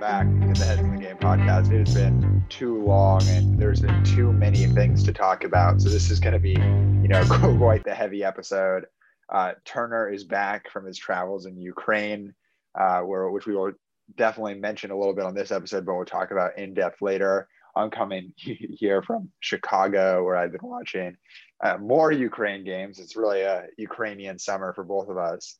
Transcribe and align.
back 0.00 0.26
to 0.26 0.58
the 0.58 0.64
Heads 0.64 0.80
in 0.80 0.96
the 0.96 1.02
Game 1.02 1.18
podcast. 1.18 1.70
It 1.70 1.86
has 1.86 1.94
been 1.94 2.42
too 2.48 2.82
long 2.82 3.20
and 3.28 3.58
there's 3.58 3.82
been 3.82 4.02
too 4.02 4.32
many 4.32 4.64
things 4.64 5.04
to 5.04 5.12
talk 5.12 5.44
about. 5.44 5.82
So 5.82 5.90
this 5.90 6.10
is 6.10 6.18
going 6.18 6.32
to 6.32 6.38
be, 6.38 6.52
you 6.52 7.08
know, 7.08 7.22
quite 7.58 7.84
the 7.84 7.94
heavy 7.94 8.24
episode. 8.24 8.86
Uh, 9.28 9.52
Turner 9.66 10.08
is 10.08 10.24
back 10.24 10.70
from 10.70 10.86
his 10.86 10.96
travels 10.96 11.44
in 11.44 11.60
Ukraine, 11.60 12.32
uh, 12.74 13.00
where 13.00 13.28
which 13.28 13.44
we 13.46 13.54
will 13.54 13.72
definitely 14.16 14.54
mention 14.54 14.90
a 14.90 14.98
little 14.98 15.12
bit 15.12 15.26
on 15.26 15.34
this 15.34 15.52
episode, 15.52 15.84
but 15.84 15.94
we'll 15.94 16.06
talk 16.06 16.30
about 16.30 16.56
in 16.56 16.72
depth 16.72 17.02
later. 17.02 17.46
I'm 17.76 17.90
coming 17.90 18.32
here 18.36 19.02
from 19.02 19.30
Chicago, 19.40 20.24
where 20.24 20.36
I've 20.36 20.52
been 20.52 20.60
watching 20.62 21.18
uh, 21.62 21.76
more 21.76 22.10
Ukraine 22.10 22.64
games. 22.64 23.00
It's 23.00 23.16
really 23.16 23.42
a 23.42 23.66
Ukrainian 23.76 24.38
summer 24.38 24.72
for 24.72 24.82
both 24.82 25.10
of 25.10 25.18
us. 25.18 25.58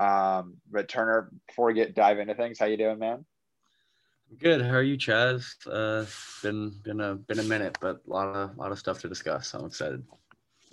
Um, 0.00 0.54
but 0.70 0.88
Turner, 0.88 1.30
before 1.46 1.66
we 1.66 1.74
get 1.74 1.94
dive 1.94 2.18
into 2.18 2.34
things, 2.34 2.58
how 2.58 2.64
you 2.64 2.78
doing, 2.78 2.98
man? 2.98 3.26
Good. 4.38 4.62
How 4.62 4.74
are 4.74 4.82
you, 4.82 4.96
Chaz? 4.96 5.54
Uh, 5.66 6.06
been 6.42 6.70
been 6.82 7.00
a 7.00 7.14
been 7.14 7.38
a 7.38 7.44
minute, 7.44 7.78
but 7.80 8.00
a 8.06 8.10
lot 8.10 8.28
of 8.28 8.56
a 8.56 8.60
lot 8.60 8.72
of 8.72 8.78
stuff 8.78 9.00
to 9.00 9.08
discuss. 9.08 9.54
I'm 9.54 9.66
excited. 9.66 10.02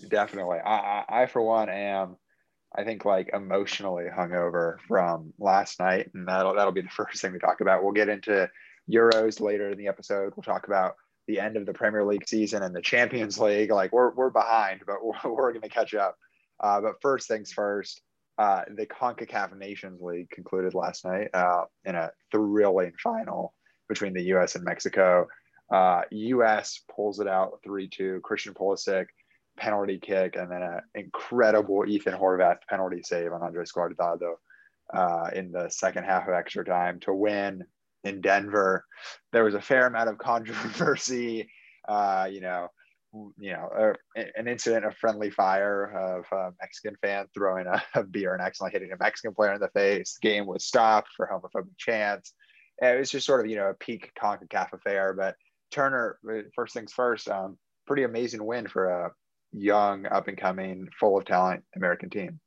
Definitely. 0.07 0.59
I, 0.59 0.75
I, 0.77 1.05
I 1.23 1.25
for 1.25 1.41
one 1.41 1.69
am 1.69 2.17
I 2.75 2.83
think 2.83 3.05
like 3.05 3.31
emotionally 3.33 4.05
hungover 4.05 4.77
from 4.87 5.33
last 5.39 5.79
night, 5.79 6.11
and 6.13 6.27
that'll 6.27 6.55
that'll 6.55 6.71
be 6.71 6.81
the 6.81 6.89
first 6.95 7.21
thing 7.21 7.33
we 7.33 7.39
talk 7.39 7.61
about. 7.61 7.83
We'll 7.83 7.91
get 7.91 8.09
into 8.09 8.49
Euros 8.89 9.39
later 9.39 9.71
in 9.71 9.77
the 9.77 9.87
episode. 9.87 10.33
We'll 10.35 10.43
talk 10.43 10.67
about 10.67 10.95
the 11.27 11.39
end 11.39 11.57
of 11.57 11.65
the 11.65 11.73
Premier 11.73 12.05
League 12.05 12.27
season 12.27 12.63
and 12.63 12.75
the 12.75 12.81
Champions 12.81 13.39
League. 13.39 13.71
Like 13.71 13.91
we're 13.91 14.11
we're 14.11 14.29
behind, 14.29 14.81
but 14.85 14.97
we're, 15.03 15.31
we're 15.31 15.51
going 15.51 15.61
to 15.61 15.69
catch 15.69 15.93
up. 15.93 16.15
Uh, 16.59 16.81
but 16.81 17.01
first 17.01 17.27
things 17.27 17.51
first. 17.51 18.01
Uh, 18.39 18.63
the 18.77 18.85
CONCACAF 18.85 19.57
Nations 19.57 20.01
League 20.01 20.29
concluded 20.29 20.73
last 20.73 21.03
night 21.03 21.27
uh, 21.33 21.65
in 21.83 21.95
a 21.95 22.09
thrilling 22.31 22.93
final 23.03 23.53
between 23.89 24.13
the 24.13 24.23
U.S. 24.23 24.55
and 24.55 24.63
Mexico. 24.63 25.27
Uh, 25.69 26.03
U.S. 26.09 26.79
pulls 26.95 27.19
it 27.19 27.27
out 27.27 27.59
3-2. 27.67 28.21
Christian 28.21 28.53
Pulisic 28.53 29.07
penalty 29.57 29.99
kick, 29.99 30.37
and 30.37 30.49
then 30.49 30.61
an 30.63 30.79
incredible 30.95 31.83
Ethan 31.85 32.13
Horvath 32.13 32.59
penalty 32.69 33.01
save 33.03 33.33
on 33.33 33.41
Andres 33.41 33.73
Guardado 33.73 34.35
uh, 34.93 35.29
in 35.35 35.51
the 35.51 35.67
second 35.69 36.05
half 36.05 36.29
of 36.29 36.33
extra 36.33 36.63
time 36.63 37.01
to 37.01 37.13
win 37.13 37.65
in 38.05 38.21
Denver. 38.21 38.85
There 39.33 39.43
was 39.43 39.55
a 39.55 39.61
fair 39.61 39.85
amount 39.85 40.09
of 40.09 40.17
controversy. 40.17 41.49
Uh, 41.87 42.29
you 42.31 42.39
know, 42.39 42.69
you 43.13 43.53
know, 43.53 43.93
an 44.15 44.47
incident 44.47 44.85
of 44.85 44.95
friendly 44.97 45.29
fire 45.29 45.85
of 45.85 46.25
a 46.31 46.51
Mexican 46.61 46.95
fan 47.01 47.25
throwing 47.33 47.65
a, 47.67 47.81
a, 47.95 48.03
beer 48.03 48.33
and 48.33 48.41
accidentally 48.41 48.73
hitting 48.73 48.91
a 48.93 49.03
Mexican 49.03 49.33
player 49.33 49.53
in 49.53 49.61
the 49.61 49.69
face. 49.69 50.17
The 50.21 50.27
game 50.27 50.45
was 50.45 50.65
stopped 50.65 51.09
for 51.15 51.27
homophobic 51.27 51.77
chants. 51.77 52.33
It 52.81 52.99
was 52.99 53.09
just 53.09 53.25
sort 53.25 53.41
of, 53.41 53.49
you 53.49 53.57
know, 53.57 53.69
a 53.69 53.73
peak 53.73 54.11
CONCACAF 54.21 54.73
affair. 54.73 55.13
But 55.13 55.35
Turner, 55.71 56.19
first 56.55 56.73
things 56.73 56.93
first, 56.93 57.27
um, 57.29 57.57
pretty 57.87 58.03
amazing 58.03 58.45
win 58.45 58.67
for 58.67 58.85
a 58.85 59.11
young, 59.51 60.05
up 60.05 60.27
and 60.27 60.37
coming, 60.37 60.87
full 60.99 61.17
of 61.17 61.25
talent 61.25 61.63
American 61.75 62.09
team. 62.09 62.39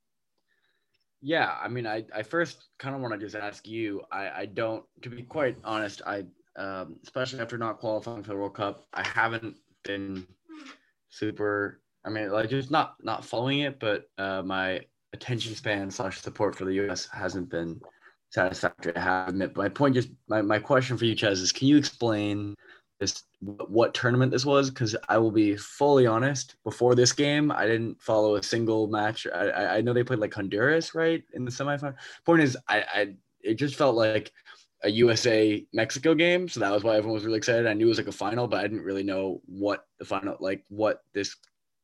Yeah, 1.21 1.55
I 1.61 1.67
mean, 1.67 1.87
I, 1.87 2.05
I 2.13 2.23
first 2.23 2.65
kind 2.79 2.95
of 2.95 3.01
want 3.01 3.13
to 3.13 3.19
just 3.19 3.35
ask 3.35 3.67
you. 3.67 4.01
I, 4.11 4.29
I 4.29 4.45
don't, 4.45 4.83
to 5.03 5.09
be 5.09 5.23
quite 5.23 5.57
honest, 5.63 6.01
I, 6.05 6.25
um, 6.57 6.97
especially 7.03 7.39
after 7.39 7.57
not 7.57 7.79
qualifying 7.79 8.23
for 8.23 8.29
the 8.29 8.37
World 8.37 8.55
Cup, 8.55 8.85
I 8.93 9.07
haven't 9.07 9.57
been 9.83 10.27
super. 11.13 11.81
I 12.05 12.09
mean, 12.09 12.29
like 12.31 12.49
just 12.49 12.71
not 12.71 12.95
not 13.01 13.23
following 13.23 13.59
it, 13.59 13.79
but 13.79 14.05
uh, 14.17 14.41
my 14.41 14.81
attention 15.13 15.55
span 15.55 15.89
slash 15.89 16.19
support 16.19 16.55
for 16.55 16.65
the 16.65 16.73
U.S. 16.73 17.07
hasn't 17.11 17.49
been 17.49 17.79
satisfactory. 18.31 18.95
I 18.95 18.99
have 18.99 19.29
admit. 19.29 19.53
But 19.53 19.61
my 19.61 19.69
point, 19.69 19.95
just 19.95 20.09
my, 20.27 20.41
my 20.41 20.59
question 20.59 20.97
for 20.97 21.05
you, 21.05 21.15
Chaz, 21.15 21.41
is 21.41 21.51
can 21.51 21.67
you 21.67 21.77
explain 21.77 22.55
this 22.99 23.23
what 23.39 23.93
tournament 23.93 24.31
this 24.31 24.45
was? 24.45 24.69
Because 24.69 24.95
I 25.07 25.17
will 25.17 25.31
be 25.31 25.55
fully 25.55 26.07
honest. 26.07 26.55
Before 26.63 26.95
this 26.95 27.13
game, 27.13 27.51
I 27.51 27.67
didn't 27.67 28.01
follow 28.01 28.35
a 28.35 28.43
single 28.43 28.87
match. 28.87 29.27
I 29.33 29.77
I 29.77 29.81
know 29.81 29.93
they 29.93 30.03
played 30.03 30.19
like 30.19 30.33
Honduras, 30.33 30.95
right, 30.95 31.23
in 31.33 31.45
the 31.45 31.51
semifinal. 31.51 31.95
Point 32.25 32.41
is, 32.41 32.57
I 32.67 32.83
I 32.93 33.13
it 33.41 33.55
just 33.55 33.75
felt 33.75 33.95
like 33.95 34.31
a 34.83 34.89
USA 34.89 35.65
Mexico 35.73 36.13
game, 36.13 36.47
so 36.47 36.59
that 36.59 36.71
was 36.71 36.83
why 36.83 36.97
everyone 36.97 37.15
was 37.15 37.25
really 37.25 37.37
excited. 37.37 37.67
I 37.67 37.73
knew 37.73 37.85
it 37.85 37.89
was 37.89 37.97
like 37.97 38.07
a 38.07 38.11
final, 38.11 38.47
but 38.47 38.59
I 38.59 38.63
didn't 38.63 38.83
really 38.83 39.03
know 39.03 39.41
what 39.45 39.85
the 39.99 40.05
final, 40.05 40.35
like 40.39 40.63
what 40.67 41.03
this 41.13 41.35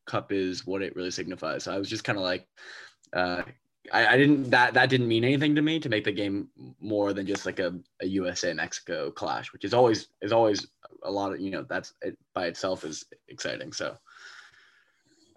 cup 0.06 0.32
is, 0.32 0.66
what 0.66 0.82
it 0.82 0.96
really 0.96 1.12
signifies. 1.12 1.64
So 1.64 1.74
I 1.74 1.78
was 1.78 1.90
just 1.90 2.04
kind 2.04 2.18
of 2.18 2.24
like, 2.24 2.48
uh, 3.14 3.44
I, 3.94 4.08
I, 4.08 4.18
didn't 4.18 4.50
that 4.52 4.74
that 4.74 4.90
didn't 4.90 5.08
mean 5.08 5.24
anything 5.24 5.56
to 5.56 5.62
me 5.62 5.80
to 5.80 5.90
make 5.90 6.04
the 6.04 6.12
game 6.12 6.50
more 6.80 7.14
than 7.14 7.26
just 7.26 7.46
like 7.46 7.60
a, 7.60 7.74
a 8.02 8.06
USA 8.06 8.54
Mexico 8.54 9.10
clash, 9.10 9.52
which 9.54 9.64
is 9.64 9.74
always 9.74 10.10
is 10.22 10.32
always 10.32 10.68
a 11.04 11.12
lot 11.12 11.34
of 11.34 11.40
you 11.40 11.52
know 11.52 11.66
that's 11.68 11.94
it 12.02 12.18
by 12.34 12.48
itself 12.48 12.84
is 12.84 13.06
exciting. 13.30 13.72
So. 13.72 13.98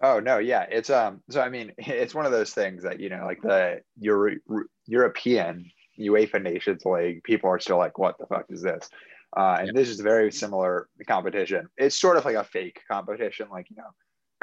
Oh 0.01 0.19
no, 0.19 0.39
yeah, 0.39 0.65
it's 0.69 0.89
um. 0.89 1.23
So 1.29 1.39
I 1.39 1.49
mean, 1.49 1.71
it's 1.77 2.13
one 2.13 2.25
of 2.25 2.33
those 2.33 2.53
things 2.53 2.83
that 2.83 2.99
you 2.99 3.09
know, 3.09 3.23
like 3.25 3.41
the 3.41 3.81
Euro- 3.99 4.35
European 4.85 5.71
UEFA 5.99 6.41
Nations 6.41 6.85
League, 6.85 7.23
people 7.23 7.49
are 7.49 7.59
still 7.59 7.77
like, 7.77 7.97
what 7.97 8.17
the 8.17 8.25
fuck 8.25 8.45
is 8.49 8.61
this? 8.61 8.89
Uh, 9.35 9.57
and 9.59 9.75
this 9.75 9.89
is 9.89 9.99
a 9.99 10.03
very 10.03 10.31
similar 10.31 10.87
competition. 11.07 11.67
It's 11.77 11.97
sort 11.97 12.17
of 12.17 12.25
like 12.25 12.35
a 12.35 12.43
fake 12.43 12.81
competition. 12.89 13.47
Like, 13.51 13.69
you 13.69 13.75
know, 13.75 13.89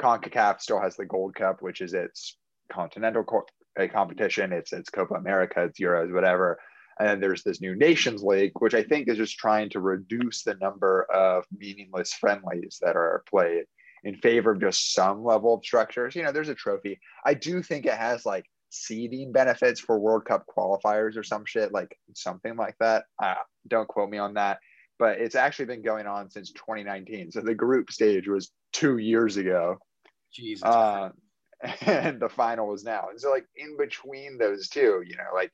CONCACAF 0.01 0.59
still 0.59 0.81
has 0.81 0.95
the 0.95 1.05
Gold 1.05 1.35
Cup, 1.35 1.61
which 1.61 1.81
is 1.81 1.93
its 1.93 2.37
continental 2.71 3.23
co- 3.23 3.45
competition. 3.93 4.51
It's, 4.51 4.73
it's 4.73 4.89
Copa 4.89 5.13
America, 5.13 5.63
it's 5.63 5.79
Euros, 5.79 6.13
whatever. 6.13 6.59
And 6.99 7.07
then 7.07 7.19
there's 7.21 7.43
this 7.43 7.61
new 7.61 7.75
Nations 7.75 8.21
League, 8.21 8.51
which 8.59 8.73
I 8.73 8.83
think 8.83 9.07
is 9.07 9.17
just 9.17 9.37
trying 9.37 9.69
to 9.69 9.79
reduce 9.79 10.43
the 10.43 10.55
number 10.55 11.07
of 11.13 11.45
meaningless 11.57 12.13
friendlies 12.13 12.77
that 12.81 12.95
are 12.95 13.23
played 13.29 13.63
in 14.03 14.15
favor 14.17 14.51
of 14.51 14.59
just 14.59 14.93
some 14.93 15.23
level 15.23 15.53
of 15.53 15.63
structures. 15.63 16.15
You 16.15 16.23
know, 16.23 16.31
there's 16.31 16.49
a 16.49 16.55
trophy. 16.55 16.99
I 17.25 17.33
do 17.33 17.63
think 17.63 17.85
it 17.85 17.93
has 17.93 18.25
like 18.25 18.45
seeding 18.71 19.31
benefits 19.31 19.79
for 19.79 19.99
World 19.99 20.25
Cup 20.25 20.45
qualifiers 20.47 21.17
or 21.17 21.23
some 21.23 21.45
shit, 21.45 21.71
like 21.71 21.95
something 22.15 22.55
like 22.55 22.75
that. 22.79 23.03
Uh, 23.21 23.35
don't 23.67 23.87
quote 23.87 24.09
me 24.09 24.17
on 24.17 24.33
that, 24.35 24.59
but 24.97 25.19
it's 25.19 25.35
actually 25.35 25.65
been 25.65 25.83
going 25.83 26.07
on 26.07 26.29
since 26.29 26.51
2019. 26.53 27.31
So 27.31 27.41
the 27.41 27.53
group 27.53 27.91
stage 27.91 28.27
was 28.27 28.51
two 28.71 28.97
years 28.97 29.37
ago. 29.37 29.77
Jesus. 30.33 30.63
Uh, 30.63 31.09
and 31.81 32.19
the 32.19 32.29
final 32.29 32.67
was 32.67 32.83
now. 32.83 33.07
And 33.09 33.19
so, 33.19 33.29
like, 33.29 33.45
in 33.55 33.77
between 33.77 34.37
those 34.37 34.69
two, 34.69 35.03
you 35.05 35.17
know, 35.17 35.35
like 35.35 35.51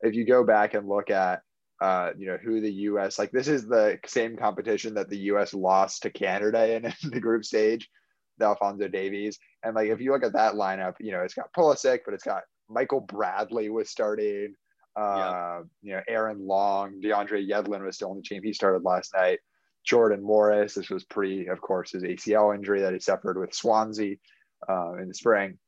if 0.00 0.14
you 0.14 0.24
go 0.24 0.44
back 0.44 0.74
and 0.74 0.88
look 0.88 1.10
at, 1.10 1.42
uh, 1.82 2.10
you 2.16 2.26
know, 2.26 2.38
who 2.42 2.60
the 2.60 2.72
U.S. 2.72 3.18
like 3.18 3.32
this 3.32 3.48
is 3.48 3.66
the 3.66 3.98
same 4.06 4.36
competition 4.36 4.94
that 4.94 5.08
the 5.08 5.18
U.S. 5.18 5.54
lost 5.54 6.02
to 6.02 6.10
Canada 6.10 6.74
in, 6.74 6.84
in 7.02 7.10
the 7.10 7.20
group 7.20 7.44
stage, 7.44 7.88
the 8.38 8.44
Alphonso 8.44 8.86
Davies, 8.86 9.38
and 9.64 9.74
like 9.74 9.88
if 9.88 10.00
you 10.00 10.12
look 10.12 10.24
at 10.24 10.34
that 10.34 10.54
lineup, 10.54 10.94
you 11.00 11.12
know, 11.12 11.22
it's 11.22 11.34
got 11.34 11.52
Pulisic, 11.52 12.00
but 12.04 12.14
it's 12.14 12.24
got 12.24 12.42
Michael 12.70 13.00
Bradley 13.00 13.68
was 13.68 13.90
starting. 13.90 14.54
Uh, 14.96 15.62
You 15.82 15.94
know, 15.94 16.02
Aaron 16.08 16.46
Long, 16.46 17.00
DeAndre 17.00 17.48
Yedlin 17.48 17.84
was 17.84 17.96
still 17.96 18.10
on 18.10 18.16
the 18.16 18.22
team. 18.22 18.42
He 18.42 18.52
started 18.52 18.84
last 18.84 19.12
night. 19.14 19.40
Jordan 19.84 20.22
Morris. 20.22 20.74
This 20.74 20.90
was 20.90 21.04
pre, 21.04 21.48
of 21.48 21.60
course, 21.60 21.92
his 21.92 22.02
ACL 22.02 22.54
injury 22.54 22.82
that 22.82 22.92
he 22.92 22.98
suffered 22.98 23.38
with 23.38 23.54
Swansea 23.54 24.16
uh, 24.68 24.94
in 24.94 25.08
the 25.08 25.14
spring. 25.14 25.58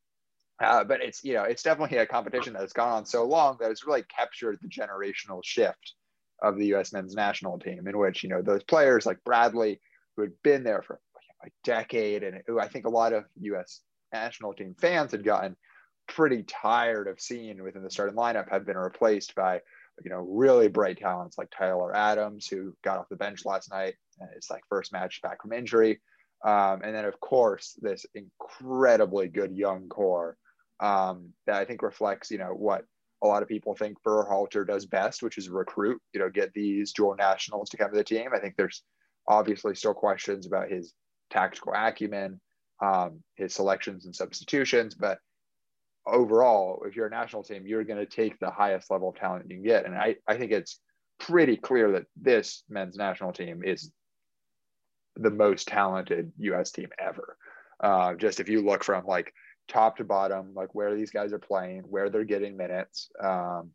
Uh, 0.63 0.85
but 0.85 1.01
it's 1.01 1.25
you 1.25 1.35
know 1.35 1.43
it's 1.45 1.63
definitely 1.63 1.99
a 1.99 2.07
competition 2.07 2.53
that's 2.53 2.73
gone 2.73 2.91
on 2.91 3.07
so 3.07 3.25
long 3.25 3.57
that 3.59 3.71
it's 3.71 3.87
really 3.87 4.05
captured 4.15 4.59
the 4.61 4.69
generational 4.69 5.41
shift 5.43 5.95
of 6.43 6.57
the 6.57 6.67
U.S. 6.67 6.93
men's 6.93 7.15
national 7.15 7.59
team, 7.59 7.87
in 7.89 7.99
which 7.99 8.23
you 8.23 8.29
know 8.29 8.43
those 8.43 8.63
players 8.65 9.07
like 9.07 9.25
Bradley, 9.25 9.81
who 10.17 10.23
had 10.23 10.33
been 10.45 10.63
there 10.63 10.83
for 10.83 11.01
a 11.45 11.49
decade, 11.65 12.23
and 12.23 12.43
who 12.47 12.61
I 12.61 12.69
think 12.69 12.85
a 12.85 12.91
lot 12.91 13.13
of 13.13 13.25
U.S. 13.41 13.81
national 14.13 14.53
team 14.53 14.75
fans 14.79 15.13
had 15.13 15.25
gotten 15.25 15.57
pretty 16.09 16.43
tired 16.43 17.09
of 17.09 17.21
seeing 17.21 17.63
within 17.63 17.83
the 17.83 17.91
starting 17.91 18.17
lineup 18.17 18.51
have 18.51 18.67
been 18.67 18.77
replaced 18.77 19.35
by 19.35 19.61
you 20.05 20.11
know 20.11 20.27
really 20.29 20.69
bright 20.69 20.99
talents 20.99 21.39
like 21.39 21.51
Tyler 21.57 21.95
Adams 21.95 22.47
who 22.47 22.75
got 22.83 22.99
off 22.99 23.09
the 23.09 23.17
bench 23.17 23.45
last 23.45 23.71
night 23.71 23.95
it's 24.37 24.51
like 24.51 24.63
first 24.69 24.93
match 24.93 25.21
back 25.23 25.43
from 25.43 25.53
injury. 25.53 26.01
Um, 26.45 26.83
and 26.83 26.95
then 26.95 27.05
of 27.05 27.19
course 27.21 27.79
this 27.81 28.05
incredibly 28.15 29.29
good 29.29 29.57
young 29.57 29.89
core 29.89 30.37
um, 30.81 31.31
that 31.47 31.57
I 31.57 31.65
think 31.65 31.83
reflects 31.83 32.31
you 32.31 32.39
know 32.39 32.53
what 32.55 32.85
a 33.23 33.27
lot 33.27 33.43
of 33.43 33.49
people 33.49 33.75
think 33.75 33.97
Berhalter 34.05 34.67
does 34.67 34.87
best 34.87 35.23
which 35.23 35.39
is 35.39 35.49
recruit 35.49 36.01
you 36.13 36.21
know 36.21 36.31
get 36.31 36.53
these 36.53 36.93
dual 36.93 37.15
nationals 37.15 37.71
to 37.71 37.77
come 37.77 37.91
to 37.91 37.97
the 37.97 38.05
team. 38.05 38.31
I 38.35 38.41
think 38.41 38.57
there's 38.57 38.83
obviously 39.29 39.75
still 39.75 39.95
questions 39.95 40.47
about 40.47 40.71
his 40.71 40.93
tactical 41.31 41.73
acumen 41.75 42.41
um, 42.83 43.23
his 43.37 43.55
selections 43.55 44.07
and 44.07 44.15
substitutions 44.15 44.95
but 44.95 45.19
overall, 46.07 46.83
if 46.87 46.97
you're 46.97 47.07
a 47.07 47.11
national 47.11 47.43
team, 47.43 47.67
you're 47.67 47.85
going 47.85 47.99
to 47.99 48.07
take 48.07 48.39
the 48.39 48.51
highest 48.51 48.91
level 48.91 49.11
of 49.11 49.17
talent 49.17 49.47
you 49.49 49.57
can 49.57 49.65
get. 49.65 49.87
And 49.87 49.95
I, 49.95 50.17
I 50.27 50.37
think 50.37 50.53
it's 50.53 50.81
pretty 51.19 51.57
clear 51.57 51.93
that 51.93 52.07
this 52.17 52.65
men's 52.69 52.97
national 52.97 53.33
team 53.33 53.63
is 53.65 53.91
the 55.17 55.31
most 55.31 55.69
talented 55.69 56.33
U.S. 56.39 56.73
team 56.73 56.89
ever. 56.99 57.37
Uh, 57.81 58.15
just 58.15 58.41
if 58.41 58.49
you 58.49 58.63
look 58.65 58.85
from 58.85 59.05
like 59.05 59.33
top 59.69 59.97
to 59.99 60.05
bottom, 60.05 60.53
like 60.55 60.75
where 60.75 60.95
these 60.95 61.11
guys 61.11 61.33
are 61.33 61.39
playing, 61.39 61.83
where 61.83 62.11
they're 62.11 62.25
getting 62.25 62.57
minutes, 62.57 63.11
um, 63.23 63.71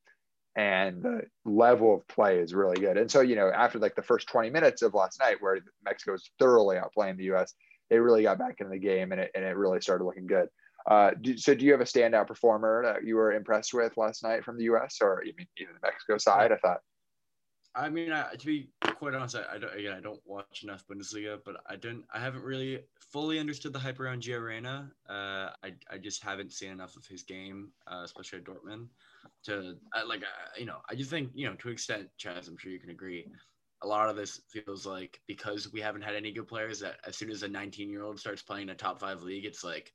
and 0.55 1.03
the 1.03 1.21
level 1.45 1.93
of 1.93 2.07
play 2.07 2.39
is 2.39 2.53
really 2.53 2.79
good. 2.79 2.97
And 2.97 3.11
so, 3.11 3.21
you 3.21 3.35
know, 3.35 3.51
after 3.51 3.77
like 3.77 3.95
the 3.95 4.01
first 4.01 4.27
20 4.27 4.49
minutes 4.49 4.81
of 4.81 4.95
last 4.95 5.19
night, 5.19 5.37
where 5.39 5.59
Mexico 5.85 6.13
was 6.13 6.31
thoroughly 6.39 6.77
outplaying 6.77 7.17
the 7.17 7.25
U.S., 7.25 7.53
they 7.89 7.99
really 7.99 8.23
got 8.23 8.39
back 8.39 8.55
into 8.59 8.71
the 8.71 8.79
game 8.79 9.11
and 9.11 9.21
it, 9.21 9.31
and 9.35 9.45
it 9.45 9.55
really 9.55 9.79
started 9.81 10.03
looking 10.03 10.25
good. 10.25 10.49
Uh, 10.87 11.11
do, 11.21 11.37
so, 11.37 11.53
do 11.53 11.65
you 11.65 11.71
have 11.71 11.81
a 11.81 11.85
standout 11.85 12.27
performer 12.27 12.81
that 12.83 13.05
you 13.05 13.17
were 13.17 13.33
impressed 13.33 13.73
with 13.73 13.97
last 13.97 14.23
night 14.23 14.43
from 14.43 14.57
the 14.57 14.63
U.S. 14.65 14.99
or 15.01 15.21
even 15.23 15.45
even 15.57 15.73
the 15.73 15.85
Mexico 15.85 16.17
side? 16.17 16.51
I 16.51 16.57
thought. 16.57 16.79
I 17.75 17.89
mean, 17.89 18.11
I, 18.11 18.33
to 18.33 18.45
be 18.45 18.69
quite 18.95 19.13
honest, 19.13 19.35
I, 19.35 19.55
I, 19.55 19.57
don't 19.59 19.77
again 19.77 19.93
I 19.93 19.99
don't 19.99 20.21
watch 20.25 20.63
enough 20.63 20.83
Bundesliga, 20.87 21.39
but 21.45 21.57
I 21.69 21.75
don't 21.75 22.03
I 22.13 22.19
haven't 22.19 22.43
really 22.43 22.79
fully 23.11 23.37
understood 23.37 23.73
the 23.73 23.79
hype 23.79 23.99
around 23.99 24.23
Gio 24.23 24.43
Reyna. 24.43 24.89
Uh, 25.07 25.51
I 25.63 25.73
I 25.91 25.97
just 26.01 26.23
haven't 26.23 26.53
seen 26.53 26.71
enough 26.71 26.95
of 26.95 27.05
his 27.05 27.21
game, 27.21 27.71
uh, 27.85 28.01
especially 28.03 28.39
at 28.39 28.45
Dortmund 28.45 28.87
to 29.43 29.75
like 30.07 30.23
uh, 30.23 30.57
you 30.57 30.65
know 30.65 30.77
I 30.89 30.95
just 30.95 31.09
think 31.09 31.31
you 31.33 31.47
know 31.47 31.55
to 31.55 31.69
extent, 31.69 32.07
Chaz, 32.19 32.47
I'm 32.47 32.57
sure 32.57 32.71
you 32.71 32.79
can 32.79 32.89
agree. 32.89 33.29
A 33.83 33.87
lot 33.87 34.09
of 34.09 34.15
this 34.15 34.41
feels 34.49 34.87
like 34.87 35.21
because 35.27 35.71
we 35.71 35.79
haven't 35.79 36.01
had 36.01 36.15
any 36.15 36.31
good 36.31 36.47
players 36.47 36.79
that 36.79 36.95
as 37.05 37.15
soon 37.15 37.29
as 37.29 37.43
a 37.43 37.47
19 37.47 37.89
year 37.89 38.03
old 38.03 38.19
starts 38.19 38.41
playing 38.41 38.69
a 38.69 38.75
top 38.75 38.99
five 38.99 39.21
league, 39.21 39.45
it's 39.45 39.63
like, 39.63 39.93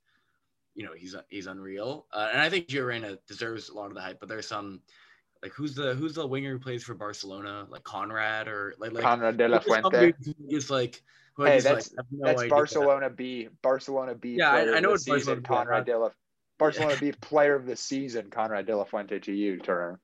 you 0.75 0.85
know, 0.85 0.93
he's 0.95 1.15
he's 1.29 1.47
unreal. 1.47 2.07
Uh, 2.11 2.29
and 2.31 2.41
I 2.41 2.49
think 2.49 2.67
Gio 2.67 2.85
Reyna 2.85 3.17
deserves 3.27 3.69
a 3.69 3.73
lot 3.73 3.87
of 3.87 3.95
the 3.95 4.01
hype, 4.01 4.19
but 4.19 4.29
there's 4.29 4.47
some 4.47 4.81
like 5.41 5.51
who's 5.53 5.75
the 5.75 5.93
who's 5.95 6.13
the 6.13 6.25
winger 6.25 6.51
who 6.51 6.59
plays 6.59 6.83
for 6.83 6.93
Barcelona, 6.93 7.67
like 7.69 7.83
Konrad 7.83 8.47
or 8.47 8.73
like, 8.79 8.93
like 8.93 9.03
Konrad 9.03 9.37
de 9.37 9.47
la 9.47 9.59
Fuente. 9.59 10.13
Is 10.49 10.69
like 10.69 11.01
hey, 11.37 11.59
that's 11.59 11.93
like, 11.93 12.05
no 12.11 12.27
that's 12.27 12.43
Barcelona 12.49 13.09
that. 13.09 13.17
B, 13.17 13.49
Barcelona 13.61 14.15
B. 14.15 14.35
Yeah, 14.37 14.51
I, 14.51 14.77
I, 14.77 14.79
know 14.79 14.93
it's 14.93 15.05
season, 15.05 15.41
Konrad 15.43 15.85
de 15.85 15.97
la 15.97 16.09
Barcelona 16.57 16.95
B 16.99 17.11
Player 17.11 17.55
of 17.55 17.65
the 17.65 17.75
Season, 17.75 18.29
Konrad 18.29 18.65
De 18.65 18.75
La 18.75 18.83
Fuente 18.83 19.19
to 19.19 19.33
you, 19.33 19.59
Turner. 19.59 19.99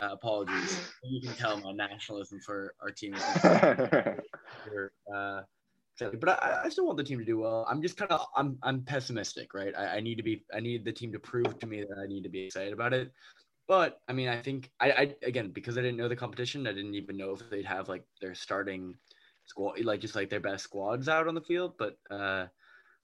Uh, 0.00 0.10
apologies. 0.12 0.92
you 1.02 1.20
can 1.20 1.36
tell 1.36 1.60
my 1.60 1.72
nationalism 1.72 2.40
for 2.40 2.74
our 2.80 2.90
team. 2.90 3.14
Is. 3.14 3.22
uh, 3.44 5.42
but 5.98 6.28
I, 6.28 6.62
I, 6.64 6.68
still 6.68 6.86
want 6.86 6.98
the 6.98 7.04
team 7.04 7.18
to 7.18 7.24
do 7.24 7.38
well. 7.38 7.66
I'm 7.68 7.82
just 7.82 7.96
kind 7.96 8.10
of 8.10 8.26
I'm 8.36 8.58
I'm 8.62 8.82
pessimistic, 8.82 9.54
right? 9.54 9.74
I, 9.76 9.96
I, 9.96 10.00
need 10.00 10.16
to 10.16 10.22
be 10.22 10.44
I 10.54 10.60
need 10.60 10.84
the 10.84 10.92
team 10.92 11.12
to 11.12 11.18
prove 11.18 11.58
to 11.58 11.66
me 11.66 11.80
that 11.80 11.98
I 12.02 12.06
need 12.06 12.22
to 12.22 12.28
be 12.28 12.46
excited 12.46 12.72
about 12.72 12.92
it. 12.92 13.12
But 13.66 14.00
I 14.08 14.12
mean, 14.12 14.28
I 14.28 14.40
think 14.40 14.70
I, 14.80 14.90
I 14.90 15.14
again 15.22 15.50
because 15.50 15.76
I 15.76 15.82
didn't 15.82 15.98
know 15.98 16.08
the 16.08 16.16
competition, 16.16 16.66
I 16.66 16.72
didn't 16.72 16.94
even 16.94 17.16
know 17.16 17.32
if 17.32 17.50
they'd 17.50 17.64
have 17.64 17.88
like 17.88 18.04
their 18.20 18.34
starting 18.34 18.94
squad, 19.46 19.84
like 19.84 20.00
just 20.00 20.14
like 20.14 20.30
their 20.30 20.40
best 20.40 20.64
squads 20.64 21.08
out 21.08 21.28
on 21.28 21.34
the 21.34 21.40
field. 21.40 21.74
But 21.78 21.98
uh, 22.10 22.46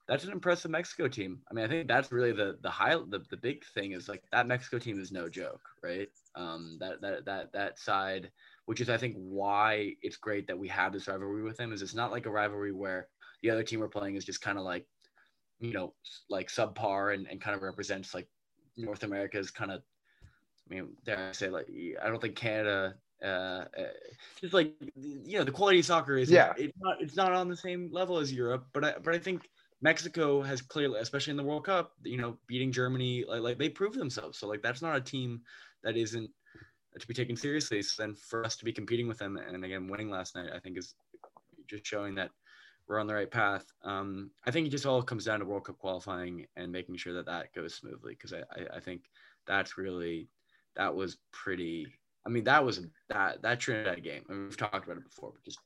that's 0.07 0.23
an 0.23 0.31
impressive 0.31 0.71
Mexico 0.71 1.07
team. 1.07 1.39
I 1.49 1.53
mean, 1.53 1.65
I 1.65 1.67
think 1.67 1.87
that's 1.87 2.11
really 2.11 2.31
the 2.31 2.57
the 2.61 2.69
high 2.69 2.95
the, 2.95 3.23
the 3.29 3.37
big 3.37 3.63
thing 3.73 3.91
is 3.91 4.07
like 4.07 4.23
that 4.31 4.47
Mexico 4.47 4.79
team 4.79 4.99
is 4.99 5.11
no 5.11 5.29
joke, 5.29 5.61
right? 5.83 6.09
Um, 6.35 6.77
that 6.79 7.01
that 7.01 7.25
that 7.25 7.53
that 7.53 7.79
side, 7.79 8.31
which 8.65 8.81
is 8.81 8.89
I 8.89 8.97
think 8.97 9.15
why 9.17 9.93
it's 10.01 10.17
great 10.17 10.47
that 10.47 10.57
we 10.57 10.67
have 10.69 10.93
this 10.93 11.07
rivalry 11.07 11.43
with 11.43 11.57
them, 11.57 11.73
is 11.73 11.81
it's 11.81 11.95
not 11.95 12.11
like 12.11 12.25
a 12.25 12.31
rivalry 12.31 12.71
where 12.71 13.07
the 13.41 13.49
other 13.49 13.63
team 13.63 13.79
we're 13.79 13.87
playing 13.87 14.15
is 14.15 14.25
just 14.25 14.41
kind 14.41 14.57
of 14.57 14.63
like, 14.63 14.85
you 15.59 15.73
know, 15.73 15.93
like 16.29 16.47
subpar 16.49 17.13
and, 17.13 17.27
and 17.27 17.41
kind 17.41 17.55
of 17.55 17.61
represents 17.61 18.13
like 18.13 18.27
North 18.77 19.03
America's 19.03 19.51
kind 19.51 19.71
of. 19.71 19.81
I 20.69 20.73
mean, 20.73 20.89
dare 21.05 21.29
I 21.29 21.31
say 21.31 21.49
like 21.49 21.67
I 22.01 22.07
don't 22.07 22.19
think 22.19 22.35
Canada 22.35 22.95
uh, 23.23 23.27
uh, 23.27 23.65
just 24.41 24.53
like 24.53 24.73
you 24.95 25.37
know 25.37 25.43
the 25.43 25.51
quality 25.51 25.79
of 25.79 25.85
soccer 25.85 26.17
is 26.17 26.29
yeah 26.29 26.53
it's 26.57 26.73
not 26.79 27.01
it's 27.01 27.15
not 27.15 27.31
on 27.31 27.47
the 27.47 27.55
same 27.55 27.89
level 27.91 28.17
as 28.17 28.33
Europe 28.33 28.65
but 28.73 28.83
I 28.83 28.93
but 29.01 29.13
I 29.15 29.19
think 29.19 29.47
Mexico 29.81 30.41
has 30.41 30.61
clearly, 30.61 30.99
especially 30.99 31.31
in 31.31 31.37
the 31.37 31.43
World 31.43 31.65
Cup, 31.65 31.91
you 32.03 32.17
know, 32.17 32.37
beating 32.47 32.71
Germany, 32.71 33.23
like, 33.27 33.41
like 33.41 33.57
they 33.59 33.69
proved 33.69 33.99
themselves. 33.99 34.39
So 34.39 34.47
like 34.47 34.63
that's 34.63 34.81
not 34.81 34.95
a 34.95 35.01
team 35.01 35.41
that 35.83 35.95
isn't 35.97 36.29
to 36.99 37.07
be 37.07 37.13
taken 37.13 37.35
seriously. 37.35 37.81
So 37.81 38.03
then 38.03 38.15
for 38.15 38.45
us 38.45 38.55
to 38.57 38.65
be 38.65 38.73
competing 38.73 39.07
with 39.07 39.17
them 39.17 39.37
and 39.37 39.63
again 39.63 39.87
winning 39.87 40.09
last 40.09 40.35
night, 40.35 40.49
I 40.55 40.59
think 40.59 40.77
is 40.77 40.95
just 41.67 41.85
showing 41.85 42.15
that 42.15 42.31
we're 42.87 42.99
on 42.99 43.07
the 43.07 43.15
right 43.15 43.29
path. 43.29 43.65
Um, 43.83 44.31
I 44.45 44.51
think 44.51 44.67
it 44.67 44.71
just 44.71 44.85
all 44.85 45.01
comes 45.01 45.25
down 45.25 45.39
to 45.39 45.45
World 45.45 45.65
Cup 45.65 45.77
qualifying 45.79 46.45
and 46.55 46.71
making 46.71 46.97
sure 46.97 47.13
that 47.13 47.25
that 47.25 47.53
goes 47.53 47.75
smoothly 47.75 48.13
because 48.13 48.33
I, 48.33 48.39
I, 48.51 48.77
I 48.77 48.79
think 48.79 49.01
that's 49.47 49.77
really 49.77 50.29
that 50.75 50.95
was 50.95 51.17
pretty. 51.31 51.87
I 52.25 52.29
mean, 52.29 52.43
that 52.45 52.63
was 52.63 52.85
that 53.09 53.41
that 53.41 53.59
Trinidad 53.59 54.03
game. 54.03 54.23
I 54.29 54.33
mean, 54.33 54.43
we've 54.45 54.57
talked 54.57 54.85
about 54.85 54.97
it 54.97 55.03
before, 55.03 55.31
but 55.33 55.43
just 55.43 55.59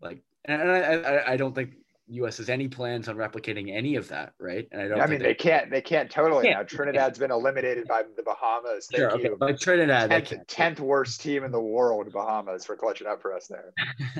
like, 0.00 0.22
and 0.44 0.70
I, 0.70 0.78
I, 0.78 1.32
I 1.32 1.36
don't 1.36 1.54
think 1.54 1.74
U.S. 2.10 2.38
has 2.38 2.48
any 2.48 2.68
plans 2.68 3.08
on 3.08 3.16
replicating 3.16 3.74
any 3.74 3.96
of 3.96 4.08
that, 4.08 4.32
right? 4.38 4.66
And 4.72 4.82
I 4.82 4.88
don't. 4.88 5.00
I 5.00 5.06
mean, 5.06 5.20
they, 5.20 5.26
they, 5.26 5.34
can't. 5.34 5.70
They 5.70 5.80
can't 5.80 6.10
totally 6.10 6.44
can't. 6.44 6.58
now. 6.58 6.62
Trinidad's 6.64 7.18
been 7.18 7.30
eliminated 7.30 7.86
by 7.86 8.02
the 8.16 8.22
Bahamas. 8.22 8.88
Thank 8.90 9.00
sure, 9.00 9.12
okay. 9.12 9.30
But 9.38 9.60
Trinidad, 9.60 10.10
tenth, 10.10 10.46
tenth 10.46 10.80
worst 10.80 11.20
team 11.20 11.44
in 11.44 11.52
the 11.52 11.60
world, 11.60 12.12
Bahamas, 12.12 12.64
for 12.64 12.76
clutching 12.76 13.06
up 13.06 13.22
for 13.22 13.34
us 13.34 13.48
there. 13.48 13.72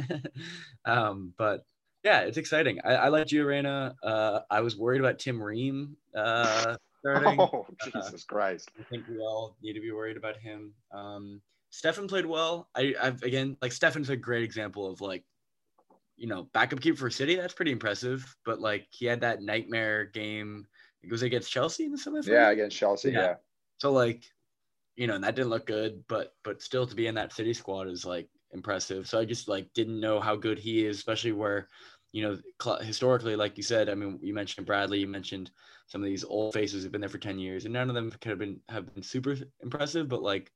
um, 0.84 1.32
but 1.36 1.64
yeah, 2.04 2.20
it's 2.20 2.38
exciting. 2.38 2.80
I, 2.84 2.94
I 2.94 3.08
like 3.08 3.26
Gio 3.26 3.46
Reyna. 3.46 3.94
Uh, 4.02 4.40
I 4.50 4.60
was 4.60 4.76
worried 4.76 5.00
about 5.00 5.18
Tim 5.18 5.42
Ream 5.42 5.96
uh, 6.14 6.76
starting. 7.00 7.40
Oh, 7.40 7.66
Jesus 7.84 8.14
uh, 8.14 8.32
Christ! 8.32 8.70
I 8.78 8.84
think 8.84 9.08
we 9.08 9.18
all 9.18 9.56
need 9.62 9.74
to 9.74 9.80
be 9.80 9.90
worried 9.90 10.16
about 10.16 10.36
him. 10.36 10.72
Um, 10.92 11.40
Steffen 11.72 12.08
played 12.08 12.26
well. 12.26 12.68
I, 12.74 12.94
I've 13.00 13.22
again 13.22 13.56
like 13.62 13.72
Steffen's 13.72 14.10
a 14.10 14.16
great 14.16 14.42
example 14.42 14.90
of 14.90 15.00
like 15.00 15.24
you 16.20 16.26
know, 16.26 16.46
backup 16.52 16.82
keeper 16.82 16.98
for 16.98 17.10
City, 17.10 17.34
that's 17.34 17.54
pretty 17.54 17.72
impressive. 17.72 18.36
But 18.44 18.60
like 18.60 18.86
he 18.90 19.06
had 19.06 19.22
that 19.22 19.40
nightmare 19.40 20.04
game. 20.04 20.66
It 21.02 21.10
was 21.10 21.22
against 21.22 21.50
Chelsea 21.50 21.86
in 21.86 21.92
the 21.92 21.96
semifinals. 21.96 22.26
Yeah, 22.26 22.50
against 22.50 22.76
Chelsea. 22.76 23.10
Yeah. 23.10 23.20
yeah. 23.20 23.34
So 23.78 23.90
like, 23.90 24.24
you 24.96 25.06
know, 25.06 25.14
and 25.14 25.24
that 25.24 25.34
didn't 25.34 25.48
look 25.48 25.66
good, 25.66 26.04
but 26.08 26.34
but 26.44 26.60
still 26.60 26.86
to 26.86 26.94
be 26.94 27.06
in 27.06 27.14
that 27.14 27.32
City 27.32 27.54
squad 27.54 27.88
is 27.88 28.04
like 28.04 28.28
impressive. 28.52 29.08
So 29.08 29.18
I 29.18 29.24
just 29.24 29.48
like 29.48 29.72
didn't 29.72 29.98
know 29.98 30.20
how 30.20 30.36
good 30.36 30.58
he 30.58 30.84
is, 30.84 30.98
especially 30.98 31.32
where, 31.32 31.68
you 32.12 32.22
know, 32.22 32.38
cl- 32.62 32.80
historically, 32.80 33.34
like 33.34 33.56
you 33.56 33.62
said, 33.62 33.88
I 33.88 33.94
mean, 33.94 34.18
you 34.20 34.34
mentioned 34.34 34.66
Bradley, 34.66 34.98
you 34.98 35.08
mentioned 35.08 35.50
some 35.86 36.02
of 36.02 36.06
these 36.06 36.22
old 36.24 36.52
faces 36.52 36.82
who've 36.82 36.92
been 36.92 37.00
there 37.00 37.08
for 37.08 37.16
ten 37.16 37.38
years, 37.38 37.64
and 37.64 37.72
none 37.72 37.88
of 37.88 37.94
them 37.94 38.10
could 38.10 38.28
have 38.28 38.38
been 38.38 38.60
have 38.68 38.92
been 38.92 39.02
super 39.02 39.36
impressive, 39.62 40.06
but 40.06 40.22
like 40.22 40.52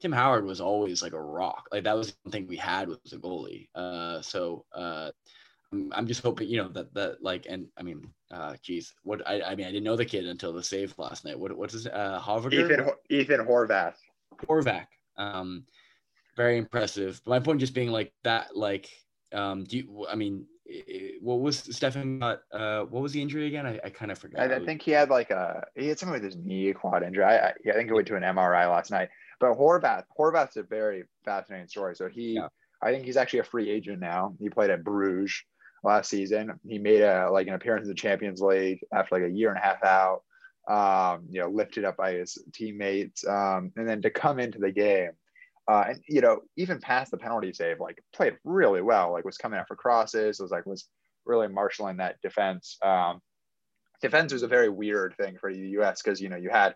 Tim 0.00 0.12
Howard 0.12 0.44
was 0.44 0.60
always 0.60 1.02
like 1.02 1.12
a 1.12 1.20
rock. 1.20 1.68
Like 1.70 1.84
that 1.84 1.96
was 1.96 2.16
the 2.24 2.30
thing 2.30 2.46
we 2.46 2.56
had 2.56 2.88
was 2.88 2.98
a 3.12 3.18
goalie. 3.18 3.68
Uh, 3.74 4.22
so 4.22 4.64
uh, 4.74 5.10
I'm, 5.72 5.92
I'm 5.94 6.06
just 6.06 6.22
hoping, 6.22 6.48
you 6.48 6.56
know, 6.56 6.68
that 6.68 6.92
that 6.94 7.22
like, 7.22 7.46
and 7.48 7.66
I 7.76 7.82
mean, 7.82 8.08
uh, 8.30 8.54
geez, 8.62 8.94
what 9.02 9.26
I, 9.28 9.42
I 9.42 9.54
mean, 9.54 9.66
I 9.66 9.70
didn't 9.70 9.84
know 9.84 9.96
the 9.96 10.04
kid 10.04 10.26
until 10.26 10.52
the 10.52 10.62
save 10.62 10.94
last 10.98 11.24
night. 11.24 11.38
What 11.38 11.56
what's 11.56 11.74
his 11.74 11.86
uh, 11.86 12.18
Harvard? 12.18 12.54
Ethan 12.54 12.88
Ethan 13.10 13.46
Horvath. 13.46 13.96
Horvath. 14.46 14.86
Um, 15.16 15.64
very 16.36 16.56
impressive. 16.56 17.20
But 17.24 17.30
my 17.30 17.40
point 17.40 17.60
just 17.60 17.74
being 17.74 17.90
like 17.90 18.12
that, 18.24 18.56
like, 18.56 18.88
um, 19.32 19.64
do 19.64 19.76
you? 19.76 20.06
I 20.10 20.14
mean, 20.14 20.46
what 21.20 21.40
was 21.40 21.62
Steffen 21.62 22.20
got? 22.20 22.40
Uh, 22.52 22.84
what 22.84 23.02
was 23.02 23.12
the 23.12 23.20
injury 23.20 23.46
again? 23.46 23.66
I, 23.66 23.78
I 23.84 23.90
kind 23.90 24.10
of 24.10 24.18
forgot. 24.18 24.50
I, 24.50 24.56
I, 24.56 24.64
think 24.64 24.82
he 24.82 24.92
had 24.92 25.10
like 25.10 25.30
a 25.30 25.66
he 25.76 25.88
had 25.88 25.98
something 25.98 26.14
with 26.14 26.24
his 26.24 26.36
knee 26.36 26.72
quad 26.72 27.02
injury. 27.02 27.24
I, 27.24 27.36
I, 27.36 27.54
I 27.68 27.72
think 27.72 27.88
he 27.88 27.92
went 27.92 28.06
to 28.08 28.16
an 28.16 28.22
MRI 28.22 28.70
last 28.70 28.90
night. 28.90 29.08
But 29.40 29.58
Horvath, 29.58 30.04
Horvath's 30.16 30.56
a 30.56 30.62
very 30.62 31.04
fascinating 31.24 31.68
story. 31.68 31.96
So 31.96 32.08
he, 32.08 32.34
yeah. 32.34 32.48
I 32.82 32.92
think 32.92 33.04
he's 33.04 33.16
actually 33.16 33.40
a 33.40 33.44
free 33.44 33.70
agent 33.70 33.98
now. 33.98 34.34
He 34.38 34.50
played 34.50 34.70
at 34.70 34.84
Bruges 34.84 35.42
last 35.82 36.10
season. 36.10 36.60
He 36.66 36.78
made 36.78 37.00
a 37.00 37.30
like 37.30 37.46
an 37.46 37.54
appearance 37.54 37.84
in 37.84 37.88
the 37.88 37.94
Champions 37.94 38.40
League 38.40 38.80
after 38.94 39.16
like 39.16 39.24
a 39.24 39.32
year 39.32 39.48
and 39.48 39.58
a 39.58 39.62
half 39.62 39.82
out. 39.82 40.22
Um, 40.68 41.24
you 41.30 41.40
know, 41.40 41.48
lifted 41.48 41.84
up 41.84 41.96
by 41.96 42.12
his 42.12 42.38
teammates, 42.52 43.26
um, 43.26 43.72
and 43.76 43.88
then 43.88 44.02
to 44.02 44.10
come 44.10 44.38
into 44.38 44.58
the 44.58 44.70
game, 44.70 45.10
uh, 45.66 45.84
and 45.88 46.00
you 46.06 46.20
know, 46.20 46.42
even 46.56 46.78
past 46.80 47.10
the 47.10 47.16
penalty 47.16 47.52
save, 47.52 47.80
like 47.80 48.04
played 48.12 48.36
really 48.44 48.82
well. 48.82 49.10
Like 49.10 49.24
was 49.24 49.38
coming 49.38 49.58
out 49.58 49.66
for 49.66 49.74
crosses. 49.74 50.38
Was 50.38 50.50
like 50.50 50.66
was 50.66 50.86
really 51.24 51.48
marshaling 51.48 51.96
that 51.96 52.20
defense. 52.22 52.76
Um, 52.82 53.20
defense 54.02 54.32
was 54.32 54.42
a 54.42 54.48
very 54.48 54.68
weird 54.68 55.14
thing 55.16 55.38
for 55.40 55.52
the 55.52 55.58
U.S. 55.70 56.02
because 56.02 56.20
you 56.20 56.28
know 56.28 56.36
you 56.36 56.50
had 56.50 56.74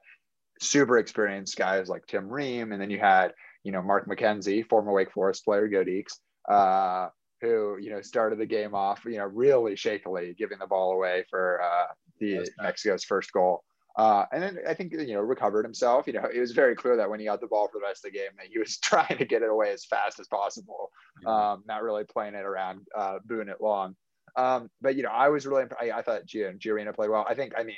super 0.60 0.98
experienced 0.98 1.56
guys 1.56 1.88
like 1.88 2.06
Tim 2.06 2.28
Ream, 2.28 2.72
and 2.72 2.80
then 2.80 2.90
you 2.90 2.98
had 2.98 3.32
you 3.62 3.72
know 3.72 3.82
Mark 3.82 4.08
McKenzie, 4.08 4.66
former 4.66 4.92
Wake 4.92 5.12
Forest 5.12 5.44
player, 5.44 5.68
Go 5.68 5.84
Deacs, 5.84 6.18
uh, 6.48 7.08
who 7.40 7.78
you 7.80 7.90
know 7.90 8.00
started 8.00 8.38
the 8.38 8.46
game 8.46 8.74
off 8.74 9.04
you 9.04 9.18
know 9.18 9.26
really 9.26 9.76
shakily, 9.76 10.34
giving 10.36 10.58
the 10.58 10.66
ball 10.66 10.92
away 10.92 11.24
for 11.30 11.60
uh, 11.62 11.92
the 12.20 12.48
Mexico's 12.60 13.04
first 13.04 13.32
goal. 13.32 13.62
Uh, 13.96 14.24
and 14.32 14.42
then 14.42 14.58
I 14.68 14.74
think 14.74 14.92
you 14.92 15.14
know 15.14 15.20
recovered 15.20 15.64
himself. 15.64 16.06
You 16.06 16.14
know, 16.14 16.28
it 16.32 16.40
was 16.40 16.52
very 16.52 16.74
clear 16.74 16.96
that 16.96 17.08
when 17.08 17.20
he 17.20 17.26
got 17.26 17.40
the 17.40 17.46
ball 17.46 17.68
for 17.68 17.78
the 17.78 17.86
rest 17.86 18.04
of 18.04 18.12
the 18.12 18.18
game, 18.18 18.30
that 18.38 18.46
he 18.46 18.58
was 18.58 18.78
trying 18.82 19.18
to 19.18 19.24
get 19.24 19.42
it 19.42 19.50
away 19.50 19.70
as 19.70 19.84
fast 19.84 20.18
as 20.18 20.26
possible, 20.26 20.90
um, 21.26 21.62
not 21.66 21.82
really 21.82 22.04
playing 22.04 22.34
it 22.34 22.44
around, 22.44 22.80
uh, 22.96 23.18
booing 23.24 23.48
it 23.48 23.60
long. 23.60 23.94
Um, 24.36 24.68
but 24.80 24.96
you 24.96 25.04
know, 25.04 25.10
I 25.10 25.28
was 25.28 25.46
really 25.46 25.64
I, 25.80 25.98
I 25.98 26.02
thought 26.02 26.26
Gio, 26.26 26.58
Reyna 26.64 26.92
played 26.92 27.10
well. 27.10 27.24
I 27.28 27.34
think 27.34 27.52
I 27.56 27.62
mean 27.62 27.76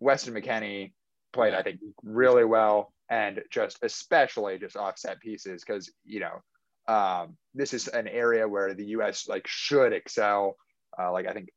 Weston 0.00 0.34
McKennie 0.34 0.92
played, 1.32 1.54
I 1.54 1.62
think, 1.62 1.80
really 2.02 2.44
well 2.44 2.92
and 3.10 3.42
just 3.50 3.78
especially 3.82 4.58
just 4.58 4.76
offset 4.76 5.20
pieces 5.20 5.62
because, 5.62 5.92
you 6.04 6.20
know, 6.20 6.92
um, 6.92 7.36
this 7.54 7.74
is 7.74 7.88
an 7.88 8.08
area 8.08 8.48
where 8.48 8.74
the 8.74 8.86
U.S. 8.86 9.28
like 9.28 9.46
should 9.46 9.92
excel. 9.92 10.56
Uh, 10.98 11.12
like 11.12 11.26
I 11.26 11.32
think 11.32 11.50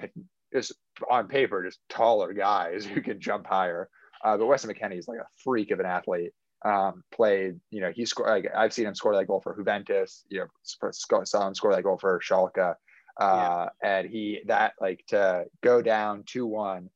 just 0.54 0.72
on 1.10 1.28
paper, 1.28 1.64
just 1.64 1.80
taller 1.88 2.32
guys 2.32 2.84
who 2.94 3.02
can 3.02 3.20
jump 3.20 3.46
higher. 3.46 3.88
Uh, 4.24 4.36
but 4.36 4.46
Weston 4.46 4.72
McKennie 4.72 4.98
is 4.98 5.08
like 5.08 5.18
a 5.18 5.26
freak 5.42 5.70
of 5.70 5.80
an 5.80 5.86
athlete. 5.86 6.32
um, 6.64 7.02
played, 7.10 7.58
you 7.70 7.80
know, 7.80 7.90
he 7.90 8.04
scored, 8.04 8.28
like, 8.28 8.52
I've 8.54 8.72
seen 8.72 8.86
him 8.86 8.94
score 8.94 9.16
that 9.16 9.26
goal 9.26 9.40
for 9.40 9.56
Juventus, 9.56 10.24
you 10.28 10.40
know, 10.40 10.46
saw 10.92 11.48
him 11.48 11.54
score 11.54 11.74
that 11.74 11.82
goal 11.82 11.98
for 11.98 12.20
Schalke. 12.20 12.74
Uh, 13.20 13.24
yeah. 13.24 13.68
and 13.82 14.08
he, 14.08 14.40
that 14.46 14.74
like 14.80 15.04
to 15.08 15.44
go 15.62 15.82
down 15.82 16.22
2 16.26 16.46
1 16.46 16.88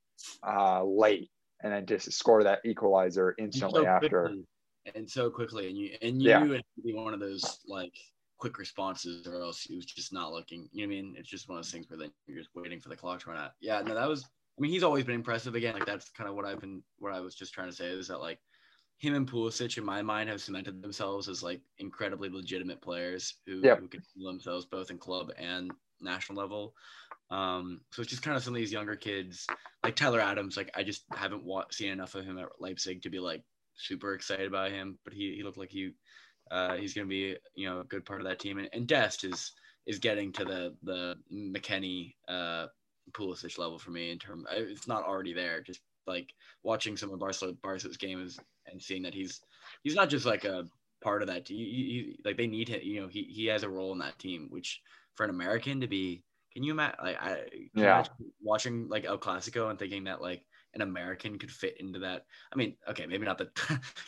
uh, 0.46 0.84
late 0.84 1.30
and 1.64 1.72
then 1.72 1.86
just 1.86 2.12
score 2.12 2.44
that 2.44 2.60
equalizer 2.64 3.34
instantly 3.38 3.82
so 3.82 3.88
after. 3.88 4.34
and 4.94 5.10
so 5.10 5.30
quickly. 5.30 5.68
And 5.68 5.78
you, 5.78 5.96
and 6.02 6.22
you 6.22 6.28
yeah. 6.28 6.44
knew 6.44 6.52
it 6.52 6.64
would 6.76 6.84
be 6.84 6.94
one 6.94 7.14
of 7.14 7.20
those 7.20 7.60
like 7.66 7.94
quick 8.38 8.58
responses 8.58 9.26
or 9.26 9.40
else 9.40 9.62
he 9.62 9.74
was 9.74 9.86
just 9.86 10.12
not 10.12 10.30
looking. 10.30 10.68
You 10.72 10.86
know 10.86 10.92
what 10.92 10.98
I 10.98 11.02
mean? 11.02 11.14
It's 11.18 11.28
just 11.28 11.48
one 11.48 11.58
of 11.58 11.64
those 11.64 11.72
things 11.72 11.86
where 11.88 11.98
then 11.98 12.12
you're 12.26 12.36
just 12.36 12.50
waiting 12.54 12.80
for 12.80 12.90
the 12.90 12.96
clock 12.96 13.20
to 13.20 13.30
run 13.30 13.38
out. 13.38 13.52
Yeah, 13.60 13.80
no, 13.80 13.94
that 13.94 14.06
was, 14.06 14.24
I 14.24 14.60
mean, 14.60 14.70
he's 14.70 14.82
always 14.82 15.04
been 15.04 15.14
impressive 15.14 15.54
again. 15.54 15.72
Like 15.74 15.86
that's 15.86 16.10
kind 16.10 16.28
of 16.28 16.36
what 16.36 16.44
I've 16.44 16.60
been, 16.60 16.82
what 16.98 17.14
I 17.14 17.20
was 17.20 17.34
just 17.34 17.54
trying 17.54 17.70
to 17.70 17.74
say 17.74 17.86
is 17.86 18.08
that 18.08 18.20
like, 18.20 18.38
him 18.98 19.14
and 19.14 19.28
Pulisic, 19.28 19.76
in 19.76 19.84
my 19.84 20.02
mind, 20.02 20.28
have 20.28 20.40
cemented 20.40 20.80
themselves 20.80 21.28
as 21.28 21.42
like 21.42 21.60
incredibly 21.78 22.28
legitimate 22.28 22.80
players 22.80 23.34
who, 23.46 23.60
yep. 23.62 23.80
who 23.80 23.88
can 23.88 24.02
themselves 24.16 24.66
both 24.66 24.90
in 24.90 24.98
club 24.98 25.32
and 25.36 25.72
national 26.00 26.38
level. 26.38 26.74
Um, 27.30 27.80
so 27.92 28.02
it's 28.02 28.10
just 28.10 28.22
kind 28.22 28.36
of 28.36 28.42
some 28.42 28.54
of 28.54 28.58
these 28.58 28.72
younger 28.72 28.96
kids, 28.96 29.46
like 29.82 29.96
Tyler 29.96 30.20
Adams. 30.20 30.56
Like 30.56 30.70
I 30.74 30.82
just 30.82 31.04
haven't 31.12 31.44
wa- 31.44 31.64
seen 31.70 31.90
enough 31.90 32.14
of 32.14 32.24
him 32.24 32.38
at 32.38 32.48
Leipzig 32.60 33.02
to 33.02 33.10
be 33.10 33.18
like 33.18 33.42
super 33.76 34.14
excited 34.14 34.46
about 34.46 34.70
him. 34.70 34.98
But 35.04 35.14
he, 35.14 35.34
he 35.36 35.42
looked 35.42 35.58
like 35.58 35.70
he 35.70 35.92
uh, 36.50 36.74
he's 36.74 36.94
going 36.94 37.06
to 37.06 37.10
be 37.10 37.36
you 37.54 37.68
know 37.68 37.80
a 37.80 37.84
good 37.84 38.04
part 38.04 38.20
of 38.20 38.26
that 38.26 38.38
team. 38.38 38.58
And, 38.58 38.68
and 38.72 38.86
Dest 38.86 39.24
is 39.24 39.52
is 39.86 39.98
getting 39.98 40.32
to 40.32 40.44
the 40.44 40.74
the 40.82 41.16
McKennie 41.32 42.14
uh, 42.28 42.66
Pulisic 43.12 43.58
level 43.58 43.78
for 43.78 43.90
me 43.90 44.10
in 44.10 44.18
terms. 44.18 44.44
It's 44.52 44.88
not 44.88 45.04
already 45.04 45.32
there. 45.32 45.60
Just 45.60 45.80
like 46.06 46.32
watching 46.62 46.96
some 46.96 47.12
of 47.12 47.18
Barcelona 47.18 47.56
Barca's 47.62 47.96
games 47.96 48.38
and 48.66 48.80
seeing 48.80 49.02
that 49.02 49.14
he's 49.14 49.40
he's 49.82 49.94
not 49.94 50.08
just 50.08 50.26
like 50.26 50.44
a 50.44 50.66
part 51.02 51.22
of 51.22 51.28
that. 51.28 51.48
He, 51.48 51.54
he, 51.56 52.16
like 52.24 52.36
they 52.36 52.46
need 52.46 52.68
him. 52.68 52.80
You 52.82 53.02
know, 53.02 53.08
he 53.08 53.22
he 53.24 53.46
has 53.46 53.62
a 53.62 53.68
role 53.68 53.92
in 53.92 53.98
that 53.98 54.18
team. 54.18 54.48
Which 54.50 54.82
for 55.14 55.24
an 55.24 55.30
American 55.30 55.80
to 55.80 55.86
be, 55.86 56.22
can 56.54 56.62
you 56.62 56.72
imagine? 56.72 56.98
Like 57.02 57.20
I 57.20 57.42
yeah, 57.74 58.04
watching 58.40 58.88
like 58.88 59.04
El 59.04 59.18
Clasico 59.18 59.70
and 59.70 59.78
thinking 59.78 60.04
that 60.04 60.22
like 60.22 60.44
an 60.74 60.82
American 60.82 61.38
could 61.38 61.50
fit 61.50 61.76
into 61.80 61.98
that. 62.00 62.26
I 62.52 62.56
mean, 62.56 62.76
okay, 62.88 63.06
maybe 63.06 63.24
not 63.24 63.38
the 63.38 63.44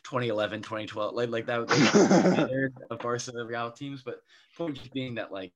2011, 0.04 0.62
2012, 0.62 1.14
like 1.14 1.28
like 1.28 1.46
that 1.46 1.60
of 2.90 2.98
Barca 2.98 3.44
Real 3.44 3.70
teams, 3.72 4.02
but 4.02 4.22
point 4.56 4.78
being 4.92 5.16
that 5.16 5.32
like 5.32 5.52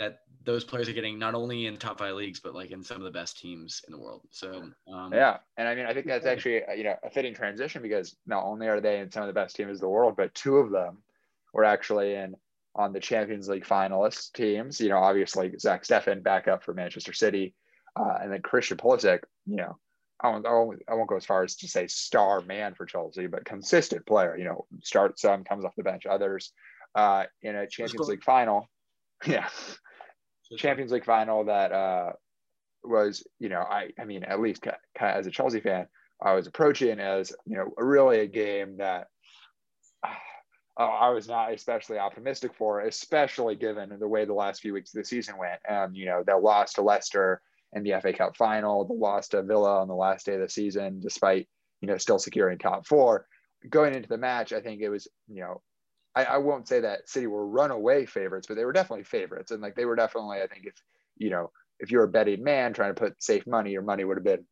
that 0.00 0.20
those 0.44 0.64
players 0.64 0.88
are 0.88 0.94
getting 0.94 1.18
not 1.18 1.34
only 1.34 1.66
in 1.66 1.76
top 1.76 1.98
five 1.98 2.14
leagues 2.14 2.40
but 2.40 2.54
like 2.54 2.70
in 2.70 2.82
some 2.82 2.96
of 2.96 3.02
the 3.02 3.10
best 3.10 3.38
teams 3.38 3.82
in 3.86 3.92
the 3.92 3.98
world. 4.00 4.22
So 4.30 4.64
um, 4.92 5.12
yeah, 5.12 5.38
and 5.58 5.68
I 5.68 5.74
mean 5.74 5.86
I 5.86 5.94
think 5.94 6.06
that's 6.06 6.26
actually 6.26 6.62
you 6.76 6.84
know 6.84 6.96
a 7.04 7.10
fitting 7.10 7.34
transition 7.34 7.82
because 7.82 8.16
not 8.26 8.44
only 8.44 8.66
are 8.66 8.80
they 8.80 8.98
in 8.98 9.10
some 9.12 9.22
of 9.22 9.28
the 9.28 9.34
best 9.34 9.54
teams 9.54 9.78
in 9.78 9.80
the 9.80 9.88
world, 9.88 10.14
but 10.16 10.34
two 10.34 10.56
of 10.56 10.70
them 10.70 10.98
were 11.52 11.64
actually 11.64 12.14
in 12.14 12.34
on 12.74 12.92
the 12.92 13.00
Champions 13.00 13.48
League 13.48 13.64
finalists 13.64 14.32
teams. 14.32 14.80
You 14.80 14.90
know, 14.90 14.98
obviously 14.98 15.52
Zach 15.58 15.84
Steffen 15.84 16.22
back 16.22 16.48
up 16.48 16.62
for 16.62 16.74
Manchester 16.74 17.12
City, 17.12 17.54
uh, 17.96 18.18
and 18.22 18.32
then 18.32 18.42
Christian 18.42 18.76
Pulisic. 18.76 19.20
You 19.46 19.56
know, 19.56 19.78
I 20.20 20.28
won't, 20.28 20.46
I 20.46 20.52
won't, 20.52 20.82
I 20.88 20.94
won't 20.94 21.08
go 21.08 21.16
as 21.16 21.26
far 21.26 21.42
as 21.42 21.56
to 21.56 21.68
say 21.68 21.86
star 21.86 22.40
man 22.40 22.74
for 22.74 22.86
Chelsea, 22.86 23.26
but 23.26 23.44
consistent 23.44 24.06
player. 24.06 24.36
You 24.36 24.44
know, 24.44 24.66
starts 24.82 25.22
some, 25.22 25.44
comes 25.44 25.64
off 25.64 25.76
the 25.76 25.82
bench, 25.82 26.06
others 26.06 26.52
uh, 26.94 27.24
in 27.42 27.56
a 27.56 27.66
Champions 27.66 28.08
League 28.08 28.24
final. 28.24 28.68
Yeah, 29.26 29.48
Champions 30.56 30.92
League 30.92 31.04
final 31.04 31.44
that 31.44 31.72
uh, 31.72 32.12
was, 32.82 33.22
you 33.38 33.48
know, 33.50 33.60
I, 33.60 33.90
I 33.98 34.04
mean, 34.04 34.24
at 34.24 34.40
least 34.40 34.62
kind 34.62 34.76
of 34.98 35.18
as 35.18 35.26
a 35.26 35.30
Chelsea 35.30 35.60
fan, 35.60 35.88
I 36.22 36.32
was 36.32 36.46
approaching 36.46 37.00
as, 37.00 37.32
you 37.46 37.56
know, 37.56 37.72
really 37.76 38.20
a 38.20 38.26
game 38.26 38.78
that 38.78 39.08
uh, 40.78 40.84
I 40.84 41.10
was 41.10 41.28
not 41.28 41.52
especially 41.52 41.98
optimistic 41.98 42.54
for, 42.54 42.80
especially 42.80 43.54
given 43.56 43.96
the 43.98 44.08
way 44.08 44.24
the 44.24 44.34
last 44.34 44.60
few 44.60 44.72
weeks 44.72 44.94
of 44.94 45.00
the 45.00 45.04
season 45.04 45.36
went. 45.36 45.60
And, 45.68 45.96
you 45.96 46.06
know, 46.06 46.22
the 46.26 46.36
loss 46.36 46.74
to 46.74 46.82
Leicester 46.82 47.42
in 47.72 47.82
the 47.82 47.94
FA 48.00 48.12
Cup 48.12 48.36
final, 48.36 48.84
the 48.84 48.94
loss 48.94 49.28
to 49.28 49.42
Villa 49.42 49.80
on 49.80 49.88
the 49.88 49.94
last 49.94 50.26
day 50.26 50.34
of 50.34 50.40
the 50.40 50.48
season, 50.48 51.00
despite, 51.00 51.48
you 51.80 51.88
know, 51.88 51.96
still 51.96 52.18
securing 52.18 52.58
top 52.58 52.86
four. 52.86 53.26
Going 53.68 53.94
into 53.94 54.08
the 54.08 54.16
match, 54.18 54.52
I 54.52 54.60
think 54.60 54.80
it 54.80 54.88
was, 54.88 55.06
you 55.28 55.42
know, 55.42 55.60
I, 56.14 56.24
I 56.24 56.36
won't 56.38 56.66
say 56.66 56.80
that 56.80 57.08
City 57.08 57.26
were 57.26 57.46
runaway 57.46 58.06
favorites, 58.06 58.46
but 58.46 58.56
they 58.56 58.64
were 58.64 58.72
definitely 58.72 59.04
favorites. 59.04 59.50
And 59.50 59.60
like 59.60 59.74
they 59.76 59.84
were 59.84 59.96
definitely, 59.96 60.40
I 60.40 60.46
think, 60.46 60.66
if 60.66 60.74
you 61.16 61.30
know, 61.30 61.50
if 61.78 61.90
you're 61.90 62.04
a 62.04 62.08
betting 62.08 62.42
man 62.42 62.72
trying 62.72 62.94
to 62.94 63.00
put 63.00 63.22
safe 63.22 63.46
money, 63.46 63.70
your 63.70 63.82
money 63.82 64.04
would 64.04 64.16
have 64.16 64.24
been 64.24 64.44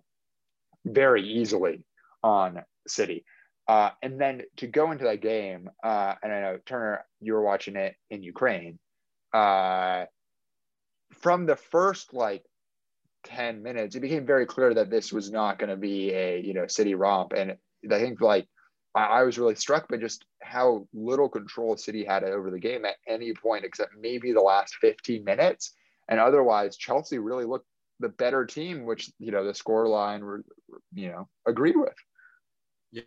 very 0.84 1.22
easily 1.22 1.84
on 2.22 2.62
City. 2.86 3.24
Uh, 3.68 3.90
and 4.02 4.18
then 4.18 4.42
to 4.56 4.66
go 4.66 4.90
into 4.90 5.04
that 5.04 5.20
game, 5.20 5.68
uh, 5.84 6.14
and 6.22 6.32
I 6.32 6.40
know 6.40 6.58
Turner, 6.64 7.04
you 7.20 7.34
were 7.34 7.42
watching 7.42 7.76
it 7.76 7.94
in 8.10 8.22
Ukraine. 8.22 8.78
Uh, 9.32 10.06
from 11.20 11.44
the 11.44 11.56
first 11.56 12.14
like 12.14 12.44
10 13.24 13.62
minutes, 13.62 13.94
it 13.94 14.00
became 14.00 14.24
very 14.24 14.46
clear 14.46 14.72
that 14.72 14.88
this 14.88 15.12
was 15.12 15.30
not 15.30 15.58
going 15.58 15.68
to 15.68 15.76
be 15.76 16.12
a 16.14 16.40
you 16.40 16.54
know 16.54 16.66
city 16.66 16.94
romp. 16.94 17.32
And 17.34 17.56
I 17.90 17.98
think 17.98 18.22
like 18.22 18.48
I, 18.94 19.22
was 19.22 19.38
really 19.38 19.54
struck 19.54 19.88
by 19.88 19.98
just 19.98 20.24
how 20.42 20.88
little 20.92 21.28
control 21.28 21.76
City 21.76 22.04
had 22.04 22.24
over 22.24 22.50
the 22.50 22.58
game 22.58 22.84
at 22.84 22.96
any 23.06 23.32
point, 23.34 23.64
except 23.64 23.92
maybe 24.00 24.32
the 24.32 24.40
last 24.40 24.76
15 24.80 25.24
minutes. 25.24 25.72
And 26.08 26.18
otherwise, 26.18 26.76
Chelsea 26.76 27.18
really 27.18 27.44
looked 27.44 27.66
the 28.00 28.08
better 28.08 28.46
team, 28.46 28.86
which 28.86 29.10
you 29.18 29.30
know 29.30 29.44
the 29.44 29.54
score 29.54 29.86
line 29.88 30.24
were 30.24 30.42
you 30.94 31.10
know 31.10 31.28
agreed 31.46 31.76
with. 31.76 31.94
Yeah, 32.92 33.02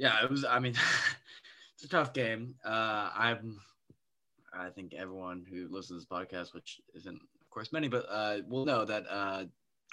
yeah, 0.00 0.24
it 0.24 0.30
was. 0.30 0.44
I 0.44 0.58
mean, 0.58 0.74
it's 1.74 1.84
a 1.84 1.88
tough 1.88 2.12
game. 2.12 2.54
Uh, 2.64 3.10
I'm. 3.14 3.60
I 4.52 4.70
think 4.70 4.94
everyone 4.94 5.46
who 5.48 5.68
listens 5.68 6.04
to 6.04 6.16
this 6.16 6.26
podcast, 6.26 6.54
which 6.54 6.80
isn't 6.94 7.14
of 7.14 7.50
course 7.50 7.72
many, 7.72 7.86
but 7.88 8.06
uh, 8.10 8.38
will 8.48 8.64
know 8.64 8.84
that 8.84 9.04
uh, 9.08 9.44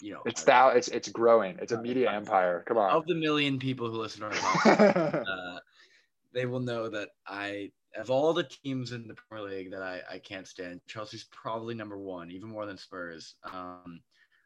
you 0.02 0.14
know 0.14 0.22
it's 0.26 0.44
thou 0.44 0.70
it's 0.70 0.88
it's 0.90 1.10
growing 1.10 1.58
it's 1.62 1.72
a 1.72 1.82
media 1.82 2.12
empire 2.12 2.64
come 2.68 2.78
on 2.78 2.92
of 2.92 3.06
the 3.08 3.16
million 3.16 3.58
people 3.58 3.90
who 3.90 3.98
listen 3.98 4.22
to 4.22 4.28
our 4.28 4.32
podcast 4.34 5.24
uh, 5.28 5.60
they 6.34 6.46
will 6.46 6.60
know 6.60 6.90
that 6.90 7.10
i 7.28 7.72
of 7.96 8.12
all 8.12 8.34
the 8.34 8.44
teams 8.44 8.92
in 8.92 9.08
the 9.08 9.16
premier 9.16 9.50
league 9.50 9.72
that 9.72 9.82
i 9.82 10.02
i 10.12 10.20
can't 10.20 10.48
stand 10.48 10.80
chelsea's 10.88 11.26
probably 11.32 11.74
number 11.74 11.98
one 11.98 12.30
even 12.32 12.50
more 12.50 12.66
than 12.66 12.78
spurs 12.78 13.36
um 13.52 14.00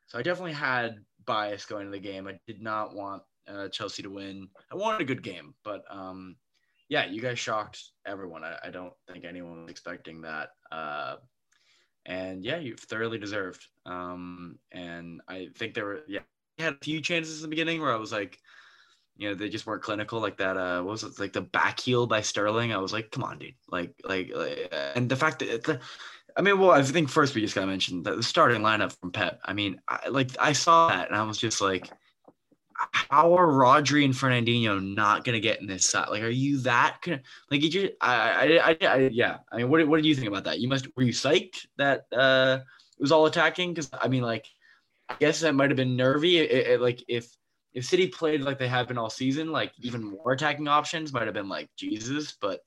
so 0.07 0.17
i 0.17 0.21
definitely 0.21 0.53
had 0.53 0.95
bias 1.25 1.65
going 1.65 1.85
to 1.85 1.91
the 1.91 1.99
game 1.99 2.27
i 2.27 2.39
did 2.47 2.61
not 2.61 2.95
want 2.95 3.21
uh, 3.51 3.67
chelsea 3.69 4.01
to 4.03 4.09
win 4.09 4.47
i 4.71 4.75
wanted 4.75 5.01
a 5.01 5.05
good 5.05 5.23
game 5.23 5.53
but 5.63 5.83
um 5.89 6.35
yeah 6.89 7.05
you 7.05 7.21
guys 7.21 7.37
shocked 7.39 7.81
everyone 8.05 8.43
i, 8.43 8.57
I 8.63 8.69
don't 8.69 8.93
think 9.11 9.25
anyone 9.25 9.63
was 9.63 9.71
expecting 9.71 10.21
that 10.21 10.49
uh 10.71 11.15
and 12.05 12.43
yeah, 12.43 12.57
you've 12.57 12.79
thoroughly 12.79 13.17
deserved. 13.17 13.65
Um, 13.85 14.57
and 14.71 15.21
I 15.27 15.49
think 15.55 15.73
there 15.73 15.85
were 15.85 16.01
yeah, 16.07 16.21
had 16.57 16.73
a 16.73 16.77
few 16.83 17.01
chances 17.01 17.37
in 17.37 17.43
the 17.43 17.49
beginning 17.49 17.81
where 17.81 17.93
I 17.93 17.97
was 17.97 18.11
like, 18.11 18.39
you 19.17 19.29
know, 19.29 19.35
they 19.35 19.49
just 19.49 19.67
weren't 19.67 19.83
clinical 19.83 20.19
like 20.19 20.37
that. 20.37 20.57
Uh, 20.57 20.81
what 20.81 20.91
was 20.91 21.03
it 21.03 21.19
like 21.19 21.33
the 21.33 21.41
back 21.41 21.79
heel 21.79 22.07
by 22.07 22.21
Sterling? 22.21 22.73
I 22.73 22.77
was 22.77 22.93
like, 22.93 23.11
come 23.11 23.23
on, 23.23 23.37
dude, 23.37 23.53
like, 23.69 23.93
like, 24.03 24.31
like 24.33 24.73
and 24.95 25.09
the 25.09 25.15
fact 25.15 25.39
that. 25.39 25.79
I 26.37 26.41
mean, 26.41 26.59
well, 26.59 26.71
I 26.71 26.81
think 26.81 27.09
first 27.09 27.35
we 27.35 27.41
just 27.41 27.55
got 27.55 27.61
to 27.61 27.67
mention 27.67 28.03
that 28.03 28.15
the 28.15 28.23
starting 28.23 28.61
lineup 28.61 28.97
from 28.97 29.11
Pep. 29.11 29.41
I 29.43 29.51
mean, 29.51 29.81
I, 29.89 30.07
like 30.07 30.29
I 30.39 30.53
saw 30.53 30.87
that 30.87 31.07
and 31.09 31.15
I 31.17 31.23
was 31.23 31.37
just 31.37 31.59
like, 31.59 31.91
how 32.91 33.35
are 33.35 33.47
Rodri 33.47 34.05
and 34.05 34.13
Fernandinho 34.13 34.81
not 34.95 35.23
gonna 35.23 35.39
get 35.39 35.61
in 35.61 35.67
this 35.67 35.89
side? 35.89 36.09
Like, 36.09 36.23
are 36.23 36.29
you 36.29 36.59
that 36.61 36.97
gonna 37.01 37.21
like? 37.49 37.61
Did 37.61 37.73
you 37.73 37.91
I, 38.01 38.15
I, 38.15 38.69
I, 38.69 38.87
I, 38.87 38.97
yeah. 39.11 39.37
I 39.51 39.57
mean, 39.57 39.69
what, 39.69 39.87
what 39.87 39.97
did 39.97 40.05
you 40.05 40.15
think 40.15 40.27
about 40.27 40.45
that? 40.45 40.59
You 40.59 40.67
must 40.67 40.87
were 40.95 41.03
you 41.03 41.13
psyched 41.13 41.65
that 41.77 42.05
uh, 42.13 42.59
it 42.97 43.01
was 43.01 43.11
all 43.11 43.25
attacking? 43.25 43.73
Because 43.73 43.89
I 43.99 44.07
mean, 44.07 44.23
like, 44.23 44.45
I 45.09 45.15
guess 45.19 45.41
that 45.41 45.55
might 45.55 45.69
have 45.69 45.77
been 45.77 45.95
nervy. 45.95 46.37
It, 46.37 46.67
it, 46.67 46.81
like, 46.81 47.03
if 47.07 47.27
if 47.73 47.85
City 47.85 48.07
played 48.07 48.41
like 48.41 48.59
they 48.59 48.67
have 48.67 48.87
been 48.87 48.97
all 48.97 49.09
season, 49.09 49.51
like 49.51 49.71
even 49.79 50.03
more 50.03 50.33
attacking 50.33 50.67
options 50.67 51.13
might 51.13 51.25
have 51.25 51.33
been 51.33 51.49
like 51.49 51.69
Jesus. 51.77 52.33
But 52.39 52.61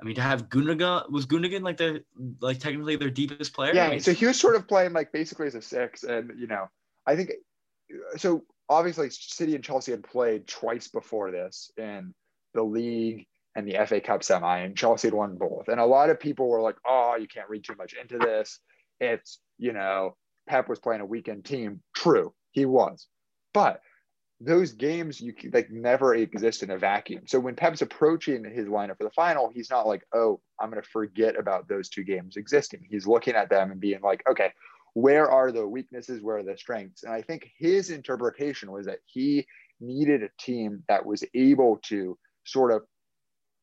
I 0.00 0.04
mean, 0.04 0.14
to 0.16 0.22
have 0.22 0.48
Gundogan 0.48 1.10
was 1.10 1.26
Gundogan 1.26 1.62
like 1.62 1.76
the 1.76 2.02
like 2.40 2.58
technically 2.58 2.96
their 2.96 3.10
deepest 3.10 3.54
player. 3.54 3.74
Yeah, 3.74 3.86
I 3.86 3.90
mean, 3.90 4.00
so 4.00 4.12
he 4.12 4.26
was 4.26 4.38
sort 4.38 4.56
of 4.56 4.66
playing 4.66 4.92
like 4.92 5.12
basically 5.12 5.46
as 5.46 5.54
a 5.54 5.62
six, 5.62 6.02
and 6.02 6.32
you 6.36 6.46
know, 6.46 6.68
I 7.06 7.16
think 7.16 7.32
so 8.16 8.44
obviously 8.72 9.10
City 9.10 9.54
and 9.54 9.64
Chelsea 9.64 9.92
had 9.92 10.02
played 10.02 10.46
twice 10.46 10.88
before 10.88 11.30
this 11.30 11.70
in 11.76 12.14
the 12.54 12.62
league 12.62 13.26
and 13.54 13.66
the 13.66 13.84
FA 13.86 14.00
Cup 14.00 14.24
semi, 14.24 14.60
and 14.60 14.76
Chelsea 14.76 15.08
had 15.08 15.14
won 15.14 15.36
both. 15.36 15.68
And 15.68 15.80
a 15.80 15.86
lot 15.86 16.10
of 16.10 16.18
people 16.18 16.48
were 16.48 16.60
like, 16.60 16.76
"Oh, 16.86 17.16
you 17.18 17.28
can't 17.28 17.48
read 17.48 17.64
too 17.64 17.76
much 17.76 17.94
into 17.94 18.18
this. 18.18 18.60
It's 19.00 19.40
you 19.58 19.72
know, 19.72 20.16
Pep 20.48 20.68
was 20.68 20.78
playing 20.78 21.02
a 21.02 21.06
weekend 21.06 21.44
team. 21.44 21.82
True, 21.94 22.34
he 22.52 22.66
was, 22.66 23.06
but 23.52 23.80
those 24.44 24.72
games 24.72 25.20
you 25.20 25.34
like 25.52 25.70
never 25.70 26.14
exist 26.14 26.64
in 26.64 26.70
a 26.70 26.78
vacuum. 26.78 27.22
So 27.26 27.38
when 27.38 27.54
Pep's 27.54 27.82
approaching 27.82 28.44
his 28.44 28.66
lineup 28.66 28.98
for 28.98 29.04
the 29.04 29.10
final, 29.10 29.50
he's 29.54 29.70
not 29.70 29.86
like, 29.86 30.02
"Oh, 30.12 30.40
I'm 30.60 30.70
going 30.70 30.82
to 30.82 30.88
forget 30.88 31.38
about 31.38 31.68
those 31.68 31.88
two 31.88 32.04
games 32.04 32.36
existing." 32.36 32.86
He's 32.90 33.06
looking 33.06 33.34
at 33.34 33.50
them 33.50 33.70
and 33.70 33.80
being 33.80 34.00
like, 34.02 34.22
"Okay, 34.28 34.52
where 34.94 35.30
are 35.30 35.52
the 35.52 35.66
weaknesses, 35.66 36.22
where 36.22 36.38
are 36.38 36.42
the 36.42 36.56
strengths? 36.56 37.02
And 37.02 37.12
I 37.12 37.22
think 37.22 37.50
his 37.58 37.90
interpretation 37.90 38.70
was 38.70 38.86
that 38.86 38.98
he 39.06 39.46
needed 39.80 40.22
a 40.22 40.30
team 40.38 40.82
that 40.88 41.04
was 41.04 41.24
able 41.34 41.78
to 41.84 42.18
sort 42.44 42.72
of 42.72 42.82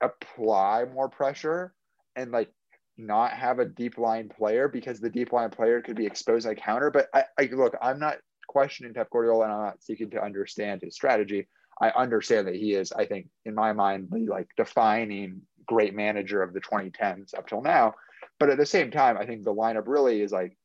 apply 0.02 0.86
more 0.94 1.10
pressure 1.10 1.74
and 2.16 2.32
like 2.32 2.52
not 2.98 3.32
have 3.32 3.60
a 3.60 3.66
deep 3.66 3.98
line 3.98 4.30
player 4.30 4.68
because 4.68 5.00
the 5.00 5.10
deep 5.10 5.32
line 5.32 5.50
player 5.50 5.82
could 5.82 5.96
be 5.96 6.06
exposed 6.06 6.48
on 6.48 6.56
counter. 6.56 6.92
But 6.92 7.08
I, 7.14 7.24
I 7.40 7.50
look, 7.52 7.76
I'm 7.82 8.00
not 8.00 8.18
questioning 8.48 8.94
Pep 8.94 9.10
Guardiola 9.10 9.46
and 9.46 9.54
I'm 9.54 9.62
not 9.62 9.84
seeking 9.84 10.10
to 10.12 10.24
understand 10.24 10.82
his 10.82 10.96
strategy. 10.96 11.48
I 11.82 11.90
understand 11.92 12.48
that 12.48 12.56
he 12.56 12.74
is, 12.74 12.92
I 12.92 13.06
think, 13.06 13.28
in 13.46 13.56
my 13.56 13.72
mind, 13.72 14.10
the 14.12 14.26
like 14.26 14.50
defining 14.58 15.42
great 15.66 15.94
manager 15.94 16.42
of 16.42 16.54
the 16.54 16.60
2010s 16.60 17.38
up 17.38 17.48
till 17.48 17.62
now. 17.62 17.94
But 18.40 18.50
at 18.50 18.58
the 18.58 18.66
same 18.66 18.92
time, 18.92 19.18
I 19.18 19.26
think 19.26 19.44
the 19.44 19.54
lineup 19.54 19.84
really 19.86 20.22
is 20.22 20.32
like 20.32 20.58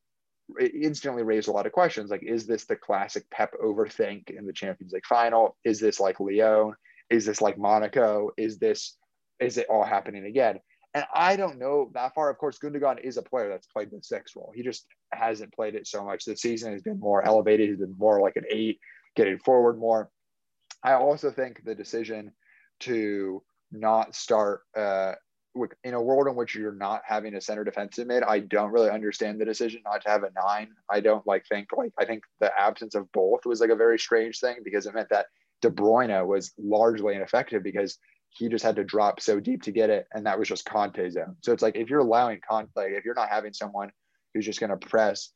it 0.58 0.72
instantly 0.74 1.22
raised 1.22 1.48
a 1.48 1.52
lot 1.52 1.66
of 1.66 1.72
questions. 1.72 2.10
Like, 2.10 2.22
is 2.22 2.46
this 2.46 2.64
the 2.64 2.76
classic 2.76 3.28
Pep 3.30 3.52
overthink 3.62 4.30
in 4.30 4.46
the 4.46 4.52
Champions 4.52 4.92
League 4.92 5.06
final? 5.06 5.56
Is 5.64 5.80
this 5.80 6.00
like 6.00 6.20
Lyon? 6.20 6.74
Is 7.10 7.26
this 7.26 7.40
like 7.40 7.58
Monaco? 7.58 8.30
Is 8.36 8.58
this 8.58 8.96
is 9.40 9.58
it 9.58 9.66
all 9.68 9.84
happening 9.84 10.24
again? 10.24 10.60
And 10.94 11.04
I 11.12 11.34
don't 11.34 11.58
know 11.58 11.90
that 11.94 12.14
far. 12.14 12.30
Of 12.30 12.38
course, 12.38 12.58
Gundogan 12.58 13.00
is 13.00 13.16
a 13.16 13.22
player 13.22 13.48
that's 13.48 13.66
played 13.66 13.90
the 13.90 14.00
six 14.00 14.36
role. 14.36 14.52
He 14.54 14.62
just 14.62 14.86
hasn't 15.12 15.52
played 15.52 15.74
it 15.74 15.88
so 15.88 16.04
much. 16.04 16.24
The 16.24 16.36
season 16.36 16.72
has 16.72 16.82
been 16.82 17.00
more 17.00 17.26
elevated. 17.26 17.68
He's 17.68 17.78
been 17.78 17.96
more 17.98 18.20
like 18.20 18.36
an 18.36 18.44
eight, 18.48 18.78
getting 19.16 19.38
forward 19.38 19.76
more. 19.78 20.08
I 20.84 20.92
also 20.92 21.32
think 21.32 21.64
the 21.64 21.74
decision 21.74 22.32
to 22.80 23.42
not 23.72 24.14
start 24.14 24.60
uh, 24.76 25.14
in 25.84 25.94
a 25.94 26.02
world 26.02 26.26
in 26.26 26.34
which 26.34 26.54
you're 26.54 26.72
not 26.74 27.02
having 27.06 27.34
a 27.34 27.40
center 27.40 27.64
defensive 27.64 28.06
mid, 28.06 28.22
I 28.22 28.40
don't 28.40 28.72
really 28.72 28.90
understand 28.90 29.40
the 29.40 29.44
decision 29.44 29.82
not 29.84 30.02
to 30.02 30.10
have 30.10 30.24
a 30.24 30.30
nine. 30.34 30.68
I 30.90 31.00
don't 31.00 31.26
like 31.26 31.46
think 31.46 31.68
like 31.76 31.92
I 31.98 32.04
think 32.04 32.24
the 32.40 32.50
absence 32.58 32.94
of 32.94 33.10
both 33.12 33.46
was 33.46 33.60
like 33.60 33.70
a 33.70 33.76
very 33.76 33.98
strange 33.98 34.40
thing 34.40 34.56
because 34.64 34.86
it 34.86 34.94
meant 34.94 35.10
that 35.10 35.26
De 35.62 35.70
Bruyne 35.70 36.26
was 36.26 36.52
largely 36.58 37.14
ineffective 37.14 37.62
because 37.62 37.98
he 38.30 38.48
just 38.48 38.64
had 38.64 38.76
to 38.76 38.84
drop 38.84 39.20
so 39.20 39.38
deep 39.38 39.62
to 39.62 39.70
get 39.70 39.90
it, 39.90 40.06
and 40.12 40.26
that 40.26 40.38
was 40.38 40.48
just 40.48 40.66
Kanté 40.66 41.10
zone. 41.12 41.36
So 41.42 41.52
it's 41.52 41.62
like 41.62 41.76
if 41.76 41.88
you're 41.88 42.00
allowing 42.00 42.40
Kanté, 42.40 42.68
like 42.74 42.92
if 42.92 43.04
you're 43.04 43.14
not 43.14 43.28
having 43.28 43.52
someone 43.52 43.90
who's 44.32 44.44
just 44.44 44.60
going 44.60 44.70
to 44.70 44.76
press, 44.76 45.30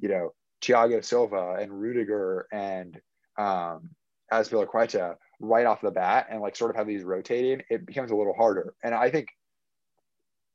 you 0.00 0.08
know, 0.08 0.32
Thiago 0.62 1.04
Silva 1.04 1.56
and 1.60 1.72
Rudiger 1.72 2.46
and 2.52 3.00
um, 3.36 3.90
Azpilicueta 4.32 5.16
right 5.40 5.66
off 5.66 5.80
the 5.80 5.90
bat, 5.90 6.28
and 6.30 6.40
like 6.40 6.54
sort 6.54 6.70
of 6.70 6.76
have 6.76 6.86
these 6.86 7.02
rotating, 7.02 7.62
it 7.68 7.84
becomes 7.84 8.12
a 8.12 8.16
little 8.16 8.34
harder. 8.34 8.74
And 8.84 8.94
I 8.94 9.10
think, 9.10 9.28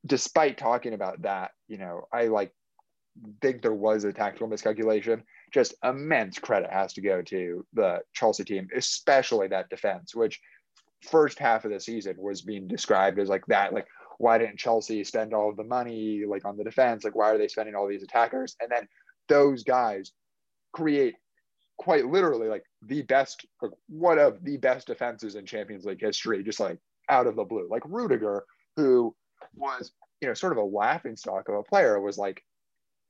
despite 0.06 0.58
talking 0.58 0.94
about 0.94 1.22
that, 1.22 1.52
you 1.68 1.78
know, 1.78 2.06
I 2.12 2.26
like 2.26 2.52
think 3.42 3.62
there 3.62 3.74
was 3.74 4.04
a 4.04 4.12
tactical 4.12 4.48
miscalculation. 4.48 5.22
Just 5.52 5.74
immense 5.84 6.38
credit 6.38 6.70
has 6.70 6.92
to 6.94 7.00
go 7.00 7.22
to 7.22 7.66
the 7.72 8.00
Chelsea 8.14 8.44
team, 8.44 8.68
especially 8.74 9.48
that 9.48 9.68
defense, 9.68 10.14
which 10.14 10.40
first 11.08 11.38
half 11.38 11.64
of 11.64 11.70
the 11.70 11.80
season 11.80 12.14
was 12.18 12.42
being 12.42 12.68
described 12.68 13.18
as 13.18 13.28
like 13.28 13.44
that, 13.46 13.72
like 13.72 13.86
why 14.18 14.36
didn't 14.36 14.58
Chelsea 14.58 15.02
spend 15.02 15.32
all 15.32 15.48
of 15.48 15.56
the 15.56 15.64
money 15.64 16.24
like 16.26 16.44
on 16.44 16.56
the 16.56 16.64
defense? 16.64 17.04
Like 17.04 17.14
why 17.14 17.30
are 17.30 17.38
they 17.38 17.48
spending 17.48 17.74
all 17.74 17.88
these 17.88 18.02
attackers? 18.02 18.54
And 18.60 18.70
then 18.70 18.86
those 19.28 19.64
guys 19.64 20.12
create 20.72 21.14
quite 21.78 22.06
literally 22.06 22.48
like 22.48 22.64
the 22.82 23.02
best, 23.02 23.46
like 23.62 23.72
one 23.88 24.18
of 24.18 24.44
the 24.44 24.58
best 24.58 24.86
defenses 24.86 25.36
in 25.36 25.46
Champions 25.46 25.86
League 25.86 26.00
history, 26.00 26.42
just 26.44 26.60
like 26.60 26.78
out 27.08 27.26
of 27.26 27.34
the 27.34 27.44
blue. 27.44 27.66
Like 27.70 27.82
Rudiger, 27.86 28.44
who 28.76 29.14
was 29.54 29.92
you 30.20 30.28
know 30.28 30.34
sort 30.34 30.52
of 30.52 30.58
a 30.58 30.62
laughing 30.62 31.16
stock 31.16 31.48
of 31.48 31.54
a 31.54 31.62
player, 31.62 32.00
was 32.00 32.18
like 32.18 32.42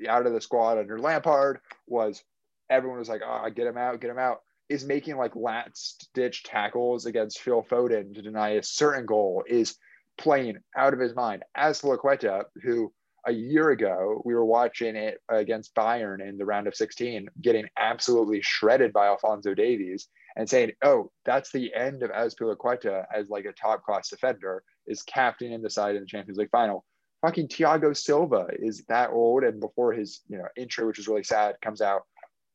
out 0.08 0.26
of 0.26 0.32
the 0.32 0.40
squad 0.40 0.78
under 0.78 0.98
Lampard. 0.98 1.60
Was 1.86 2.22
everyone 2.68 2.98
was 2.98 3.08
like, 3.08 3.22
oh, 3.24 3.48
get 3.50 3.66
him 3.66 3.76
out, 3.76 4.00
get 4.00 4.10
him 4.10 4.18
out 4.18 4.40
is 4.70 4.84
making 4.84 5.16
like 5.16 5.34
last 5.34 6.08
ditch 6.14 6.44
tackles 6.44 7.04
against 7.04 7.40
Phil 7.40 7.66
Foden 7.68 8.14
to 8.14 8.22
deny 8.22 8.50
a 8.50 8.62
certain 8.62 9.04
goal, 9.04 9.42
is 9.46 9.76
playing 10.16 10.58
out 10.76 10.94
of 10.94 11.00
his 11.00 11.14
mind. 11.14 11.42
Azpilicueta, 11.58 12.44
who 12.62 12.92
a 13.26 13.32
year 13.32 13.70
ago 13.70 14.22
we 14.24 14.32
were 14.32 14.44
watching 14.44 14.94
it 14.94 15.18
against 15.28 15.74
Bayern 15.74 16.26
in 16.26 16.38
the 16.38 16.44
round 16.44 16.68
of 16.68 16.76
16, 16.76 17.28
getting 17.42 17.66
absolutely 17.76 18.40
shredded 18.42 18.92
by 18.92 19.06
Alphonso 19.06 19.54
Davies 19.54 20.08
and 20.36 20.48
saying, 20.48 20.70
oh, 20.84 21.10
that's 21.24 21.50
the 21.50 21.74
end 21.74 22.04
of 22.04 22.12
Azpilicueta 22.12 23.04
as 23.12 23.28
like 23.28 23.46
a 23.46 23.52
top 23.52 23.82
class 23.82 24.08
defender, 24.08 24.62
is 24.86 25.02
captaining 25.02 25.62
the 25.62 25.70
side 25.70 25.96
in 25.96 26.02
the 26.02 26.06
Champions 26.06 26.38
League 26.38 26.50
final. 26.50 26.84
Fucking 27.22 27.48
Thiago 27.48 27.96
Silva 27.96 28.48
is 28.58 28.84
that 28.88 29.10
old 29.10 29.44
and 29.44 29.60
before 29.60 29.92
his 29.92 30.20
you 30.28 30.38
know 30.38 30.48
intro, 30.56 30.86
which 30.86 30.98
is 30.98 31.08
really 31.08 31.22
sad, 31.22 31.56
comes 31.62 31.80
out, 31.80 32.02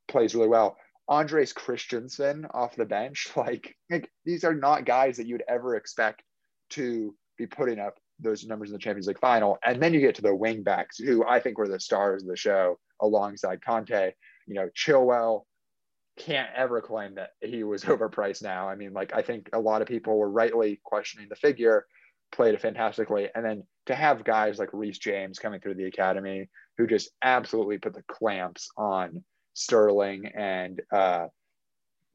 plays 0.08 0.36
really 0.36 0.48
well. 0.48 0.78
Andreas 1.08 1.54
Christensen 1.54 2.48
off 2.52 2.76
the 2.76 2.86
bench. 2.86 3.28
Like, 3.38 3.76
like 3.92 4.10
these 4.26 4.44
are 4.44 4.56
not 4.56 4.86
guys 4.86 5.18
that 5.18 5.28
you'd 5.28 5.44
ever 5.48 5.76
expect 5.76 6.24
to 6.72 7.16
be 7.38 7.46
putting 7.46 7.80
up 7.80 7.96
those 8.20 8.46
numbers 8.46 8.70
in 8.70 8.74
the 8.74 8.80
Champions 8.80 9.08
League 9.08 9.20
final. 9.20 9.58
And 9.64 9.82
then 9.82 9.94
you 9.94 10.00
get 10.00 10.16
to 10.16 10.22
the 10.22 10.34
wing 10.34 10.64
backs, 10.64 10.98
who 10.98 11.26
I 11.26 11.40
think 11.40 11.58
were 11.58 11.68
the 11.68 11.80
stars 11.80 12.24
of 12.24 12.30
the 12.30 12.38
show 12.38 12.80
alongside 13.02 13.60
Kanté. 13.62 14.14
You 14.48 14.56
know, 14.56 14.70
Chilwell 14.76 15.44
can't 16.18 16.50
ever 16.56 16.82
claim 16.82 17.16
that 17.16 17.32
he 17.42 17.64
was 17.64 17.84
overpriced 17.86 18.42
now. 18.42 18.70
I 18.70 18.76
mean, 18.76 18.94
like, 18.94 19.14
I 19.14 19.22
think 19.22 19.50
a 19.54 19.60
lot 19.60 19.82
of 19.82 19.88
people 19.88 20.18
were 20.18 20.30
rightly 20.30 20.80
questioning 20.84 21.28
the 21.30 21.36
figure, 21.36 21.86
played 22.36 22.60
fantastically. 22.62 23.30
And 23.34 23.44
then 23.44 23.64
to 23.88 23.96
have 23.96 24.24
guys 24.24 24.60
like 24.60 24.70
Reece 24.74 24.98
James 24.98 25.40
coming 25.40 25.60
through 25.60 25.76
the 25.76 25.86
academy 25.86 26.50
who 26.78 26.88
just 26.88 27.10
absolutely 27.24 27.78
put 27.78 27.94
the 27.94 28.04
clamps 28.04 28.70
on 28.78 29.24
Sterling 29.54 30.28
and 30.36 30.82
uh, 30.92 31.28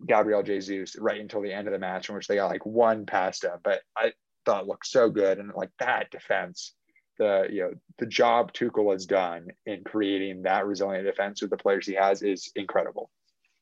Gabriel 0.07 0.43
Jesus 0.43 0.97
right 0.99 1.21
until 1.21 1.43
the 1.43 1.53
end 1.53 1.67
of 1.67 1.73
the 1.73 1.79
match, 1.79 2.09
in 2.09 2.15
which 2.15 2.27
they 2.27 2.37
got 2.37 2.51
like 2.51 2.67
one 2.67 3.07
past 3.07 3.45
him. 3.45 3.59
But 3.63 3.81
I 3.97 4.13
thought 4.45 4.67
looked 4.67 4.87
so 4.87 5.11
good, 5.11 5.39
and 5.39 5.53
like 5.55 5.71
that 5.79 6.11
defense, 6.11 6.75
the 7.19 7.47
you 7.51 7.63
know 7.63 7.73
the 7.99 8.07
job 8.07 8.53
Tuchel 8.53 8.93
has 8.93 9.07
done 9.07 9.49
in 9.67 9.85
creating 9.85 10.43
that 10.43 10.67
resilient 10.67 11.07
defense 11.07 11.41
with 11.41 11.51
the 11.51 11.57
players 11.57 11.87
he 11.87 11.95
has 11.95 12.23
is 12.23 12.51
incredible. 12.57 13.11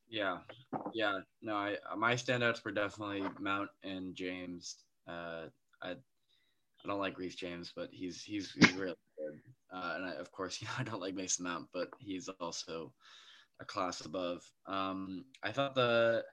Yeah, 0.09 0.39
yeah. 0.95 1.21
No, 1.43 1.55
I 1.55 1.77
my 1.97 2.15
standouts 2.15 2.65
were 2.65 2.73
definitely 2.73 3.23
Mount 3.39 3.69
and 3.83 4.15
James. 4.15 4.77
Uh, 5.07 5.47
I 5.83 5.95
I 6.85 6.89
don't 6.89 7.01
like 7.01 7.19
Reece 7.19 7.35
James, 7.35 7.73
but 7.75 7.91
he's 7.93 8.23
he's 8.23 8.53
he's 8.53 8.73
really 8.73 8.97
good. 9.17 9.41
Uh, 9.73 9.95
and 9.97 10.07
I, 10.07 10.13
of 10.15 10.31
course, 10.31 10.61
you 10.63 10.69
know, 10.69 10.75
I 10.79 10.85
don't 10.85 11.01
like 11.01 11.15
Mason 11.15 11.45
Mount, 11.45 11.69
but 11.73 11.91
he's 11.99 12.29
also 12.41 12.93
a 13.61 13.65
class 13.65 14.05
above. 14.05 14.51
Um, 14.67 15.27
I 15.43 15.53
thought 15.53 15.75
the 15.75 16.25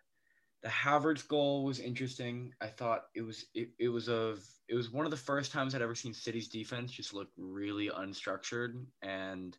the 0.62 0.70
Havertz 0.70 1.28
goal 1.28 1.64
was 1.64 1.80
interesting. 1.80 2.54
I 2.62 2.68
thought 2.68 3.06
it 3.14 3.22
was 3.22 3.46
it, 3.54 3.70
it 3.78 3.90
was 3.90 4.10
of 4.10 4.44
it 4.68 4.76
was 4.76 4.90
one 4.90 5.06
of 5.06 5.12
the 5.12 5.18
first 5.18 5.52
times 5.52 5.76
I'd 5.76 5.82
ever 5.82 5.96
seen 5.96 6.14
City's 6.14 6.50
defense 6.50 6.92
just 6.92 7.14
look 7.14 7.30
really 7.38 7.90
unstructured 7.90 8.86
and 9.02 9.58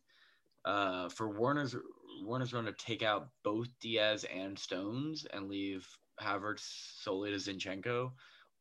uh, 0.65 1.07
for 1.07 1.29
Werner's 1.29 1.75
Werner's 2.23 2.53
run 2.53 2.65
to 2.65 2.73
take 2.73 3.03
out 3.03 3.29
both 3.43 3.67
Dias 3.79 4.25
and 4.25 4.57
Stones 4.59 5.25
and 5.25 5.47
leave 5.47 5.87
Havertz 6.19 6.59
solely 7.01 7.31
to 7.31 7.37
Zinchenko 7.37 8.11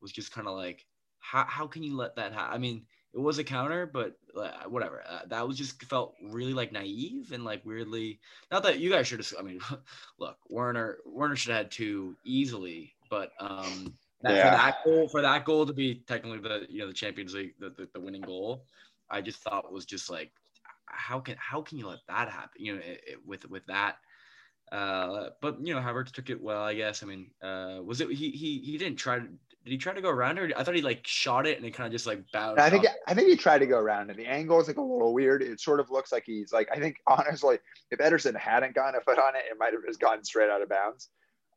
was 0.00 0.12
just 0.12 0.30
kind 0.30 0.46
of 0.46 0.54
like 0.54 0.86
how 1.26 1.44
how 1.44 1.66
can 1.66 1.82
you 1.82 1.96
let 1.96 2.16
that 2.16 2.32
happen? 2.32 2.54
I 2.54 2.58
mean, 2.58 2.82
it 3.12 3.18
was 3.18 3.38
a 3.38 3.44
counter, 3.44 3.86
but 3.86 4.16
uh, 4.36 4.68
whatever. 4.68 5.02
Uh, 5.08 5.20
that 5.28 5.46
was 5.46 5.58
just 5.58 5.82
felt 5.84 6.14
really 6.22 6.52
like 6.52 6.72
naive 6.72 7.32
and 7.32 7.44
like 7.44 7.64
weirdly. 7.64 8.20
Not 8.52 8.62
that 8.62 8.78
you 8.78 8.90
guys 8.90 9.08
should 9.08 9.18
have. 9.18 9.32
I 9.38 9.42
mean, 9.42 9.60
look, 10.18 10.36
Werner 10.48 10.98
Werner 11.04 11.36
should 11.36 11.52
have 11.52 11.64
had 11.64 11.70
two 11.70 12.16
easily, 12.24 12.94
but 13.10 13.32
um, 13.40 13.94
that, 14.22 14.34
yeah. 14.34 14.50
for 14.50 14.56
that 14.56 14.84
goal 14.84 15.08
for 15.08 15.22
that 15.22 15.44
goal 15.44 15.66
to 15.66 15.72
be 15.72 16.02
technically 16.06 16.38
the 16.38 16.66
you 16.68 16.80
know 16.80 16.88
the 16.88 16.94
Champions 16.94 17.34
League 17.34 17.54
the, 17.58 17.70
the, 17.70 17.88
the 17.92 18.00
winning 18.00 18.22
goal, 18.22 18.64
I 19.10 19.20
just 19.20 19.40
thought 19.40 19.72
was 19.72 19.84
just 19.84 20.08
like 20.08 20.30
how 20.86 21.18
can 21.18 21.36
how 21.38 21.60
can 21.62 21.78
you 21.78 21.88
let 21.88 22.06
that 22.08 22.28
happen? 22.28 22.64
You 22.64 22.74
know, 22.74 22.80
it, 22.80 23.00
it, 23.06 23.26
with 23.26 23.48
with 23.50 23.66
that. 23.66 23.96
Uh, 24.72 25.30
but 25.40 25.64
you 25.64 25.74
know, 25.74 25.80
Havertz 25.80 26.12
took 26.12 26.30
it 26.30 26.40
well, 26.40 26.62
I 26.62 26.74
guess. 26.74 27.02
I 27.02 27.06
mean, 27.06 27.30
uh, 27.42 27.78
was 27.84 28.00
it 28.00 28.10
he 28.10 28.30
he 28.30 28.58
he 28.58 28.78
didn't 28.78 28.96
try 28.96 29.18
to 29.18 29.26
did 29.66 29.72
he 29.72 29.78
try 29.78 29.92
to 29.92 30.00
go 30.00 30.10
around 30.10 30.38
or 30.38 30.48
I 30.56 30.62
thought 30.62 30.76
he 30.76 30.80
like 30.80 31.04
shot 31.04 31.44
it 31.44 31.56
and 31.56 31.66
it 31.66 31.72
kind 31.72 31.88
of 31.88 31.92
just 31.92 32.06
like 32.06 32.22
bounced. 32.32 32.60
I 32.60 32.70
think 32.70 32.84
off. 32.84 32.94
I 33.08 33.14
think 33.14 33.28
he 33.28 33.36
tried 33.36 33.58
to 33.58 33.66
go 33.66 33.76
around 33.76 34.10
and 34.10 34.18
the 34.18 34.24
angle 34.24 34.60
is 34.60 34.68
like 34.68 34.76
a 34.76 34.80
little 34.80 35.12
weird. 35.12 35.42
It 35.42 35.58
sort 35.58 35.80
of 35.80 35.90
looks 35.90 36.12
like 36.12 36.22
he's 36.24 36.52
like 36.52 36.68
I 36.72 36.78
think 36.78 36.98
honestly, 37.08 37.58
if 37.90 37.98
Ederson 37.98 38.36
hadn't 38.36 38.76
gotten 38.76 38.94
a 38.94 39.02
foot 39.02 39.18
on 39.18 39.34
it, 39.34 39.42
it 39.50 39.56
might 39.58 39.72
have 39.72 39.82
just 39.84 39.98
gone 39.98 40.22
straight 40.22 40.50
out 40.50 40.62
of 40.62 40.68
bounds. 40.68 41.08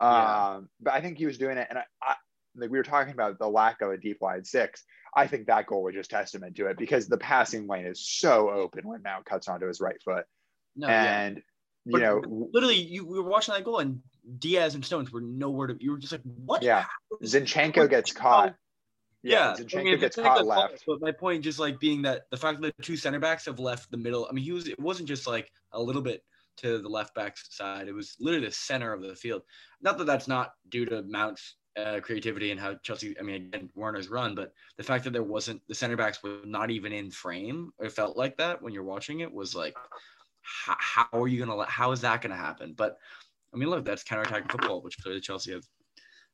Yeah. 0.01 0.53
Um, 0.55 0.69
but 0.81 0.95
I 0.95 1.01
think 1.01 1.19
he 1.19 1.27
was 1.27 1.37
doing 1.37 1.59
it, 1.59 1.67
and 1.69 1.77
I, 1.77 1.83
I 2.01 2.15
like 2.55 2.71
we 2.71 2.79
were 2.79 2.83
talking 2.83 3.13
about 3.13 3.37
the 3.37 3.47
lack 3.47 3.81
of 3.81 3.91
a 3.91 3.97
deep 3.97 4.17
wide 4.21 4.47
six. 4.47 4.83
I 5.15 5.27
think 5.27 5.45
that 5.45 5.67
goal 5.67 5.83
was 5.83 5.93
just 5.93 6.09
testament 6.09 6.55
to 6.55 6.67
it 6.67 6.77
because 6.77 7.07
the 7.07 7.17
passing 7.17 7.67
lane 7.67 7.85
is 7.85 8.09
so 8.09 8.49
open 8.49 8.87
when 8.87 9.03
Mount 9.03 9.25
cuts 9.25 9.47
onto 9.47 9.67
his 9.67 9.81
right 9.81 10.01
foot, 10.03 10.25
no, 10.75 10.87
and 10.87 11.37
yeah. 11.37 11.43
You 11.85 11.93
but 11.93 12.01
know, 12.01 12.49
literally, 12.51 12.75
you 12.75 13.05
we 13.05 13.19
were 13.19 13.29
watching 13.29 13.53
that 13.53 13.63
goal 13.63 13.79
and 13.79 14.01
Dias 14.37 14.75
and 14.75 14.85
Stones 14.85 15.11
were 15.11 15.21
nowhere 15.21 15.67
to. 15.67 15.73
Be 15.73 15.85
you 15.85 15.91
were 15.91 15.97
just 15.97 16.11
like, 16.11 16.21
what? 16.23 16.61
Yeah, 16.61 16.85
Zinchenko 17.23 17.89
gets 17.89 18.11
caught. 18.11 18.55
Yeah, 19.23 19.55
yeah 19.57 19.63
Zinchenko 19.63 19.79
I 19.79 19.83
mean, 19.83 19.99
gets 19.99 20.15
caught 20.15 20.45
left. 20.45 20.83
But 20.85 21.01
my 21.01 21.11
point 21.11 21.43
just 21.43 21.59
like 21.59 21.79
being 21.79 22.01
that 22.03 22.23
the 22.31 22.37
fact 22.37 22.61
that 22.61 22.75
the 22.77 22.83
two 22.83 22.97
center 22.97 23.19
backs 23.19 23.45
have 23.45 23.59
left 23.59 23.89
the 23.91 23.97
middle. 23.97 24.27
I 24.29 24.33
mean, 24.33 24.43
he 24.43 24.51
was. 24.51 24.67
It 24.67 24.79
wasn't 24.79 25.07
just 25.07 25.25
like 25.25 25.51
a 25.71 25.81
little 25.81 26.01
bit 26.01 26.21
to 26.57 26.79
the 26.79 26.89
left 26.89 27.15
back 27.15 27.37
side. 27.37 27.87
It 27.87 27.93
was 27.93 28.15
literally 28.19 28.47
the 28.47 28.51
center 28.51 28.93
of 28.93 29.01
the 29.01 29.15
field. 29.15 29.43
Not 29.81 29.97
that 29.97 30.05
that's 30.05 30.27
not 30.27 30.51
due 30.67 30.85
to 30.85 31.03
Mount's 31.03 31.55
uh, 31.77 31.99
creativity 32.01 32.51
and 32.51 32.59
how 32.59 32.75
Chelsea, 32.83 33.15
I 33.19 33.23
mean, 33.23 33.35
again, 33.35 33.69
Werner's 33.75 34.09
run, 34.09 34.35
but 34.35 34.51
the 34.77 34.83
fact 34.83 35.03
that 35.05 35.13
there 35.13 35.23
wasn't 35.23 35.61
the 35.67 35.75
center 35.75 35.95
backs 35.95 36.21
were 36.21 36.39
not 36.45 36.71
even 36.71 36.91
in 36.91 37.11
frame, 37.11 37.71
it 37.79 37.91
felt 37.91 38.17
like 38.17 38.37
that 38.37 38.61
when 38.61 38.73
you're 38.73 38.83
watching 38.83 39.21
it 39.21 39.31
was 39.31 39.55
like, 39.55 39.75
how, 40.65 40.75
how 40.79 41.21
are 41.21 41.27
you 41.27 41.39
gonna 41.39 41.55
let? 41.55 41.69
How 41.69 41.91
is 41.91 42.01
that 42.01 42.21
gonna 42.21 42.35
happen? 42.35 42.73
But 42.77 42.97
I 43.53 43.57
mean, 43.57 43.69
look, 43.69 43.85
that's 43.85 44.03
counterattacking 44.03 44.51
football, 44.51 44.81
which 44.81 44.97
clearly 45.01 45.21
Chelsea 45.21 45.53
have 45.53 45.63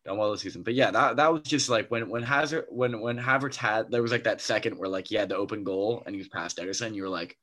done 0.05 0.17
well 0.17 0.31
this 0.31 0.41
season. 0.41 0.63
But 0.63 0.73
yeah, 0.73 0.91
that, 0.91 1.17
that 1.17 1.31
was 1.31 1.41
just 1.43 1.69
like 1.69 1.89
when 1.89 2.09
when 2.09 2.23
Hazard 2.23 2.65
when 2.69 3.01
when 3.01 3.17
Havertz 3.17 3.55
had 3.55 3.89
there 3.91 4.01
was 4.01 4.11
like 4.11 4.23
that 4.25 4.41
second 4.41 4.77
where 4.77 4.89
like 4.89 5.07
he 5.07 5.15
had 5.15 5.29
the 5.29 5.37
open 5.37 5.63
goal 5.63 6.03
and 6.05 6.13
he 6.13 6.19
was 6.19 6.27
past 6.29 6.57
Ederson, 6.57 6.95
you 6.95 7.03
were 7.03 7.09
like, 7.09 7.37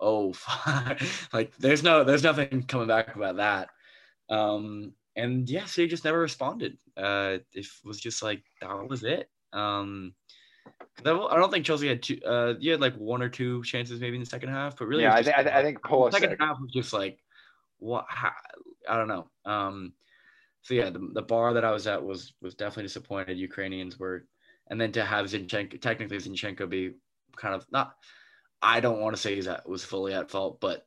oh, 0.00 0.34
like 1.32 1.56
there's 1.58 1.82
no 1.82 2.04
there's 2.04 2.22
nothing 2.22 2.62
coming 2.62 2.88
back 2.88 3.16
about 3.16 3.36
that. 3.36 3.68
Um, 4.28 4.92
and 5.16 5.48
yeah, 5.48 5.64
so 5.64 5.82
he 5.82 5.88
just 5.88 6.04
never 6.04 6.18
responded. 6.18 6.76
Uh, 6.96 7.38
it 7.52 7.66
was 7.84 8.00
just 8.00 8.22
like 8.22 8.42
that 8.60 8.88
was 8.88 9.02
it. 9.02 9.28
Um, 9.52 10.14
I 11.04 11.36
don't 11.36 11.52
think 11.52 11.64
Chelsea 11.64 11.88
had 11.88 12.02
two. 12.02 12.18
Uh, 12.26 12.54
you 12.58 12.72
had 12.72 12.80
like 12.80 12.96
one 12.96 13.22
or 13.22 13.28
two 13.28 13.62
chances 13.62 14.00
maybe 14.00 14.16
in 14.16 14.20
the 14.20 14.26
second 14.26 14.48
half, 14.48 14.76
but 14.76 14.86
really, 14.86 15.02
yeah, 15.02 15.14
I, 15.14 15.22
th- 15.22 15.36
I, 15.36 15.62
think 15.62 15.80
Pulisic. 15.80 16.12
second 16.12 16.36
half 16.40 16.58
was 16.60 16.72
just 16.72 16.92
like 16.92 17.18
what? 17.78 18.06
How, 18.08 18.32
I 18.88 18.96
don't 18.96 19.08
know. 19.08 19.28
Um, 19.44 19.92
so 20.62 20.74
yeah, 20.74 20.90
the, 20.90 21.10
the 21.12 21.22
bar 21.22 21.54
that 21.54 21.64
I 21.64 21.70
was 21.70 21.86
at 21.86 22.02
was 22.02 22.32
was 22.40 22.54
definitely 22.54 22.84
disappointed. 22.84 23.38
Ukrainians 23.38 23.98
were, 23.98 24.26
and 24.68 24.80
then 24.80 24.92
to 24.92 25.04
have 25.04 25.26
Zinchenko, 25.26 25.80
technically 25.80 26.16
Zinchenko 26.16 26.68
be 26.68 26.94
kind 27.36 27.54
of 27.54 27.66
not. 27.70 27.94
I 28.62 28.80
don't 28.80 29.00
want 29.00 29.14
to 29.14 29.20
say 29.20 29.34
he's 29.34 29.46
at, 29.46 29.68
was 29.68 29.84
fully 29.84 30.14
at 30.14 30.30
fault, 30.30 30.60
but 30.60 30.86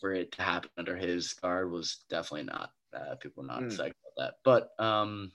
for 0.00 0.12
it 0.12 0.32
to 0.32 0.42
happen 0.42 0.70
under 0.78 0.96
his 0.96 1.34
guard 1.34 1.70
was 1.70 2.04
definitely 2.08 2.44
not. 2.44 2.72
Uh, 2.94 3.14
people 3.16 3.44
not 3.44 3.60
mm. 3.60 3.66
excited 3.66 3.94
about 4.16 4.24
that, 4.26 4.34
but 4.42 4.84
um, 4.84 5.30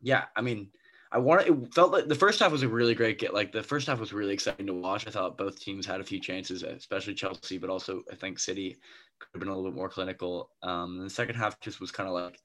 yeah, 0.00 0.24
I 0.34 0.40
mean, 0.40 0.70
I 1.12 1.18
want 1.18 1.46
it 1.46 1.74
felt 1.74 1.92
like 1.92 2.08
the 2.08 2.14
first 2.14 2.40
half 2.40 2.52
was 2.52 2.62
a 2.62 2.68
really 2.68 2.94
great 2.94 3.18
get. 3.18 3.34
Like 3.34 3.52
the 3.52 3.62
first 3.62 3.86
half 3.86 4.00
was 4.00 4.12
really 4.12 4.34
exciting 4.34 4.66
to 4.66 4.74
watch. 4.74 5.06
I 5.06 5.10
thought 5.10 5.38
both 5.38 5.60
teams 5.60 5.86
had 5.86 6.00
a 6.00 6.04
few 6.04 6.20
chances, 6.20 6.62
especially 6.62 7.14
Chelsea, 7.14 7.58
but 7.58 7.70
also 7.70 8.02
I 8.10 8.16
think 8.16 8.38
City 8.38 8.76
could 9.18 9.28
have 9.34 9.40
been 9.40 9.48
a 9.48 9.56
little 9.56 9.70
bit 9.70 9.76
more 9.76 9.88
clinical. 9.88 10.50
Um, 10.62 10.98
the 10.98 11.10
second 11.10 11.36
half 11.36 11.58
just 11.60 11.80
was 11.80 11.92
kind 11.92 12.08
of 12.08 12.14
like 12.14 12.38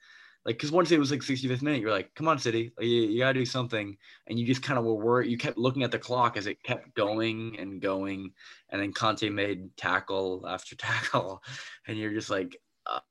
like 0.46 0.56
because 0.58 0.72
once 0.72 0.92
it 0.92 1.00
was 1.00 1.12
like 1.12 1.22
65th 1.22 1.62
minute, 1.62 1.82
you're 1.82 1.92
like, 1.92 2.14
come 2.16 2.28
on, 2.28 2.40
City, 2.40 2.72
you, 2.80 2.88
you 2.88 3.20
gotta 3.20 3.40
do 3.40 3.46
something, 3.46 3.96
and 4.28 4.40
you 4.40 4.46
just 4.46 4.64
kind 4.64 4.80
of 4.80 4.86
were 4.86 4.96
worried. 4.96 5.30
You 5.30 5.38
kept 5.38 5.58
looking 5.58 5.84
at 5.84 5.92
the 5.92 6.00
clock 6.00 6.36
as 6.36 6.48
it 6.48 6.64
kept 6.64 6.96
going 6.96 7.58
and 7.60 7.82
going, 7.82 8.32
and 8.70 8.82
then 8.82 8.94
Kanté 8.94 9.32
made 9.32 9.76
tackle 9.78 10.46
after 10.48 10.76
tackle, 10.78 11.44
and 11.88 11.98
you're 11.98 12.14
just 12.14 12.30
like, 12.30 12.58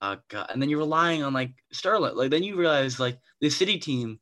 uh, 0.00 0.16
God. 0.28 0.46
and 0.50 0.60
then 0.60 0.68
you're 0.68 0.80
relying 0.80 1.22
on 1.22 1.32
like 1.32 1.52
Sterling. 1.72 2.16
Like 2.16 2.30
then 2.30 2.42
you 2.42 2.56
realize 2.56 2.98
like 2.98 3.18
the 3.40 3.50
City 3.50 3.78
team, 3.78 4.18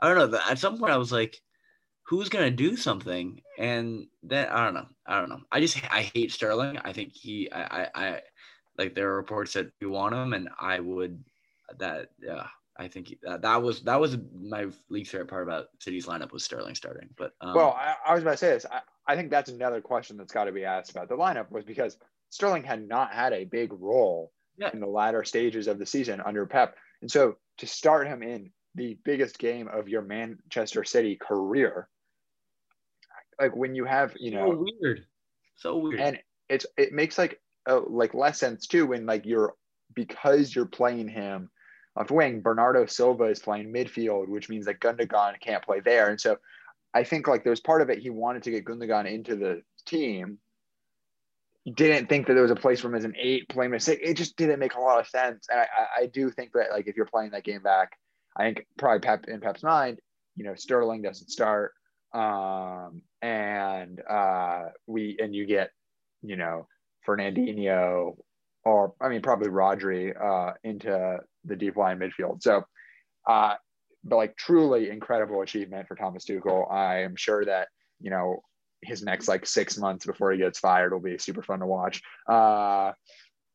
I 0.00 0.12
don't 0.12 0.30
know. 0.30 0.38
At 0.48 0.58
some 0.58 0.78
point, 0.78 0.92
I 0.92 0.98
was 0.98 1.12
like, 1.12 1.40
who's 2.06 2.28
gonna 2.28 2.50
do 2.50 2.76
something? 2.76 3.40
And 3.58 4.06
then 4.22 4.48
I 4.48 4.64
don't 4.64 4.74
know. 4.74 4.86
I 5.06 5.20
don't 5.20 5.28
know. 5.28 5.40
I 5.50 5.60
just 5.60 5.78
I 5.92 6.10
hate 6.14 6.32
Sterling. 6.32 6.78
I 6.78 6.92
think 6.92 7.12
he 7.14 7.50
I 7.50 7.62
I, 7.62 7.88
I 7.94 8.20
like 8.78 8.94
there 8.94 9.10
are 9.10 9.16
reports 9.16 9.54
that 9.54 9.70
you 9.80 9.90
want 9.90 10.14
him, 10.14 10.32
and 10.32 10.48
I 10.58 10.80
would 10.80 11.22
that 11.78 12.08
yeah, 12.22 12.46
I 12.78 12.88
think 12.88 13.16
that, 13.22 13.42
that 13.42 13.62
was 13.62 13.82
that 13.82 14.00
was 14.00 14.16
my 14.34 14.66
least 14.88 15.10
favorite 15.10 15.28
part 15.28 15.42
about 15.42 15.66
City's 15.80 16.06
lineup 16.06 16.32
was 16.32 16.44
Sterling 16.44 16.74
starting. 16.74 17.08
But 17.16 17.32
um, 17.40 17.54
well, 17.54 17.70
I, 17.78 17.94
I, 18.06 18.14
was 18.14 18.22
about 18.22 18.32
to 18.32 18.36
say 18.38 18.50
this. 18.50 18.66
I, 18.70 18.80
I 19.06 19.16
think 19.16 19.30
that's 19.30 19.50
another 19.50 19.80
question 19.80 20.16
that's 20.16 20.32
got 20.32 20.44
to 20.44 20.52
be 20.52 20.64
asked 20.64 20.90
about 20.90 21.08
the 21.08 21.16
lineup 21.16 21.50
was 21.50 21.64
because 21.64 21.96
Sterling 22.30 22.64
had 22.64 22.86
not 22.86 23.12
had 23.12 23.32
a 23.32 23.44
big 23.44 23.72
role 23.72 24.32
yeah. 24.58 24.70
in 24.72 24.80
the 24.80 24.86
latter 24.86 25.24
stages 25.24 25.68
of 25.68 25.78
the 25.78 25.86
season 25.86 26.20
under 26.20 26.46
Pep, 26.46 26.76
and 27.00 27.10
so 27.10 27.36
to 27.58 27.66
start 27.66 28.06
him 28.06 28.22
in 28.22 28.50
the 28.76 28.96
biggest 29.04 29.38
game 29.38 29.68
of 29.68 29.88
your 29.88 30.02
Manchester 30.02 30.84
City 30.84 31.16
career, 31.16 31.88
like 33.40 33.56
when 33.56 33.74
you 33.74 33.84
have 33.84 34.14
you 34.18 34.30
know 34.30 34.52
so 34.52 34.66
weird, 34.80 35.06
so 35.56 35.76
weird, 35.78 36.00
and 36.00 36.18
it's 36.48 36.66
it 36.76 36.92
makes 36.92 37.18
like 37.18 37.40
uh, 37.68 37.80
like 37.88 38.14
less 38.14 38.38
sense 38.38 38.66
too 38.66 38.86
when 38.86 39.06
like 39.06 39.26
you're 39.26 39.54
because 39.94 40.54
you're 40.54 40.66
playing 40.66 41.08
him 41.08 41.50
left 41.96 42.10
wing. 42.10 42.40
Bernardo 42.40 42.86
Silva 42.86 43.24
is 43.24 43.38
playing 43.38 43.72
midfield, 43.72 44.28
which 44.28 44.48
means 44.48 44.66
that 44.66 44.80
Gundogan 44.80 45.40
can't 45.40 45.64
play 45.64 45.80
there. 45.80 46.10
And 46.10 46.20
so 46.20 46.36
I 46.94 47.04
think 47.04 47.26
like 47.26 47.44
there's 47.44 47.60
part 47.60 47.82
of 47.82 47.90
it 47.90 47.98
he 47.98 48.10
wanted 48.10 48.42
to 48.44 48.50
get 48.50 48.64
Gundogan 48.64 49.10
into 49.10 49.36
the 49.36 49.62
team. 49.86 50.38
Didn't 51.74 52.08
think 52.08 52.28
that 52.28 52.34
there 52.34 52.42
was 52.42 52.52
a 52.52 52.56
place 52.56 52.80
for 52.80 52.88
him 52.88 52.94
as 52.94 53.04
an 53.04 53.16
eight 53.18 53.48
playing 53.48 53.74
a 53.74 53.80
six. 53.80 54.00
It 54.04 54.14
just 54.14 54.36
didn't 54.36 54.60
make 54.60 54.74
a 54.74 54.80
lot 54.80 55.00
of 55.00 55.08
sense. 55.08 55.48
And 55.50 55.60
I, 55.60 56.02
I 56.02 56.06
do 56.06 56.30
think 56.30 56.52
that 56.52 56.70
like 56.70 56.86
if 56.86 56.96
you're 56.96 57.06
playing 57.06 57.30
that 57.30 57.42
game 57.42 57.62
back, 57.62 57.98
I 58.36 58.44
think 58.44 58.66
probably 58.78 59.00
Pep 59.00 59.26
in 59.28 59.40
Pep's 59.40 59.62
mind, 59.62 59.98
you 60.36 60.44
know, 60.44 60.54
Sterling 60.54 61.02
doesn't 61.02 61.30
start. 61.30 61.72
Um, 62.12 63.02
and 63.22 64.00
uh, 64.08 64.66
we 64.86 65.16
and 65.20 65.34
you 65.34 65.46
get, 65.46 65.70
you 66.22 66.36
know, 66.36 66.66
Fernandinho 67.06 68.16
or 68.64 68.94
I 69.00 69.08
mean 69.08 69.22
probably 69.22 69.48
Rodri 69.48 70.12
uh, 70.20 70.54
into 70.64 71.18
the 71.44 71.56
deep 71.56 71.76
line 71.76 71.98
midfield. 71.98 72.42
So, 72.42 72.64
uh, 73.28 73.54
but 74.04 74.16
like 74.16 74.36
truly 74.36 74.90
incredible 74.90 75.40
achievement 75.42 75.88
for 75.88 75.94
Thomas 75.94 76.24
Tuchel. 76.24 76.70
I 76.70 77.02
am 77.02 77.16
sure 77.16 77.44
that 77.44 77.68
you 78.00 78.10
know 78.10 78.40
his 78.82 79.02
next 79.02 79.28
like 79.28 79.46
six 79.46 79.78
months 79.78 80.04
before 80.04 80.32
he 80.32 80.38
gets 80.38 80.58
fired 80.58 80.92
will 80.92 81.00
be 81.00 81.18
super 81.18 81.42
fun 81.42 81.60
to 81.60 81.66
watch. 81.66 82.02
Uh, 82.28 82.92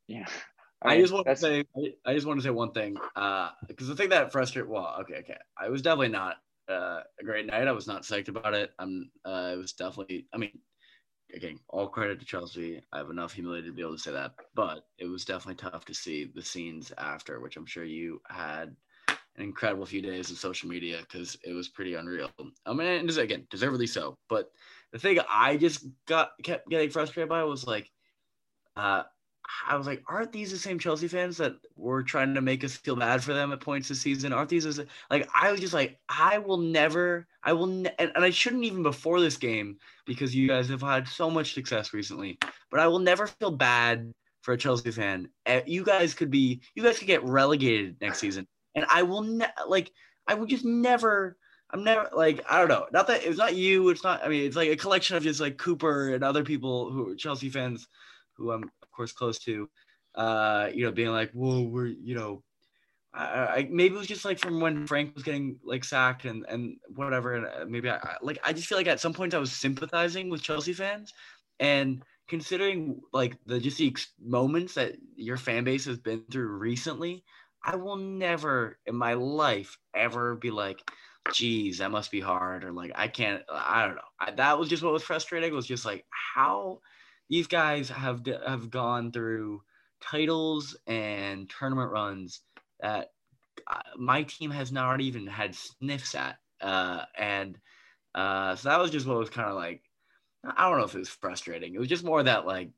yeah. 0.08 0.26
I, 0.84 0.94
I 0.94 1.00
just 1.00 1.12
want 1.12 1.26
to 1.26 1.36
say, 1.36 1.64
I 2.04 2.14
just 2.14 2.26
want 2.26 2.40
to 2.40 2.44
say 2.44 2.50
one 2.50 2.72
thing, 2.72 2.94
because 2.94 3.88
uh, 3.88 3.90
the 3.90 3.96
thing 3.96 4.08
that 4.10 4.32
frustrated, 4.32 4.68
well, 4.68 4.96
okay, 5.00 5.16
okay, 5.16 5.38
I 5.56 5.68
was 5.68 5.82
definitely 5.82 6.08
not 6.08 6.36
uh, 6.68 7.00
a 7.20 7.24
great 7.24 7.46
night. 7.46 7.68
I 7.68 7.72
was 7.72 7.86
not 7.86 8.02
psyched 8.02 8.28
about 8.28 8.54
it. 8.54 8.72
I'm, 8.78 9.10
uh, 9.24 9.52
it 9.54 9.58
was 9.58 9.72
definitely, 9.72 10.26
I 10.34 10.38
mean, 10.38 10.58
again, 11.34 11.58
all 11.68 11.88
credit 11.88 12.20
to 12.20 12.26
Chelsea. 12.26 12.82
I 12.92 12.98
have 12.98 13.10
enough 13.10 13.32
humility 13.32 13.68
to 13.68 13.72
be 13.72 13.82
able 13.82 13.96
to 13.96 14.02
say 14.02 14.12
that, 14.12 14.34
but 14.54 14.86
it 14.98 15.06
was 15.06 15.24
definitely 15.24 15.70
tough 15.70 15.84
to 15.86 15.94
see 15.94 16.30
the 16.34 16.42
scenes 16.42 16.92
after, 16.98 17.40
which 17.40 17.56
I'm 17.56 17.66
sure 17.66 17.84
you 17.84 18.20
had 18.28 18.74
an 19.08 19.44
incredible 19.44 19.86
few 19.86 20.02
days 20.02 20.30
of 20.30 20.38
social 20.38 20.68
media 20.68 20.98
because 21.00 21.38
it 21.44 21.52
was 21.52 21.68
pretty 21.68 21.94
unreal. 21.94 22.30
I 22.66 22.72
mean, 22.72 22.86
and 22.86 23.10
again, 23.18 23.46
deservedly 23.50 23.86
so. 23.86 24.16
But 24.28 24.50
the 24.92 24.98
thing 24.98 25.18
I 25.30 25.56
just 25.56 25.86
got 26.06 26.32
kept 26.42 26.68
getting 26.68 26.90
frustrated 26.90 27.28
by 27.28 27.44
was 27.44 27.66
like, 27.66 27.90
uh, 28.76 29.04
I 29.66 29.76
was 29.76 29.86
like, 29.86 30.02
aren't 30.06 30.32
these 30.32 30.50
the 30.50 30.58
same 30.58 30.78
Chelsea 30.78 31.08
fans 31.08 31.36
that 31.36 31.54
were 31.76 32.02
trying 32.02 32.34
to 32.34 32.40
make 32.40 32.64
us 32.64 32.76
feel 32.76 32.96
bad 32.96 33.22
for 33.22 33.32
them 33.32 33.52
at 33.52 33.60
points 33.60 33.88
this 33.88 34.00
season? 34.00 34.32
Aren't 34.32 34.48
these 34.48 34.80
like 35.10 35.28
I 35.34 35.50
was 35.50 35.60
just 35.60 35.74
like, 35.74 35.98
I 36.08 36.38
will 36.38 36.58
never, 36.58 37.26
I 37.42 37.52
will, 37.52 37.66
ne- 37.66 37.94
and, 37.98 38.12
and 38.14 38.24
I 38.24 38.30
shouldn't 38.30 38.64
even 38.64 38.82
before 38.82 39.20
this 39.20 39.36
game 39.36 39.78
because 40.06 40.34
you 40.34 40.48
guys 40.48 40.68
have 40.68 40.82
had 40.82 41.06
so 41.06 41.30
much 41.30 41.54
success 41.54 41.92
recently, 41.92 42.38
but 42.70 42.80
I 42.80 42.86
will 42.88 42.98
never 42.98 43.26
feel 43.26 43.50
bad 43.50 44.12
for 44.42 44.54
a 44.54 44.58
Chelsea 44.58 44.90
fan. 44.90 45.28
Eh, 45.46 45.62
you 45.66 45.84
guys 45.84 46.14
could 46.14 46.30
be, 46.30 46.62
you 46.74 46.82
guys 46.82 46.98
could 46.98 47.06
get 47.06 47.24
relegated 47.24 47.96
next 48.00 48.18
season, 48.18 48.46
and 48.74 48.86
I 48.90 49.02
will 49.02 49.22
ne- 49.22 49.46
like, 49.68 49.90
I 50.26 50.34
would 50.34 50.48
just 50.48 50.64
never. 50.64 51.36
I'm 51.74 51.84
never 51.84 52.10
like 52.14 52.44
I 52.50 52.58
don't 52.58 52.68
know. 52.68 52.84
Not 52.92 53.06
that 53.06 53.24
it's 53.24 53.38
not 53.38 53.56
you. 53.56 53.88
It's 53.88 54.04
not. 54.04 54.22
I 54.22 54.28
mean, 54.28 54.44
it's 54.44 54.56
like 54.56 54.68
a 54.68 54.76
collection 54.76 55.16
of 55.16 55.22
just 55.22 55.40
like 55.40 55.56
Cooper 55.56 56.14
and 56.14 56.22
other 56.22 56.44
people 56.44 56.90
who 56.90 57.08
are 57.08 57.14
Chelsea 57.14 57.48
fans, 57.48 57.88
who 58.36 58.52
I'm 58.52 58.70
course, 58.92 59.12
close 59.12 59.38
to, 59.40 59.68
uh, 60.14 60.68
you 60.72 60.84
know, 60.84 60.92
being 60.92 61.10
like, 61.10 61.32
whoa, 61.32 61.62
we're, 61.62 61.86
you 61.86 62.14
know, 62.14 62.42
I, 63.14 63.24
I, 63.24 63.68
maybe 63.70 63.94
it 63.94 63.98
was 63.98 64.06
just 64.06 64.24
like 64.24 64.38
from 64.38 64.60
when 64.60 64.86
Frank 64.86 65.14
was 65.14 65.22
getting 65.22 65.58
like 65.64 65.84
sacked 65.84 66.24
and 66.24 66.46
and 66.48 66.76
whatever, 66.94 67.34
and 67.34 67.46
uh, 67.46 67.66
maybe 67.68 67.90
I, 67.90 67.96
I 67.96 68.16
like 68.22 68.38
I 68.44 68.52
just 68.52 68.68
feel 68.68 68.78
like 68.78 68.86
at 68.86 69.00
some 69.00 69.12
point 69.12 69.34
I 69.34 69.38
was 69.38 69.52
sympathizing 69.52 70.30
with 70.30 70.42
Chelsea 70.42 70.72
fans, 70.72 71.12
and 71.60 72.02
considering 72.28 73.00
like 73.12 73.36
the 73.44 73.60
just 73.60 73.76
the 73.78 73.88
ex- 73.88 74.14
moments 74.18 74.74
that 74.74 74.96
your 75.14 75.36
fan 75.36 75.64
base 75.64 75.84
has 75.84 75.98
been 75.98 76.24
through 76.30 76.56
recently, 76.56 77.22
I 77.62 77.76
will 77.76 77.96
never 77.96 78.78
in 78.86 78.96
my 78.96 79.12
life 79.12 79.76
ever 79.94 80.34
be 80.34 80.50
like, 80.50 80.80
geez, 81.34 81.78
that 81.78 81.90
must 81.90 82.10
be 82.10 82.20
hard, 82.20 82.64
or 82.64 82.72
like 82.72 82.92
I 82.94 83.08
can't, 83.08 83.42
I 83.50 83.84
don't 83.84 83.96
know. 83.96 84.02
I, 84.18 84.30
that 84.30 84.58
was 84.58 84.70
just 84.70 84.82
what 84.82 84.94
was 84.94 85.02
frustrating. 85.02 85.54
Was 85.54 85.66
just 85.66 85.84
like 85.84 86.06
how 86.34 86.80
these 87.28 87.46
guys 87.46 87.88
have 87.88 88.22
have 88.46 88.70
gone 88.70 89.12
through 89.12 89.62
titles 90.02 90.76
and 90.86 91.48
tournament 91.48 91.90
runs 91.90 92.40
that 92.80 93.12
uh, 93.66 93.80
my 93.96 94.24
team 94.24 94.50
has 94.50 94.72
not 94.72 95.00
even 95.00 95.26
had 95.26 95.54
sniffs 95.54 96.14
at. 96.14 96.38
Uh, 96.60 97.04
and 97.16 97.58
uh, 98.14 98.56
so 98.56 98.68
that 98.68 98.80
was 98.80 98.90
just 98.90 99.06
what 99.06 99.18
was 99.18 99.30
kind 99.30 99.48
of 99.48 99.56
like, 99.56 99.82
I 100.44 100.68
don't 100.68 100.78
know 100.78 100.84
if 100.84 100.94
it 100.94 100.98
was 100.98 101.08
frustrating. 101.08 101.74
It 101.74 101.78
was 101.78 101.88
just 101.88 102.04
more 102.04 102.22
that 102.22 102.46
like 102.46 102.70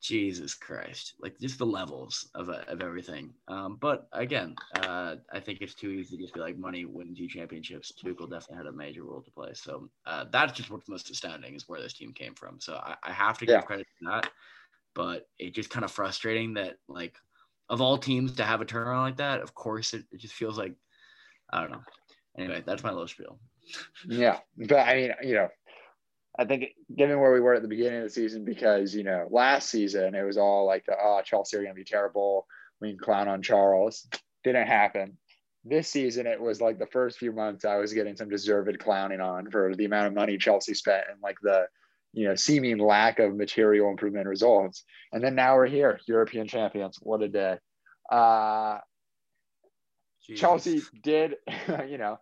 Jesus 0.00 0.54
Christ, 0.54 1.14
like 1.20 1.38
just 1.38 1.58
the 1.58 1.66
levels 1.66 2.28
of, 2.34 2.48
uh, 2.48 2.62
of 2.68 2.80
everything. 2.82 3.32
Um, 3.48 3.78
but 3.80 4.08
again, 4.12 4.54
uh, 4.76 5.16
I 5.32 5.40
think 5.40 5.60
it's 5.60 5.74
too 5.74 5.90
easy 5.90 6.16
to 6.16 6.22
just 6.22 6.34
be 6.34 6.40
like 6.40 6.56
money 6.56 6.84
wins 6.84 7.18
you 7.18 7.28
championships. 7.28 7.92
Tuchel 7.92 8.30
definitely 8.30 8.58
had 8.58 8.66
a 8.66 8.72
major 8.72 9.02
role 9.02 9.22
to 9.22 9.30
play. 9.30 9.50
So 9.54 9.88
uh, 10.06 10.26
that's 10.30 10.52
just 10.52 10.70
what's 10.70 10.88
most 10.88 11.10
astounding 11.10 11.54
is 11.54 11.68
where 11.68 11.82
this 11.82 11.94
team 11.94 12.12
came 12.12 12.34
from. 12.34 12.60
So 12.60 12.74
I, 12.74 12.94
I 13.02 13.12
have 13.12 13.38
to 13.38 13.46
give 13.46 13.54
yeah. 13.54 13.60
credit 13.62 13.86
to 14.00 14.10
that. 14.10 14.30
But 14.94 15.28
it 15.38 15.54
just 15.54 15.70
kind 15.70 15.84
of 15.84 15.90
frustrating 15.90 16.54
that 16.54 16.78
like 16.88 17.16
of 17.68 17.80
all 17.80 17.98
teams 17.98 18.32
to 18.32 18.44
have 18.44 18.60
a 18.60 18.64
turnaround 18.64 19.02
like 19.02 19.16
that, 19.16 19.40
of 19.40 19.54
course 19.54 19.94
it, 19.94 20.04
it 20.12 20.20
just 20.20 20.34
feels 20.34 20.56
like 20.58 20.74
I 21.50 21.60
don't 21.60 21.70
know. 21.70 21.82
Anyway, 22.38 22.62
that's 22.64 22.84
my 22.84 22.90
low 22.90 23.06
spiel. 23.06 23.38
Yeah, 24.06 24.38
but 24.56 24.78
I 24.88 24.94
mean, 24.94 25.12
you 25.22 25.34
know, 25.34 25.48
I 26.38 26.44
think 26.44 26.66
given 26.96 27.18
where 27.18 27.32
we 27.32 27.40
were 27.40 27.54
at 27.54 27.62
the 27.62 27.68
beginning 27.68 27.98
of 27.98 28.04
the 28.04 28.10
season, 28.10 28.44
because 28.44 28.94
you 28.94 29.02
know, 29.02 29.26
last 29.30 29.70
season 29.70 30.14
it 30.14 30.22
was 30.22 30.38
all 30.38 30.66
like, 30.66 30.86
the, 30.86 30.94
oh, 31.00 31.20
Chelsea 31.24 31.56
are 31.56 31.62
going 31.62 31.74
to 31.74 31.78
be 31.78 31.84
terrible. 31.84 32.46
We 32.80 32.90
can 32.90 32.98
clown 32.98 33.28
on 33.28 33.42
Charles. 33.42 34.06
Didn't 34.44 34.68
happen. 34.68 35.18
This 35.64 35.88
season, 35.88 36.26
it 36.28 36.40
was 36.40 36.60
like 36.60 36.78
the 36.78 36.86
first 36.86 37.18
few 37.18 37.32
months 37.32 37.64
I 37.64 37.76
was 37.76 37.92
getting 37.92 38.16
some 38.16 38.30
deserved 38.30 38.78
clowning 38.78 39.20
on 39.20 39.50
for 39.50 39.74
the 39.74 39.84
amount 39.84 40.06
of 40.06 40.14
money 40.14 40.38
Chelsea 40.38 40.74
spent 40.74 41.04
and 41.10 41.20
like 41.20 41.36
the, 41.42 41.66
you 42.12 42.28
know, 42.28 42.36
seeming 42.36 42.78
lack 42.78 43.18
of 43.18 43.36
material 43.36 43.90
improvement 43.90 44.28
results. 44.28 44.84
And 45.12 45.22
then 45.22 45.34
now 45.34 45.56
we're 45.56 45.66
here, 45.66 45.98
European 46.06 46.46
champions. 46.46 46.98
What 47.02 47.22
a 47.22 47.28
day. 47.28 47.58
Uh, 48.10 48.78
Chelsea 50.36 50.82
did, 51.02 51.34
you 51.88 51.98
know, 51.98 52.18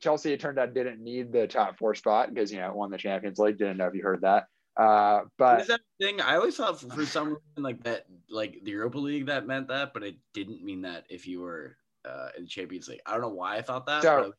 Chelsea, 0.00 0.32
it 0.32 0.40
turned 0.40 0.58
out, 0.58 0.74
didn't 0.74 1.02
need 1.02 1.32
the 1.32 1.46
top 1.46 1.78
four 1.78 1.94
spot 1.94 2.32
because 2.32 2.52
you 2.52 2.60
know 2.60 2.72
won 2.74 2.90
the 2.90 2.98
Champions 2.98 3.38
League. 3.38 3.58
Didn't 3.58 3.78
know 3.78 3.86
if 3.86 3.94
you 3.94 4.02
heard 4.02 4.22
that. 4.22 4.48
Uh, 4.76 5.22
but 5.38 5.62
is 5.62 5.68
that 5.68 5.80
thing? 6.00 6.20
I 6.20 6.36
always 6.36 6.56
thought 6.56 6.78
for, 6.78 6.88
for 6.90 7.06
some 7.06 7.28
reason 7.28 7.40
like 7.62 7.82
that, 7.84 8.06
like 8.28 8.58
the 8.62 8.72
Europa 8.72 8.98
League, 8.98 9.26
that 9.26 9.46
meant 9.46 9.68
that, 9.68 9.94
but 9.94 10.02
it 10.02 10.16
didn't 10.34 10.62
mean 10.62 10.82
that 10.82 11.04
if 11.08 11.26
you 11.26 11.40
were 11.40 11.76
uh, 12.06 12.28
in 12.36 12.44
the 12.44 12.48
Champions 12.48 12.88
League. 12.88 13.00
I 13.06 13.12
don't 13.12 13.22
know 13.22 13.28
why 13.28 13.56
I 13.56 13.62
thought 13.62 13.86
that. 13.86 14.02
So, 14.02 14.32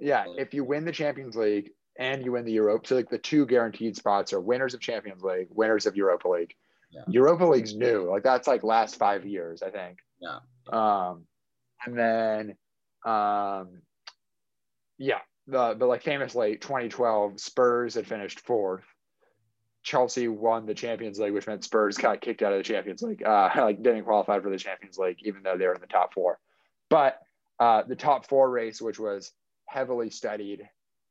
yeah, 0.00 0.24
if 0.36 0.54
you 0.54 0.64
win 0.64 0.84
the 0.84 0.92
Champions 0.92 1.36
League 1.36 1.70
and 1.98 2.24
you 2.24 2.32
win 2.32 2.44
the 2.44 2.52
Europa, 2.52 2.88
so 2.88 2.96
like 2.96 3.10
the 3.10 3.18
two 3.18 3.46
guaranteed 3.46 3.96
spots 3.96 4.32
are 4.32 4.40
winners 4.40 4.74
of 4.74 4.80
Champions 4.80 5.22
League, 5.22 5.48
winners 5.50 5.86
of 5.86 5.96
Europa 5.96 6.28
League. 6.28 6.54
Yeah. 6.90 7.02
Europa 7.06 7.44
League's 7.44 7.74
new, 7.74 8.10
like 8.10 8.22
that's 8.22 8.48
like 8.48 8.64
last 8.64 8.96
five 8.96 9.26
years, 9.26 9.62
I 9.62 9.70
think. 9.70 9.98
Yeah. 10.20 10.38
Um, 10.72 11.24
and 11.84 11.98
then 11.98 12.56
um 13.04 13.82
yeah, 14.98 15.20
the 15.46 15.74
but 15.78 15.88
like 15.88 16.02
famously 16.02 16.56
2012 16.56 17.40
Spurs 17.40 17.94
had 17.94 18.06
finished 18.06 18.40
fourth. 18.40 18.84
Chelsea 19.82 20.28
won 20.28 20.66
the 20.66 20.74
Champions 20.74 21.18
League, 21.18 21.32
which 21.32 21.46
meant 21.46 21.64
Spurs 21.64 21.96
got 21.96 22.20
kicked 22.20 22.42
out 22.42 22.52
of 22.52 22.58
the 22.58 22.64
Champions 22.64 23.00
League. 23.00 23.22
Uh, 23.24 23.50
like 23.56 23.82
didn't 23.82 24.04
qualify 24.04 24.40
for 24.40 24.50
the 24.50 24.58
Champions 24.58 24.98
League, 24.98 25.18
even 25.22 25.42
though 25.42 25.56
they 25.56 25.66
were 25.66 25.74
in 25.74 25.80
the 25.80 25.86
top 25.86 26.12
four. 26.12 26.38
But 26.90 27.18
uh, 27.58 27.82
the 27.86 27.96
top 27.96 28.28
four 28.28 28.50
race, 28.50 28.82
which 28.82 28.98
was 28.98 29.32
heavily 29.66 30.10
studied 30.10 30.68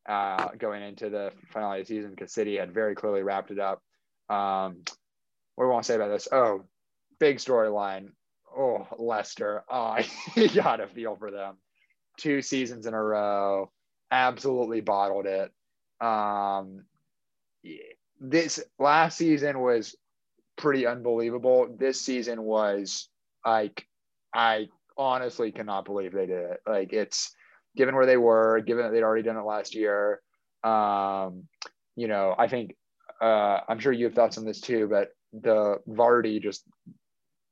uh, 0.07 0.49
going 0.57 0.83
into 0.83 1.09
the 1.09 1.31
finale 1.51 1.81
of 1.81 1.87
the 1.87 1.95
season, 1.95 2.11
because 2.11 2.33
City 2.33 2.57
had 2.57 2.73
very 2.73 2.93
clearly 2.93 3.23
wrapped 3.23 3.51
it 3.51 3.59
up. 3.59 3.81
Um, 4.29 4.83
what 5.55 5.65
do 5.65 5.69
I 5.69 5.73
want 5.73 5.85
to 5.85 5.87
say 5.87 5.95
about 5.95 6.09
this? 6.09 6.27
Oh, 6.31 6.65
big 7.19 7.37
storyline. 7.37 8.09
Oh, 8.55 8.87
Leicester. 8.97 9.63
Oh, 9.69 9.97
you 10.35 10.49
gotta 10.49 10.87
feel 10.87 11.15
for 11.15 11.31
them. 11.31 11.57
Two 12.17 12.41
seasons 12.41 12.85
in 12.85 12.93
a 12.93 13.01
row 13.01 13.71
absolutely 14.11 14.81
bottled 14.81 15.25
it. 15.25 15.51
Um, 15.99 16.83
this 18.19 18.63
last 18.79 19.17
season 19.17 19.59
was 19.59 19.95
pretty 20.57 20.85
unbelievable. 20.85 21.75
This 21.77 22.01
season 22.01 22.41
was 22.41 23.09
like, 23.45 23.85
I 24.33 24.67
honestly 24.97 25.51
cannot 25.51 25.85
believe 25.85 26.13
they 26.13 26.25
did 26.25 26.51
it. 26.51 26.59
Like, 26.67 26.93
it's 26.93 27.33
given 27.75 27.95
where 27.95 28.05
they 28.05 28.17
were, 28.17 28.61
given 28.61 28.83
that 28.83 28.91
they'd 28.91 29.03
already 29.03 29.23
done 29.23 29.37
it 29.37 29.45
last 29.45 29.75
year. 29.75 30.21
Um, 30.63 31.43
you 31.95 32.07
know, 32.07 32.35
I 32.37 32.47
think 32.47 32.75
uh, 33.21 33.59
I'm 33.67 33.79
sure 33.79 33.91
you 33.91 34.05
have 34.05 34.13
thoughts 34.13 34.37
on 34.37 34.45
this 34.45 34.61
too, 34.61 34.87
but 34.87 35.09
the 35.33 35.77
Vardy 35.87 36.41
just 36.41 36.63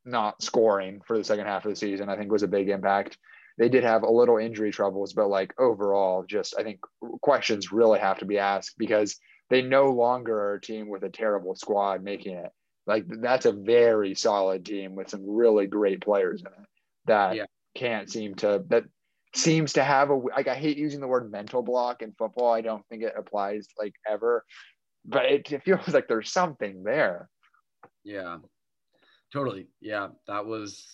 not 0.05 0.41
scoring 0.41 1.01
for 1.05 1.17
the 1.17 1.23
second 1.23 1.45
half 1.45 1.65
of 1.65 1.71
the 1.71 1.75
season, 1.75 2.09
I 2.09 2.17
think 2.17 2.31
was 2.31 2.43
a 2.43 2.47
big 2.47 2.69
impact 2.69 3.17
they 3.57 3.69
did 3.69 3.83
have 3.83 4.03
a 4.03 4.11
little 4.11 4.37
injury 4.37 4.71
troubles, 4.71 5.13
but 5.13 5.29
like 5.29 5.53
overall, 5.59 6.25
just 6.27 6.55
I 6.57 6.63
think 6.63 6.79
questions 7.21 7.71
really 7.71 7.99
have 7.99 8.19
to 8.19 8.25
be 8.25 8.37
asked 8.37 8.77
because 8.77 9.17
they 9.49 9.61
no 9.61 9.91
longer 9.91 10.37
are 10.37 10.55
a 10.55 10.61
team 10.61 10.89
with 10.89 11.03
a 11.03 11.09
terrible 11.09 11.55
squad 11.55 12.03
making 12.03 12.37
it. 12.37 12.51
Like 12.87 13.05
that's 13.07 13.45
a 13.45 13.51
very 13.51 14.13
solid 14.15 14.65
team 14.65 14.95
with 14.95 15.09
some 15.09 15.23
really 15.27 15.67
great 15.67 16.01
players 16.01 16.41
in 16.41 16.47
it 16.47 16.69
that 17.05 17.35
yeah. 17.35 17.45
can't 17.75 18.09
seem 18.09 18.35
to 18.35 18.63
that 18.67 18.83
seems 19.35 19.73
to 19.73 19.83
have 19.83 20.09
a 20.09 20.15
like 20.15 20.47
I 20.47 20.55
hate 20.55 20.77
using 20.77 20.99
the 20.99 21.07
word 21.07 21.31
mental 21.31 21.61
block 21.61 22.01
in 22.01 22.13
football. 22.17 22.51
I 22.51 22.61
don't 22.61 22.85
think 22.87 23.03
it 23.03 23.13
applies 23.17 23.67
like 23.79 23.93
ever, 24.07 24.45
but 25.05 25.25
it, 25.25 25.51
it 25.51 25.63
feels 25.63 25.87
like 25.87 26.07
there's 26.07 26.31
something 26.31 26.83
there. 26.83 27.29
Yeah, 28.03 28.37
totally. 29.33 29.67
Yeah, 29.81 30.09
that 30.27 30.45
was 30.45 30.85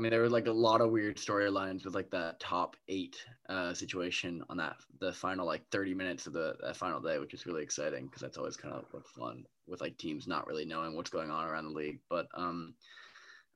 I 0.00 0.02
mean, 0.02 0.12
there 0.12 0.22
were 0.22 0.30
like 0.30 0.46
a 0.46 0.52
lot 0.52 0.80
of 0.80 0.90
weird 0.90 1.18
storylines 1.18 1.84
with 1.84 1.94
like 1.94 2.08
the 2.08 2.34
top 2.38 2.74
eight 2.88 3.22
uh, 3.50 3.74
situation 3.74 4.42
on 4.48 4.56
that 4.56 4.76
the 4.98 5.12
final 5.12 5.44
like 5.44 5.68
30 5.70 5.92
minutes 5.92 6.26
of 6.26 6.32
the 6.32 6.56
that 6.62 6.78
final 6.78 7.02
day, 7.02 7.18
which 7.18 7.34
is 7.34 7.44
really 7.44 7.62
exciting 7.62 8.06
because 8.06 8.22
that's 8.22 8.38
always 8.38 8.56
kind 8.56 8.72
of 8.72 8.86
fun 9.08 9.44
with 9.66 9.82
like 9.82 9.98
teams 9.98 10.26
not 10.26 10.46
really 10.46 10.64
knowing 10.64 10.96
what's 10.96 11.10
going 11.10 11.30
on 11.30 11.46
around 11.46 11.64
the 11.66 11.70
league. 11.70 11.98
But 12.08 12.28
um, 12.34 12.72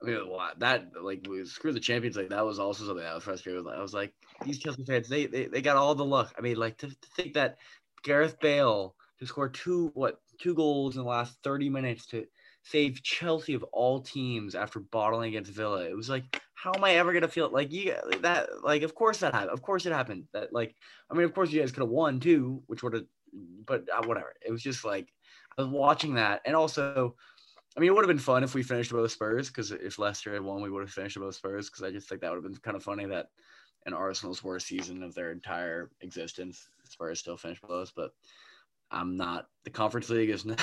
I 0.03 0.07
mean, 0.07 0.19
that 0.59 0.89
like 1.01 1.27
screw 1.45 1.73
the 1.73 1.81
champions 1.81 2.19
like 2.19 2.29
that 2.29 2.45
was 2.45 2.59
also 2.59 2.85
something 2.85 3.07
I 3.07 3.15
was 3.15 3.25
frustrated 3.25 3.65
with. 3.65 3.73
I 3.73 3.81
was 3.81 3.95
like, 3.95 4.13
these 4.45 4.59
Chelsea 4.59 4.85
fans, 4.85 5.09
they 5.09 5.25
they, 5.25 5.47
they 5.47 5.63
got 5.63 5.79
all 5.79 5.95
the 5.95 6.05
luck. 6.05 6.35
I 6.37 6.43
mean, 6.43 6.57
like 6.57 6.77
to, 6.77 6.89
to 6.89 7.09
think 7.17 7.33
that 7.35 7.57
Gareth 8.03 8.39
Bale 8.39 8.95
to 9.19 9.27
score 9.27 9.49
two 9.49 9.93
what 9.95 10.21
two 10.39 10.55
goals 10.55 10.97
in 10.97 11.05
the 11.05 11.09
last 11.09 11.39
30 11.43 11.71
minutes 11.71 12.05
to 12.09 12.27
save 12.65 13.03
Chelsea 13.03 13.55
of 13.55 13.63
all 13.73 14.01
teams 14.01 14.55
after 14.55 14.81
bottling 14.81 15.29
against 15.29 15.53
Villa. 15.53 15.85
It 15.85 15.97
was 15.97 16.09
like, 16.09 16.41
how 16.55 16.73
am 16.75 16.85
I 16.85 16.95
ever 16.97 17.13
gonna 17.13 17.29
feel 17.29 17.51
like 17.51 17.73
you 17.73 17.95
that 18.23 18.65
like 18.65 18.83
of 18.83 18.95
course 18.95 19.19
that 19.19 19.35
happened. 19.35 19.51
Of 19.51 19.63
course 19.63 19.87
it 19.87 19.93
happened. 19.93 20.25
That 20.33 20.53
like 20.53 20.75
I 21.11 21.15
mean 21.15 21.25
of 21.25 21.35
course 21.35 21.51
you 21.51 21.61
guys 21.61 21.73
could 21.73 21.83
have 21.83 21.91
won 21.91 22.21
too, 22.21 22.63
which 22.67 22.83
would 22.83 22.95
have 22.95 23.05
but 23.67 23.85
uh, 23.95 24.03
whatever. 24.07 24.35
It 24.45 24.51
was 24.51 24.63
just 24.63 24.85
like 24.85 25.13
I 25.59 25.63
was 25.63 25.71
watching 25.71 26.15
that 26.15 26.41
and 26.47 26.57
also 26.57 27.15
I 27.77 27.81
mean, 27.81 27.89
it 27.89 27.95
would 27.95 28.05
have 28.05 28.09
been 28.09 28.19
fun 28.19 28.45
if 28.45 28.55
we 28.55 28.63
finished 28.63 28.93
above 28.93 29.11
Spurs 29.11 29.49
because 29.49 29.73
if 29.73 29.99
Leicester 29.99 30.33
had 30.33 30.43
won, 30.43 30.63
we 30.63 30.71
would 30.71 30.83
have 30.83 30.93
finished 30.93 31.17
above 31.17 31.35
Spurs 31.35 31.69
because 31.69 31.83
I 31.83 31.91
just 31.91 32.09
think 32.09 32.21
that 32.21 32.31
would 32.31 32.43
have 32.43 32.45
been 32.45 32.61
kind 32.61 32.77
of 32.77 32.85
funny 32.85 33.05
that 33.07 33.31
in 33.87 33.93
Arsenal's 33.93 34.45
worst 34.45 34.69
season 34.69 35.03
of 35.03 35.13
their 35.15 35.33
entire 35.33 35.91
existence, 36.01 36.69
Spurs 36.85 37.19
still 37.19 37.37
finished 37.37 37.63
below 37.63 37.83
us. 37.83 37.93
But 37.95 38.13
I'm 38.95 39.17
not 39.17 39.47
the 39.65 39.71
conference 39.71 40.11
league 40.11 40.31
is 40.31 40.45
not 40.45 40.61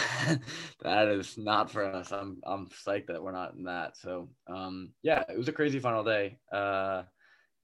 that 0.81 1.07
is 1.07 1.37
not 1.37 1.71
for 1.71 1.83
us. 1.83 2.11
I'm 2.11 2.39
I'm 2.43 2.67
psyched 2.67 3.07
that 3.07 3.21
we're 3.21 3.31
not 3.31 3.53
in 3.55 3.63
that. 3.65 3.97
So 3.97 4.29
um 4.47 4.91
yeah, 5.03 5.23
it 5.29 5.37
was 5.37 5.47
a 5.47 5.53
crazy 5.53 5.79
final 5.79 6.03
day. 6.03 6.37
Uh 6.51 7.03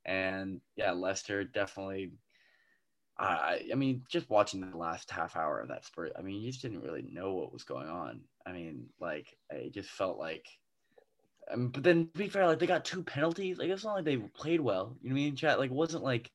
and 0.06 0.62
yeah, 0.76 0.92
Leicester 0.92 1.44
definitely 1.44 2.12
I 3.20 3.62
I 3.72 3.76
mean 3.76 4.04
just 4.10 4.30
watching 4.30 4.62
the 4.62 4.78
last 4.78 5.12
half 5.12 5.36
hour 5.36 5.60
of 5.60 5.70
that 5.70 5.86
spurt, 5.86 6.14
I 6.18 6.22
mean 6.22 6.42
you 6.42 6.52
just 6.52 6.62
didn't 6.62 6.84
really 6.84 7.06
know 7.10 7.34
what 7.34 7.54
was 7.54 7.64
going 7.64 7.88
on. 7.88 8.22
I 8.46 8.54
mean, 8.54 8.88
like 9.00 9.36
it 9.50 9.74
just 9.74 9.90
felt 9.90 10.18
like 10.18 10.46
um, 11.52 11.70
but 11.70 11.84
then 11.84 12.10
to 12.14 12.18
be 12.18 12.30
fair, 12.30 12.46
like 12.48 12.60
they 12.60 12.68
got 12.68 12.86
two 12.86 13.04
penalties. 13.04 13.58
Like 13.58 13.70
it's 13.70 13.84
not 13.84 13.96
like 13.96 14.06
they 14.06 14.18
played 14.18 14.60
well. 14.60 14.98
You 15.02 15.10
know 15.10 15.14
what 15.14 15.22
I 15.22 15.24
mean? 15.24 15.36
Chat 15.36 15.60
like 15.60 15.72
it 15.72 15.76
wasn't 15.76 16.04
like 16.04 16.30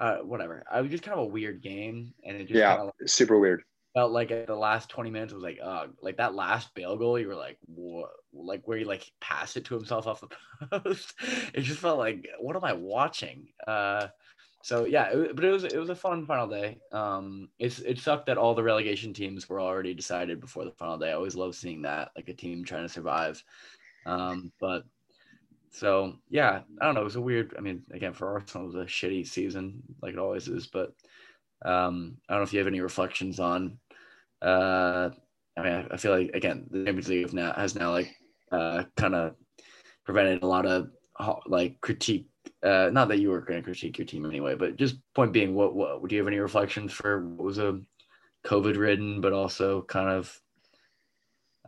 uh, 0.00 0.16
whatever. 0.18 0.64
I 0.70 0.80
was 0.80 0.90
just 0.90 1.02
kind 1.02 1.18
of 1.18 1.24
a 1.24 1.28
weird 1.28 1.62
game, 1.62 2.14
and 2.24 2.36
it 2.36 2.46
just 2.46 2.58
yeah, 2.58 2.74
like, 2.74 2.92
super 3.06 3.38
weird. 3.38 3.62
Felt 3.94 4.12
like 4.12 4.30
at 4.30 4.46
the 4.46 4.56
last 4.56 4.88
twenty 4.88 5.10
minutes, 5.10 5.32
it 5.32 5.36
was 5.36 5.44
like, 5.44 5.58
uh, 5.62 5.86
like 6.00 6.16
that 6.16 6.34
last 6.34 6.74
Bale 6.74 6.96
goal, 6.96 7.18
you 7.18 7.28
were 7.28 7.36
like, 7.36 7.58
what? 7.66 8.08
Like 8.32 8.66
where 8.66 8.78
he 8.78 8.84
like 8.84 9.10
passed 9.20 9.56
it 9.56 9.66
to 9.66 9.74
himself 9.74 10.06
off 10.06 10.22
the 10.22 10.28
post. 10.80 11.14
it 11.54 11.60
just 11.60 11.80
felt 11.80 11.98
like, 11.98 12.26
what 12.40 12.56
am 12.56 12.64
I 12.64 12.72
watching? 12.72 13.48
Uh, 13.66 14.06
so 14.62 14.86
yeah, 14.86 15.10
it, 15.10 15.36
but 15.36 15.44
it 15.44 15.50
was 15.50 15.64
it 15.64 15.76
was 15.76 15.90
a 15.90 15.94
fun 15.94 16.24
final 16.24 16.46
day. 16.46 16.78
Um, 16.92 17.50
it's 17.58 17.80
it 17.80 17.98
sucked 17.98 18.26
that 18.26 18.38
all 18.38 18.54
the 18.54 18.62
relegation 18.62 19.12
teams 19.12 19.48
were 19.48 19.60
already 19.60 19.92
decided 19.92 20.40
before 20.40 20.64
the 20.64 20.70
final 20.72 20.96
day. 20.96 21.10
I 21.10 21.14
always 21.14 21.36
love 21.36 21.54
seeing 21.54 21.82
that, 21.82 22.10
like 22.16 22.28
a 22.28 22.34
team 22.34 22.64
trying 22.64 22.86
to 22.86 22.88
survive. 22.88 23.42
Um, 24.06 24.50
but 24.60 24.84
so 25.70 26.14
yeah, 26.28 26.60
I 26.80 26.84
don't 26.84 26.94
know. 26.94 27.02
It 27.02 27.04
was 27.04 27.16
a 27.16 27.20
weird. 27.20 27.54
I 27.56 27.60
mean, 27.60 27.82
again, 27.92 28.12
for 28.12 28.32
Arsenal, 28.32 28.66
it 28.66 28.76
was 28.76 28.86
a 28.86 28.90
shitty 28.90 29.26
season, 29.26 29.82
like 30.02 30.14
it 30.14 30.18
always 30.18 30.48
is. 30.48 30.66
But 30.66 30.92
um, 31.64 32.16
I 32.28 32.34
don't 32.34 32.40
know 32.40 32.44
if 32.44 32.52
you 32.52 32.58
have 32.58 32.68
any 32.68 32.80
reflections 32.80 33.38
on. 33.38 33.78
Uh, 34.42 35.10
I 35.56 35.62
mean, 35.62 35.88
I 35.90 35.96
feel 35.96 36.12
like 36.12 36.30
again, 36.34 36.66
the 36.70 36.84
Champions 36.84 37.08
League 37.08 37.32
now 37.32 37.52
has 37.52 37.74
now 37.74 37.92
like 37.92 38.14
uh, 38.50 38.84
kind 38.96 39.14
of 39.14 39.34
prevented 40.04 40.42
a 40.42 40.46
lot 40.46 40.66
of 40.66 40.90
like 41.46 41.80
critique. 41.80 42.26
Uh, 42.62 42.90
not 42.92 43.08
that 43.08 43.20
you 43.20 43.30
were 43.30 43.40
going 43.40 43.60
to 43.60 43.64
critique 43.64 43.98
your 43.98 44.06
team 44.06 44.26
anyway, 44.26 44.54
but 44.54 44.76
just 44.76 44.96
point 45.14 45.32
being, 45.32 45.54
what 45.54 45.74
what 45.74 46.08
do 46.08 46.14
you 46.14 46.20
have 46.20 46.28
any 46.28 46.38
reflections 46.38 46.92
for 46.92 47.26
what 47.26 47.44
was 47.44 47.58
a 47.58 47.80
COVID 48.46 48.76
ridden, 48.76 49.20
but 49.20 49.32
also 49.32 49.82
kind 49.82 50.08
of 50.08 50.36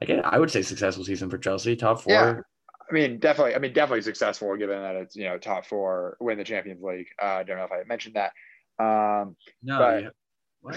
again, 0.01 0.23
I 0.25 0.39
would 0.39 0.51
say 0.51 0.63
successful 0.63 1.05
season 1.05 1.31
for 1.31 1.39
Chelsea, 1.39 1.77
top 1.77 2.01
four. 2.01 2.13
Yeah. 2.13 2.41
I 2.93 2.95
mean, 2.95 3.19
definitely. 3.19 3.55
I 3.55 3.59
mean, 3.59 3.73
definitely 3.73 4.03
successful 4.03 4.55
given 4.57 4.83
that 4.83 4.97
it's 4.97 5.17
you 5.17 5.25
know 5.25 5.39
top 5.39 5.65
four, 5.65 6.19
win 6.21 6.37
the 6.37 6.45
Champions 6.45 6.83
League. 6.83 7.07
Uh, 7.21 7.27
I 7.27 7.43
don't 7.43 7.57
know 7.57 7.65
if 7.65 7.73
I 7.73 7.85
mentioned 7.87 8.17
that. 8.17 8.33
Um, 8.79 9.35
no. 9.63 10.11
But, 10.63 10.77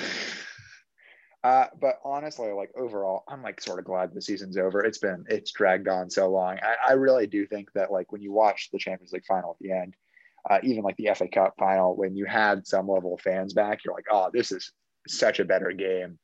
uh, 1.44 1.66
but 1.80 2.00
honestly, 2.06 2.54
like 2.54 2.72
overall, 2.78 3.26
I'm 3.28 3.44
like 3.44 3.60
sort 3.60 3.80
of 3.80 3.86
glad 3.86 4.14
the 4.14 4.22
season's 4.22 4.58
over. 4.58 4.80
It's 4.86 4.98
been 4.98 5.26
it's 5.28 5.52
dragged 5.52 5.90
on 5.90 6.10
so 6.10 6.30
long. 6.30 6.58
I, 6.64 6.92
I 6.92 6.94
really 6.94 7.28
do 7.28 7.46
think 7.46 7.70
that 7.74 7.92
like 7.92 8.14
when 8.14 8.22
you 8.22 8.32
watch 8.32 8.70
the 8.72 8.80
Champions 8.80 9.12
League 9.12 9.26
final 9.26 9.52
at 9.52 9.58
the 9.60 9.74
end, 9.74 9.94
uh, 10.50 10.60
even 10.64 10.84
like 10.84 10.96
the 10.96 11.10
FA 11.16 11.28
Cup 11.28 11.56
final, 11.60 11.98
when 11.98 12.16
you 12.16 12.26
had 12.26 12.66
some 12.66 12.88
level 12.88 13.16
of 13.16 13.22
fans 13.22 13.54
back, 13.54 13.84
you're 13.84 13.94
like, 13.94 14.08
oh, 14.10 14.30
this 14.32 14.54
is 14.54 14.72
such 15.06 15.42
a 15.42 15.46
better 15.46 15.74
game. 15.74 16.18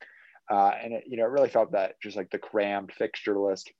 Uh, 0.49 0.71
and 0.81 0.93
it, 0.93 1.03
you 1.05 1.17
know, 1.17 1.25
it 1.25 1.31
really 1.31 1.49
felt 1.49 1.73
that 1.73 1.99
just 2.01 2.15
like 2.15 2.29
the 2.29 2.37
crammed 2.37 2.93
fixture 2.93 3.37
list, 3.37 3.71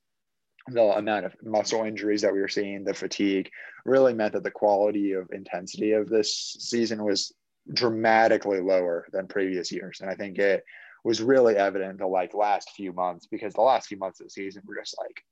the 0.67 0.81
amount 0.81 1.25
of 1.25 1.35
muscle 1.43 1.83
injuries 1.83 2.21
that 2.21 2.33
we 2.33 2.39
were 2.39 2.47
seeing, 2.47 2.83
the 2.83 2.93
fatigue, 2.93 3.49
really 3.85 4.13
meant 4.13 4.33
that 4.33 4.43
the 4.43 4.51
quality 4.51 5.13
of 5.13 5.31
intensity 5.31 5.93
of 5.93 6.09
this 6.09 6.55
season 6.59 7.03
was 7.03 7.33
dramatically 7.73 8.59
lower 8.59 9.07
than 9.11 9.27
previous 9.27 9.71
years. 9.71 10.01
And 10.01 10.09
I 10.09 10.15
think 10.15 10.37
it 10.37 10.63
was 11.03 11.21
really 11.21 11.55
evident 11.55 11.97
the 11.97 12.07
like 12.07 12.33
last 12.33 12.71
few 12.71 12.93
months 12.93 13.27
because 13.27 13.53
the 13.53 13.61
last 13.61 13.87
few 13.87 13.97
months 13.97 14.19
of 14.19 14.27
the 14.27 14.31
season 14.31 14.63
were 14.65 14.75
just 14.75 14.95
like 14.99 15.23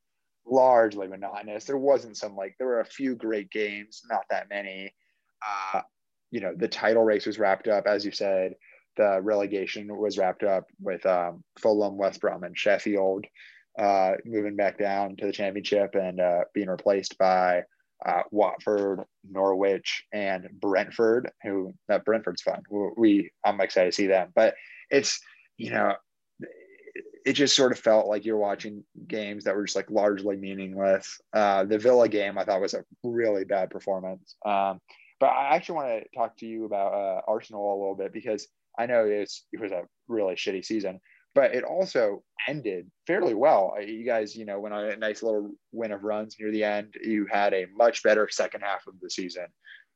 largely 0.45 1.07
monotonous. 1.07 1.65
There 1.65 1.77
wasn't 1.77 2.17
some 2.17 2.35
like 2.35 2.55
there 2.57 2.67
were 2.67 2.81
a 2.81 2.85
few 2.85 3.15
great 3.15 3.51
games, 3.51 4.01
not 4.09 4.23
that 4.29 4.49
many. 4.49 4.93
Uh, 5.73 5.81
you 6.31 6.41
know, 6.41 6.53
the 6.55 6.67
title 6.67 7.03
race 7.03 7.25
was 7.25 7.39
wrapped 7.39 7.67
up, 7.67 7.85
as 7.87 8.05
you 8.05 8.11
said. 8.11 8.55
The 8.97 9.19
relegation 9.21 9.95
was 9.95 10.17
wrapped 10.17 10.43
up 10.43 10.65
with 10.81 11.05
um, 11.05 11.43
Fulham, 11.59 11.97
West 11.97 12.19
Brom, 12.19 12.43
and 12.43 12.57
Sheffield 12.57 13.25
uh, 13.77 14.13
moving 14.25 14.55
back 14.55 14.77
down 14.77 15.15
to 15.17 15.25
the 15.25 15.31
championship 15.31 15.95
and 15.95 16.19
uh, 16.19 16.41
being 16.53 16.69
replaced 16.69 17.17
by 17.17 17.63
uh, 18.05 18.21
Watford, 18.31 19.03
Norwich, 19.29 20.05
and 20.13 20.47
Brentford. 20.59 21.31
Who 21.43 21.73
that 21.87 22.05
Brentford's 22.05 22.41
fun. 22.41 22.63
We 22.97 23.31
I'm 23.43 23.61
excited 23.61 23.91
to 23.91 23.95
see 23.95 24.07
them, 24.07 24.31
but 24.35 24.55
it's 24.89 25.19
you 25.57 25.71
know 25.71 25.95
it 27.25 27.33
just 27.33 27.55
sort 27.55 27.71
of 27.71 27.79
felt 27.79 28.07
like 28.07 28.25
you're 28.25 28.37
watching 28.37 28.83
games 29.07 29.43
that 29.43 29.55
were 29.55 29.65
just 29.65 29.75
like 29.75 29.89
largely 29.91 30.37
meaningless. 30.37 31.19
Uh, 31.33 31.65
the 31.65 31.77
Villa 31.77 32.07
game 32.07 32.37
I 32.37 32.45
thought 32.45 32.61
was 32.61 32.73
a 32.73 32.83
really 33.03 33.43
bad 33.43 33.69
performance. 33.69 34.35
Um, 34.45 34.79
but 35.19 35.27
I 35.27 35.55
actually 35.55 35.75
want 35.75 35.87
to 35.89 36.17
talk 36.17 36.37
to 36.37 36.45
you 36.45 36.65
about 36.65 36.93
uh, 36.93 37.21
Arsenal 37.27 37.73
a 37.73 37.77
little 37.79 37.95
bit 37.95 38.13
because 38.13 38.47
I 38.77 38.85
know 38.85 39.05
it's, 39.05 39.45
it 39.51 39.59
was 39.59 39.71
a 39.71 39.83
really 40.07 40.35
shitty 40.35 40.63
season, 40.63 41.01
but 41.35 41.53
it 41.53 41.63
also 41.63 42.23
ended 42.47 42.89
fairly 43.05 43.33
well. 43.33 43.75
You 43.79 44.05
guys, 44.05 44.35
you 44.35 44.45
know, 44.45 44.59
went 44.59 44.73
on 44.73 44.85
a 44.85 44.95
nice 44.95 45.21
little 45.21 45.51
win 45.71 45.91
of 45.91 46.03
runs 46.03 46.35
near 46.39 46.51
the 46.51 46.63
end. 46.63 46.95
You 47.01 47.27
had 47.31 47.53
a 47.53 47.67
much 47.75 48.03
better 48.03 48.27
second 48.29 48.61
half 48.61 48.87
of 48.87 48.99
the 49.01 49.09
season 49.09 49.47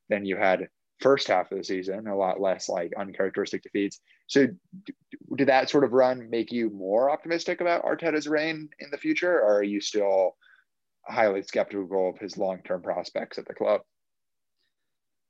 than 0.08 0.24
you 0.24 0.36
had 0.36 0.68
first 1.00 1.28
half 1.28 1.50
of 1.50 1.58
the 1.58 1.64
season, 1.64 2.06
a 2.06 2.16
lot 2.16 2.40
less 2.40 2.68
like 2.68 2.92
uncharacteristic 2.96 3.62
defeats. 3.62 4.00
So, 4.26 4.46
did 5.36 5.48
that 5.48 5.68
sort 5.68 5.84
of 5.84 5.92
run 5.92 6.30
make 6.30 6.52
you 6.52 6.70
more 6.70 7.10
optimistic 7.10 7.60
about 7.60 7.84
Arteta's 7.84 8.28
reign 8.28 8.68
in 8.78 8.88
the 8.90 8.98
future, 8.98 9.40
or 9.40 9.58
are 9.58 9.62
you 9.62 9.80
still 9.80 10.36
highly 11.06 11.42
skeptical 11.42 12.10
of 12.10 12.18
his 12.18 12.38
long 12.38 12.62
term 12.64 12.80
prospects 12.80 13.38
at 13.38 13.46
the 13.46 13.54
club? 13.54 13.82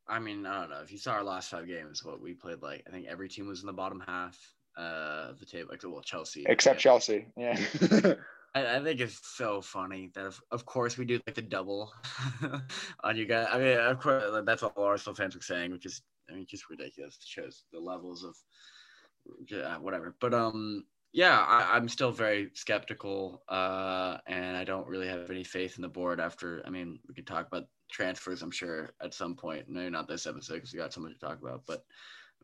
I 0.06 0.18
mean, 0.18 0.44
I 0.44 0.60
don't 0.60 0.70
know. 0.70 0.82
If 0.82 0.92
you 0.92 0.98
saw 0.98 1.14
our 1.14 1.24
last 1.24 1.50
five 1.50 1.66
games, 1.66 2.04
what 2.04 2.20
we 2.20 2.34
played 2.34 2.60
like, 2.60 2.84
I 2.86 2.90
think 2.90 3.06
every 3.06 3.28
team 3.28 3.46
was 3.48 3.62
in 3.62 3.66
the 3.66 3.72
bottom 3.72 4.02
half 4.06 4.38
uh, 4.76 5.32
the 5.38 5.46
table, 5.46 5.68
like 5.70 5.82
well, 5.84 6.00
Chelsea, 6.02 6.44
except. 6.48 6.80
Chelsea. 6.80 7.26
Yeah. 7.36 7.58
I, 8.54 8.76
I, 8.76 8.82
think 8.82 9.00
it's 9.00 9.20
so 9.36 9.60
funny 9.60 10.10
that 10.14 10.26
of, 10.26 10.40
of 10.50 10.64
course 10.64 10.96
we 10.96 11.04
do 11.04 11.20
like 11.26 11.34
the 11.34 11.42
double 11.42 11.92
on 13.04 13.16
you 13.16 13.26
guys. 13.26 13.48
I 13.50 13.58
mean, 13.58 13.78
of 13.78 13.98
course 14.00 14.24
that's 14.44 14.62
what 14.62 14.74
Arsenal 14.76 15.14
fans 15.14 15.34
were 15.34 15.42
saying, 15.42 15.72
which 15.72 15.86
is 15.86 16.02
I 16.30 16.34
mean 16.34 16.46
just 16.48 16.70
ridiculous. 16.70 17.16
It 17.16 17.26
shows 17.26 17.64
the 17.72 17.80
levels 17.80 18.24
of 18.24 18.34
yeah, 19.48 19.78
whatever. 19.78 20.14
But 20.20 20.34
um, 20.34 20.84
yeah, 21.12 21.38
I, 21.40 21.76
am 21.76 21.88
still 21.88 22.12
very 22.12 22.50
skeptical, 22.54 23.42
uh, 23.48 24.18
and 24.26 24.56
I 24.56 24.64
don't 24.64 24.88
really 24.88 25.08
have 25.08 25.30
any 25.30 25.44
faith 25.44 25.76
in 25.76 25.82
the 25.82 25.88
board. 25.88 26.20
After 26.20 26.62
I 26.66 26.70
mean, 26.70 26.98
we 27.08 27.14
could 27.14 27.26
talk 27.26 27.46
about 27.46 27.64
transfers, 27.90 28.42
I'm 28.42 28.50
sure 28.50 28.90
at 29.02 29.14
some 29.14 29.34
point. 29.34 29.68
Maybe 29.68 29.90
not 29.90 30.08
this 30.08 30.26
episode 30.26 30.54
because 30.54 30.72
we 30.72 30.78
got 30.78 30.92
so 30.92 31.00
much 31.00 31.12
to 31.12 31.18
talk 31.18 31.40
about, 31.40 31.62
but. 31.66 31.84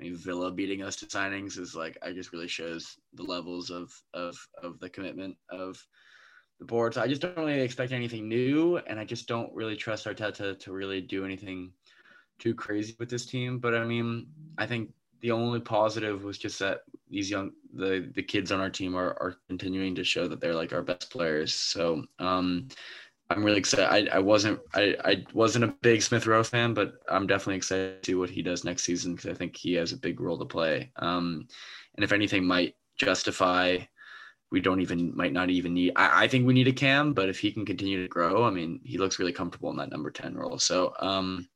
I 0.01 0.05
mean, 0.05 0.17
Villa 0.17 0.51
beating 0.51 0.83
us 0.83 0.97
to 0.97 1.07
signings 1.07 1.59
is 1.59 1.75
like 1.75 1.99
I 2.03 2.13
just 2.13 2.33
really 2.33 2.49
shows 2.49 2.97
the 3.15 3.23
levels 3.23 3.71
of 3.71 3.93
of 4.15 4.37
of 4.63 4.81
the 4.81 4.89
commitment 4.89 5.37
of 5.51 5.85
the 6.59 6.65
board. 6.65 6.95
So 6.95 7.03
I 7.03 7.09
just 7.09 7.21
don't 7.21 7.37
really 7.37 7.61
expect 7.61 7.93
anything 7.93 8.29
new, 8.29 8.79
and 8.79 8.99
I 8.99 9.05
just 9.05 9.29
don't 9.29 9.53
really 9.55 9.77
trust 9.77 10.07
Arteta 10.07 10.59
to 10.59 10.73
really 10.73 11.01
do 11.01 11.25
anything 11.25 11.73
too 12.39 12.55
crazy 12.55 12.97
with 12.99 13.11
this 13.11 13.27
team. 13.27 13.59
But 13.59 13.75
I 13.75 13.85
mean, 13.85 14.27
I 14.57 14.67
think 14.67 14.91
the 15.21 15.33
only 15.33 15.61
positive 15.61 16.25
was 16.25 16.39
just 16.39 16.59
that 16.61 16.81
these 17.11 17.31
young 17.31 17.51
the 17.75 18.11
the 18.15 18.23
kids 18.23 18.53
on 18.53 18.61
our 18.61 18.71
team 18.71 18.97
are 18.97 19.11
are 19.21 19.37
continuing 19.49 19.95
to 19.97 20.05
show 20.05 20.27
that 20.29 20.41
they're 20.41 20.55
like 20.55 20.73
our 20.73 20.83
best 20.83 21.11
players. 21.11 21.53
So 21.53 22.05
um, 22.19 22.69
I'm 23.31 23.45
really 23.45 23.59
excited. 23.59 24.11
I, 24.11 24.17
I 24.17 24.19
wasn't 24.19 24.61
I, 24.75 24.97
I 25.05 25.25
wasn't 25.33 25.65
a 25.65 25.75
big 25.83 26.03
Smith 26.03 26.27
Rowe 26.27 26.43
fan, 26.43 26.75
but 26.75 26.95
I'm 27.09 27.29
definitely 27.29 27.57
excited 27.57 28.03
to 28.03 28.11
see 28.11 28.15
what 28.17 28.29
he 28.29 28.43
does 28.43 28.65
next 28.65 28.83
season 28.83 29.15
because 29.15 29.31
I 29.31 29.35
think 29.35 29.57
he 29.57 29.75
has 29.75 29.93
a 29.93 29.97
big 29.97 30.21
role 30.21 30.39
to 30.39 30.45
play. 30.45 30.91
Um, 30.97 31.47
and 31.95 32.05
if 32.05 32.13
anything, 32.13 32.45
might 32.45 32.75
justify 32.99 33.79
we 34.51 34.61
don't 34.61 34.81
even 34.81 35.17
might 35.17 35.33
not 35.33 35.49
even 35.51 35.75
need 35.75 35.93
I, 35.97 36.25
I, 36.25 36.29
think 36.29 36.47
we 36.47 36.55
need 36.55 36.69
a 36.69 36.73
cam 36.73 37.13
but 37.13 37.29
if 37.29 37.39
he 37.39 37.53
can 37.53 37.65
continue 37.65 38.03
to 38.03 38.09
grow 38.09 38.45
i 38.45 38.51
mean 38.51 38.81
he 38.85 38.99
looks 38.99 39.19
really 39.19 39.33
comfortable 39.33 39.71
in 39.71 39.77
that 39.77 39.91
number 39.91 40.11
10 40.11 40.35
role 40.35 40.59
so 40.59 40.93
um 41.01 41.49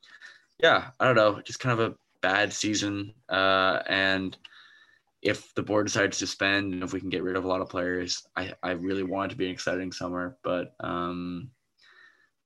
yeah 0.63 0.91
i 1.01 1.05
don't 1.05 1.17
know 1.17 1.41
just 1.43 1.61
kind 1.61 1.79
of 1.79 1.93
a 1.93 1.97
bad 2.21 2.53
season 2.53 3.13
uh 3.29 3.81
and 3.87 4.39
if 5.23 5.55
the 5.55 5.63
board 5.63 5.87
decides 5.87 6.19
to 6.19 6.27
spend 6.27 6.73
and 6.73 6.83
if 6.83 6.93
we 6.93 7.01
can 7.01 7.11
get 7.11 7.23
rid 7.23 7.37
of 7.37 7.45
a 7.45 7.49
lot 7.49 7.61
of 7.61 7.69
players 7.69 8.27
i 8.37 8.53
i 8.63 8.71
really 8.71 9.03
want 9.03 9.31
it 9.31 9.35
to 9.35 9.39
be 9.39 9.47
an 9.47 9.53
exciting 9.53 9.93
summer 9.93 10.37
but 10.43 10.75
um 10.81 11.51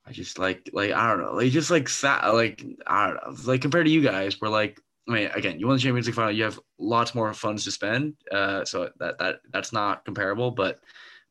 i 0.08 0.12
just 0.12 0.38
like 0.38 0.68
like 0.72 0.92
i 0.92 1.08
don't 1.08 1.22
know 1.22 1.32
like 1.32 1.50
just 1.50 1.70
like 1.70 1.88
sat 1.88 2.26
like 2.34 2.64
i 2.86 3.06
don't 3.06 3.14
know 3.16 3.50
like 3.50 3.60
compared 3.60 3.86
to 3.86 3.92
you 3.92 4.02
guys 4.02 4.40
we're 4.40 4.48
like 4.48 4.80
I 5.08 5.12
mean, 5.12 5.30
again, 5.34 5.58
you 5.58 5.66
won 5.66 5.76
the 5.76 5.80
Champions 5.80 6.06
League 6.06 6.16
final. 6.16 6.32
You 6.32 6.44
have 6.44 6.60
lots 6.78 7.14
more 7.14 7.32
funds 7.32 7.64
to 7.64 7.70
spend, 7.70 8.14
uh, 8.30 8.64
so 8.66 8.90
that 8.98 9.18
that 9.18 9.40
that's 9.50 9.72
not 9.72 10.04
comparable. 10.04 10.50
But 10.50 10.80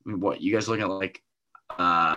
I 0.05 0.09
mean, 0.09 0.19
what 0.19 0.41
you 0.41 0.51
guys 0.51 0.67
looking 0.67 0.83
at 0.83 0.89
like 0.89 1.21
uh, 1.77 2.15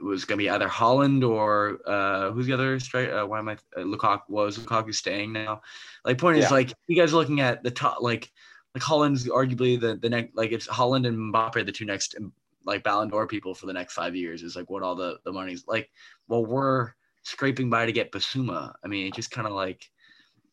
was 0.00 0.24
going 0.24 0.38
to 0.38 0.42
be 0.44 0.48
either 0.48 0.68
Haaland 0.68 1.28
or 1.28 1.80
uh, 1.86 2.30
who's 2.30 2.46
the 2.46 2.54
other 2.54 2.78
straight? 2.80 3.10
Uh, 3.10 3.26
why 3.26 3.38
am 3.38 3.48
I? 3.48 3.54
Uh, 3.76 3.80
Lukaku 3.80 4.20
was 4.28 4.58
Lukaku 4.58 4.94
staying 4.94 5.32
now? 5.32 5.60
Like, 6.04 6.16
point 6.16 6.38
yeah. 6.38 6.44
is 6.44 6.50
like 6.50 6.72
you 6.86 6.96
guys 6.96 7.12
are 7.12 7.16
looking 7.16 7.40
at 7.40 7.62
the 7.62 7.70
top, 7.70 8.00
like 8.00 8.30
like 8.74 8.82
Haaland's 8.82 9.28
arguably 9.28 9.78
the 9.78 9.96
the 9.96 10.08
next, 10.08 10.34
like 10.34 10.52
it's 10.52 10.66
Haaland 10.68 11.06
and 11.06 11.34
Mbappe 11.34 11.66
the 11.66 11.72
two 11.72 11.84
next 11.84 12.16
like 12.64 12.82
Ballon 12.82 13.08
d'Or 13.08 13.26
people 13.26 13.54
for 13.54 13.66
the 13.66 13.72
next 13.72 13.94
five 13.94 14.16
years 14.16 14.42
is 14.42 14.56
like 14.56 14.70
what 14.70 14.82
all 14.82 14.94
the 14.94 15.18
the 15.24 15.32
money's 15.32 15.64
like. 15.66 15.90
Well, 16.28 16.44
we're 16.44 16.92
scraping 17.22 17.70
by 17.70 17.86
to 17.86 17.92
get 17.92 18.12
Basuma. 18.12 18.74
I 18.84 18.88
mean, 18.88 19.06
it's 19.06 19.16
just 19.16 19.30
kind 19.30 19.46
of 19.46 19.52
like 19.52 19.90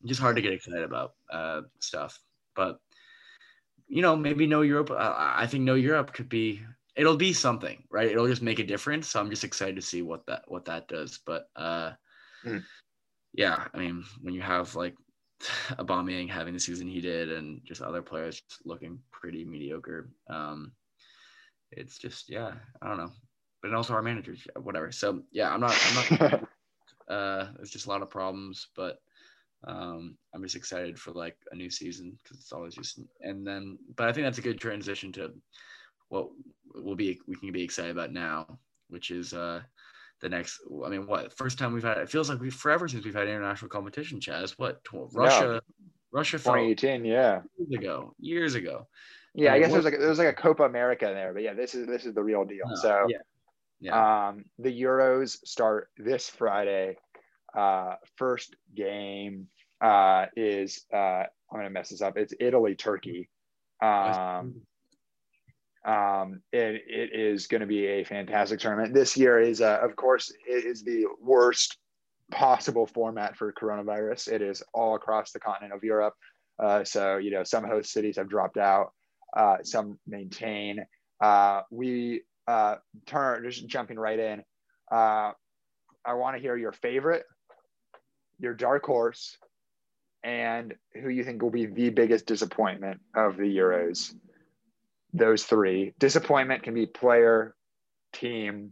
just 0.06 0.22
hard 0.22 0.36
to 0.36 0.42
get 0.42 0.54
excited 0.54 0.84
about 0.84 1.14
uh, 1.32 1.62
stuff. 1.80 2.20
But 2.56 2.80
you 3.88 4.02
know, 4.02 4.16
maybe 4.16 4.48
no 4.48 4.62
Europe. 4.62 4.92
Uh, 4.92 5.14
I 5.18 5.48
think 5.48 5.64
no 5.64 5.76
Europe 5.76 6.14
could 6.14 6.30
be. 6.30 6.62
It'll 6.96 7.18
be 7.18 7.34
something, 7.34 7.84
right? 7.90 8.10
It'll 8.12 8.28
just 8.28 8.42
make 8.42 8.60
a 8.60 8.66
difference. 8.66 9.10
So 9.10 9.20
I'm 9.20 9.30
just 9.30 9.44
excited 9.44 9.76
to 9.76 9.82
see 9.82 10.02
what 10.02 10.26
that 10.28 10.44
what 10.48 10.66
that 10.66 10.88
does. 10.88 11.20
But 11.26 11.50
uh, 11.56 11.92
mm. 12.46 12.64
yeah, 13.34 13.68
I 13.74 13.78
mean, 13.78 14.04
when 14.22 14.34
you 14.34 14.42
have 14.42 14.76
like 14.76 14.96
Aubameyang 15.72 16.30
having 16.30 16.54
the 16.54 16.60
season 16.60 16.88
he 16.88 17.02
did, 17.02 17.32
and 17.32 17.62
just 17.64 17.82
other 17.82 18.02
players 18.02 18.42
just 18.42 18.66
looking 18.66 19.00
pretty 19.12 19.46
mediocre, 19.46 20.10
um, 20.30 20.72
it's 21.72 21.98
just 21.98 22.30
yeah, 22.30 22.54
I 22.82 22.88
don't 22.88 22.98
know. 22.98 23.12
But 23.62 23.70
and 23.70 23.78
also 23.78 23.94
our 23.94 24.02
managers, 24.02 24.48
whatever. 24.62 24.92
So 24.92 25.22
yeah, 25.32 25.54
I'm 25.54 25.62
not. 25.62 25.78
I'm 25.88 26.18
not. 26.20 26.34
uh, 27.10 27.48
there's 27.56 27.70
just 27.70 27.86
a 27.86 27.90
lot 27.90 28.02
of 28.02 28.10
problems, 28.10 28.68
but 28.76 29.00
um, 29.68 30.18
I'm 30.34 30.42
just 30.42 30.56
excited 30.56 31.00
for 31.00 31.12
like 31.12 31.38
a 31.52 31.56
new 31.56 31.70
season 31.70 32.18
because 32.24 32.38
it's 32.40 32.52
always 32.52 32.76
just 32.76 33.00
and 33.22 33.46
then 33.46 33.78
but 33.96 34.08
I 34.08 34.14
think 34.14 34.26
that's 34.26 34.40
a 34.40 34.44
good 34.44 34.60
transition 34.60 35.12
to 35.14 35.32
what 36.10 36.30
will 36.74 36.96
be 36.96 37.20
we 37.28 37.36
can 37.36 37.52
be 37.52 37.64
excited 37.64 37.92
about 37.92 38.12
now, 38.12 38.60
which 38.90 39.12
is 39.12 39.34
uh 39.34 39.62
the 40.22 40.30
next 40.30 40.60
I 40.86 40.90
mean 40.90 41.06
what 41.06 41.36
first 41.38 41.60
time 41.60 41.74
we've 41.74 41.84
had 41.84 41.98
it 41.98 42.10
feels 42.10 42.30
like 42.30 42.40
we 42.40 42.50
forever 42.50 42.88
since 42.88 43.06
we've 43.06 43.14
had 43.14 43.28
international 43.28 43.70
competition, 43.70 44.20
Chaz. 44.20 44.52
What 44.58 44.82
Russia 45.14 45.62
yeah. 45.64 45.86
Russia 46.12 46.38
2018, 46.38 47.06
yeah. 47.06 47.42
Years 47.58 47.80
ago. 47.80 48.16
Years 48.20 48.56
ago. 48.56 48.88
Yeah, 49.34 49.54
I 49.54 49.60
guess 49.60 49.72
there's 49.72 49.86
like 49.86 49.98
there's 49.98 50.18
like 50.18 50.28
a 50.28 50.34
Copa 50.34 50.64
America 50.64 51.08
in 51.08 51.16
there, 51.16 51.34
but 51.34 51.42
yeah, 51.42 51.54
this 51.54 51.74
is 51.74 51.88
this 51.88 52.06
is 52.06 52.14
the 52.14 52.24
real 52.24 52.44
deal. 52.44 52.66
No, 52.68 52.76
so 52.76 53.06
yeah. 53.10 53.18
Yeah. 53.80 54.28
Um, 54.28 54.46
the 54.60 54.70
Euros 54.82 55.38
start 55.46 55.90
this 55.98 56.30
Friday 56.30 56.98
uh, 57.58 57.96
first 58.18 58.56
game 58.76 59.48
uh, 59.82 60.28
is 60.36 60.86
uh, 60.94 61.24
I'm 61.26 61.28
gonna 61.52 61.70
mess 61.70 61.90
this 61.90 62.02
up. 62.02 62.18
It's 62.18 62.34
Italy 62.40 62.76
Turkey. 62.76 63.30
Um, 63.82 64.62
um, 65.86 66.42
it, 66.52 66.84
it 66.88 67.10
is 67.14 67.48
going 67.48 67.62
to 67.62 67.68
be 67.68 67.88
a 67.88 68.04
fantastic 68.04 68.60
tournament. 68.60 68.94
This 68.94 69.18
year 69.18 69.40
is, 69.40 69.62
uh, 69.62 69.80
of 69.82 69.96
course, 69.96 70.32
it 70.48 70.66
is 70.66 70.84
the 70.84 71.08
worst 71.20 71.78
possible 72.32 72.86
format 72.86 73.36
for 73.36 73.52
coronavirus. 73.54 74.32
It 74.32 74.42
is 74.44 74.62
all 74.74 74.96
across 74.96 75.32
the 75.32 75.40
continent 75.40 75.74
of 75.74 75.84
Europe. 75.84 76.14
Uh, 76.60 76.84
so, 76.84 77.18
you 77.18 77.32
know, 77.32 77.44
some 77.44 77.64
host 77.64 77.92
cities 77.92 78.18
have 78.18 78.30
dropped 78.30 78.58
out, 78.58 78.94
uh, 79.34 79.58
some 79.64 80.00
maintain. 80.08 80.86
Uh, 81.20 81.62
we 81.72 82.22
uh, 82.48 82.76
turn, 83.06 83.44
just 83.44 83.68
jumping 83.68 83.98
right 83.98 84.20
in. 84.20 84.44
Uh, 84.92 85.32
I 86.04 86.14
want 86.14 86.36
to 86.36 86.42
hear 86.42 86.56
your 86.58 86.72
favorite 86.72 87.26
your 88.42 88.54
dark 88.54 88.84
horse, 88.84 89.38
and 90.24 90.74
who 91.02 91.10
you 91.10 91.24
think 91.24 91.42
will 91.42 91.52
be 91.52 91.68
the 91.68 91.90
biggest 91.90 92.26
disappointment 92.26 93.00
of 93.16 93.38
the 93.38 93.44
Euros. 93.44 94.14
Those 95.14 95.44
three. 95.44 95.94
Disappointment 96.00 96.64
can 96.64 96.74
be 96.74 96.86
player, 96.86 97.56
team, 98.14 98.72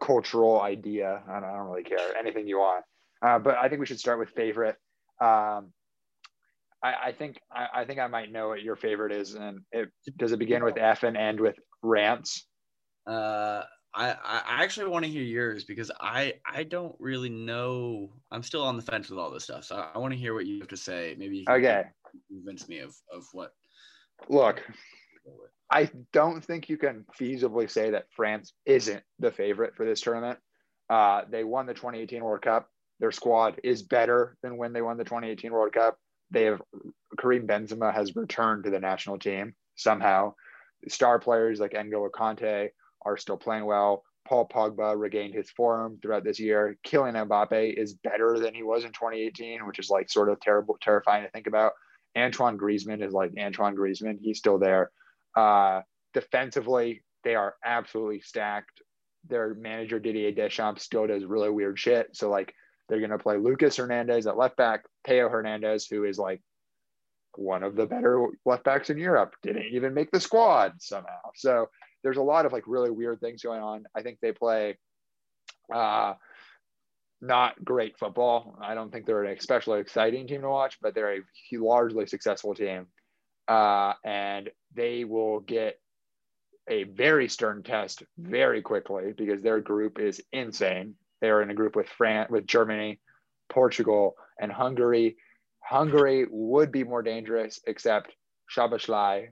cultural 0.00 0.60
idea. 0.60 1.22
I 1.28 1.40
don't, 1.40 1.44
I 1.44 1.56
don't 1.56 1.66
really 1.66 1.84
care. 1.84 2.16
Anything 2.16 2.48
you 2.48 2.58
want. 2.58 2.84
Uh, 3.20 3.38
but 3.38 3.56
I 3.56 3.68
think 3.68 3.80
we 3.80 3.86
should 3.86 4.00
start 4.00 4.18
with 4.18 4.30
favorite. 4.30 4.76
Um, 5.20 5.72
I, 6.82 6.94
I, 7.06 7.12
think 7.12 7.38
I, 7.50 7.66
I, 7.74 7.84
think 7.84 8.00
I 8.00 8.08
might 8.08 8.32
know 8.32 8.48
what 8.48 8.62
your 8.62 8.76
favorite 8.76 9.12
is, 9.12 9.34
and 9.34 9.60
it 9.70 9.90
does 10.16 10.32
it 10.32 10.38
begin 10.38 10.64
with 10.64 10.76
F 10.76 11.04
and 11.04 11.16
end 11.16 11.40
with 11.40 11.56
rants. 11.82 12.46
Uh, 13.06 13.62
I 13.94 14.10
I 14.22 14.62
actually 14.62 14.88
want 14.88 15.04
to 15.04 15.10
hear 15.10 15.22
yours 15.22 15.64
because 15.64 15.90
I 16.00 16.34
I 16.46 16.64
don't 16.64 16.94
really 16.98 17.28
know. 17.28 18.12
I'm 18.30 18.42
still 18.42 18.62
on 18.62 18.76
the 18.76 18.82
fence 18.82 19.10
with 19.10 19.18
all 19.18 19.30
this 19.30 19.44
stuff, 19.44 19.64
so 19.64 19.76
I, 19.94 19.98
want 19.98 20.12
to 20.12 20.18
hear 20.18 20.34
what 20.34 20.46
you 20.46 20.60
have 20.60 20.68
to 20.68 20.76
say. 20.76 21.14
Maybe 21.18 21.38
you 21.38 21.44
okay. 21.48 21.84
convince 22.28 22.68
me 22.68 22.78
of 22.78 22.94
of 23.12 23.24
what. 23.32 23.52
Look, 24.28 24.62
I 25.70 25.90
don't 26.12 26.44
think 26.44 26.68
you 26.68 26.78
can 26.78 27.04
feasibly 27.18 27.70
say 27.70 27.90
that 27.90 28.06
France 28.14 28.52
isn't 28.66 29.02
the 29.18 29.30
favorite 29.30 29.74
for 29.76 29.84
this 29.84 30.00
tournament. 30.00 30.38
Uh, 30.88 31.22
they 31.28 31.44
won 31.44 31.66
the 31.66 31.74
2018 31.74 32.22
World 32.22 32.42
Cup. 32.42 32.68
Their 33.00 33.12
squad 33.12 33.60
is 33.64 33.82
better 33.82 34.36
than 34.42 34.56
when 34.56 34.72
they 34.72 34.82
won 34.82 34.96
the 34.96 35.04
2018 35.04 35.52
World 35.52 35.72
Cup. 35.72 35.98
They 36.32 36.44
have 36.44 36.62
Karim 37.18 37.46
Benzema 37.46 37.92
has 37.94 38.16
returned 38.16 38.64
to 38.64 38.70
the 38.70 38.80
national 38.80 39.18
team 39.18 39.54
somehow. 39.76 40.34
Star 40.88 41.18
players 41.18 41.60
like 41.60 41.72
N'Golo 41.72 42.10
Kanté 42.10 42.70
are 43.04 43.16
still 43.16 43.36
playing 43.36 43.66
well. 43.66 44.04
Paul 44.26 44.48
Pogba 44.48 44.98
regained 44.98 45.34
his 45.34 45.50
form 45.50 45.98
throughout 46.00 46.24
this 46.24 46.38
year. 46.38 46.78
Kylian 46.86 47.26
Mbappe 47.26 47.74
is 47.76 47.94
better 47.94 48.38
than 48.38 48.54
he 48.54 48.62
was 48.62 48.84
in 48.84 48.92
2018, 48.92 49.66
which 49.66 49.78
is 49.78 49.90
like 49.90 50.08
sort 50.10 50.28
of 50.28 50.40
terrible, 50.40 50.76
terrifying 50.80 51.24
to 51.24 51.30
think 51.30 51.46
about. 51.46 51.72
Antoine 52.16 52.58
Griezmann 52.58 53.04
is 53.04 53.12
like 53.12 53.32
Antoine 53.38 53.76
Griezmann. 53.76 54.18
He's 54.20 54.38
still 54.38 54.58
there. 54.58 54.90
Uh, 55.36 55.82
defensively, 56.14 57.02
they 57.24 57.34
are 57.34 57.54
absolutely 57.64 58.20
stacked. 58.20 58.82
Their 59.28 59.54
manager 59.54 59.98
Didier 59.98 60.32
Deschamps 60.32 60.82
still 60.82 61.06
does 61.06 61.24
really 61.24 61.50
weird 61.50 61.78
shit. 61.78 62.14
So 62.14 62.28
like 62.30 62.54
they're 62.92 63.00
going 63.00 63.10
to 63.10 63.16
play 63.16 63.38
Lucas 63.38 63.78
Hernandez 63.78 64.26
at 64.26 64.36
left 64.36 64.54
back, 64.58 64.84
Theo 65.06 65.30
Hernandez, 65.30 65.86
who 65.86 66.04
is 66.04 66.18
like 66.18 66.42
one 67.36 67.62
of 67.62 67.74
the 67.74 67.86
better 67.86 68.26
left 68.44 68.64
backs 68.64 68.90
in 68.90 68.98
Europe, 68.98 69.34
didn't 69.42 69.72
even 69.72 69.94
make 69.94 70.10
the 70.10 70.20
squad 70.20 70.74
somehow. 70.78 71.30
So 71.34 71.70
there's 72.02 72.18
a 72.18 72.22
lot 72.22 72.44
of 72.44 72.52
like 72.52 72.64
really 72.66 72.90
weird 72.90 73.18
things 73.18 73.42
going 73.42 73.62
on. 73.62 73.84
I 73.94 74.02
think 74.02 74.18
they 74.20 74.32
play 74.32 74.76
uh, 75.74 76.12
not 77.22 77.64
great 77.64 77.98
football. 77.98 78.58
I 78.60 78.74
don't 78.74 78.92
think 78.92 79.06
they're 79.06 79.24
an 79.24 79.38
especially 79.38 79.80
exciting 79.80 80.26
team 80.26 80.42
to 80.42 80.50
watch, 80.50 80.76
but 80.82 80.94
they're 80.94 81.16
a 81.16 81.22
largely 81.54 82.04
successful 82.04 82.54
team. 82.54 82.88
Uh, 83.48 83.94
and 84.04 84.50
they 84.74 85.04
will 85.04 85.40
get 85.40 85.80
a 86.68 86.84
very 86.84 87.26
stern 87.26 87.62
test 87.62 88.02
very 88.18 88.60
quickly 88.60 89.14
because 89.16 89.40
their 89.40 89.60
group 89.60 89.98
is 89.98 90.22
insane. 90.30 90.94
They 91.22 91.30
are 91.30 91.40
in 91.40 91.50
a 91.50 91.54
group 91.54 91.76
with 91.76 91.86
France, 91.86 92.30
with 92.30 92.46
Germany, 92.46 93.00
Portugal, 93.48 94.16
and 94.38 94.50
Hungary. 94.52 95.16
Hungary 95.60 96.26
would 96.28 96.72
be 96.72 96.82
more 96.82 97.00
dangerous, 97.00 97.60
except 97.66 98.12
Szoboszlai, 98.54 99.28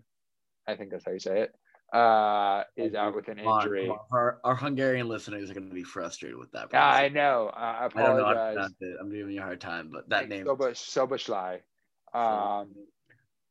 I 0.68 0.76
think 0.76 0.92
that's 0.92 1.04
how 1.04 1.10
you 1.10 1.18
say 1.18 1.40
it, 1.40 1.54
uh, 1.92 2.62
is 2.76 2.94
out 2.94 3.16
with 3.16 3.26
an 3.26 3.40
injury. 3.40 3.92
Our, 4.12 4.38
our, 4.44 4.54
Hungarian 4.54 5.08
listeners 5.08 5.50
are 5.50 5.54
going 5.54 5.68
to 5.68 5.74
be 5.74 5.82
frustrated 5.82 6.38
with 6.38 6.52
that. 6.52 6.68
Yeah, 6.72 6.86
I 6.86 7.08
know. 7.08 7.50
I 7.52 7.86
apologize. 7.86 8.72
I 8.80 9.02
am 9.02 9.10
giving 9.10 9.34
you 9.34 9.40
a 9.40 9.44
hard 9.44 9.60
time, 9.60 9.90
but 9.92 10.08
that 10.10 10.28
name. 10.28 10.46
Szoboszlai. 10.46 11.58
Um, 12.14 12.68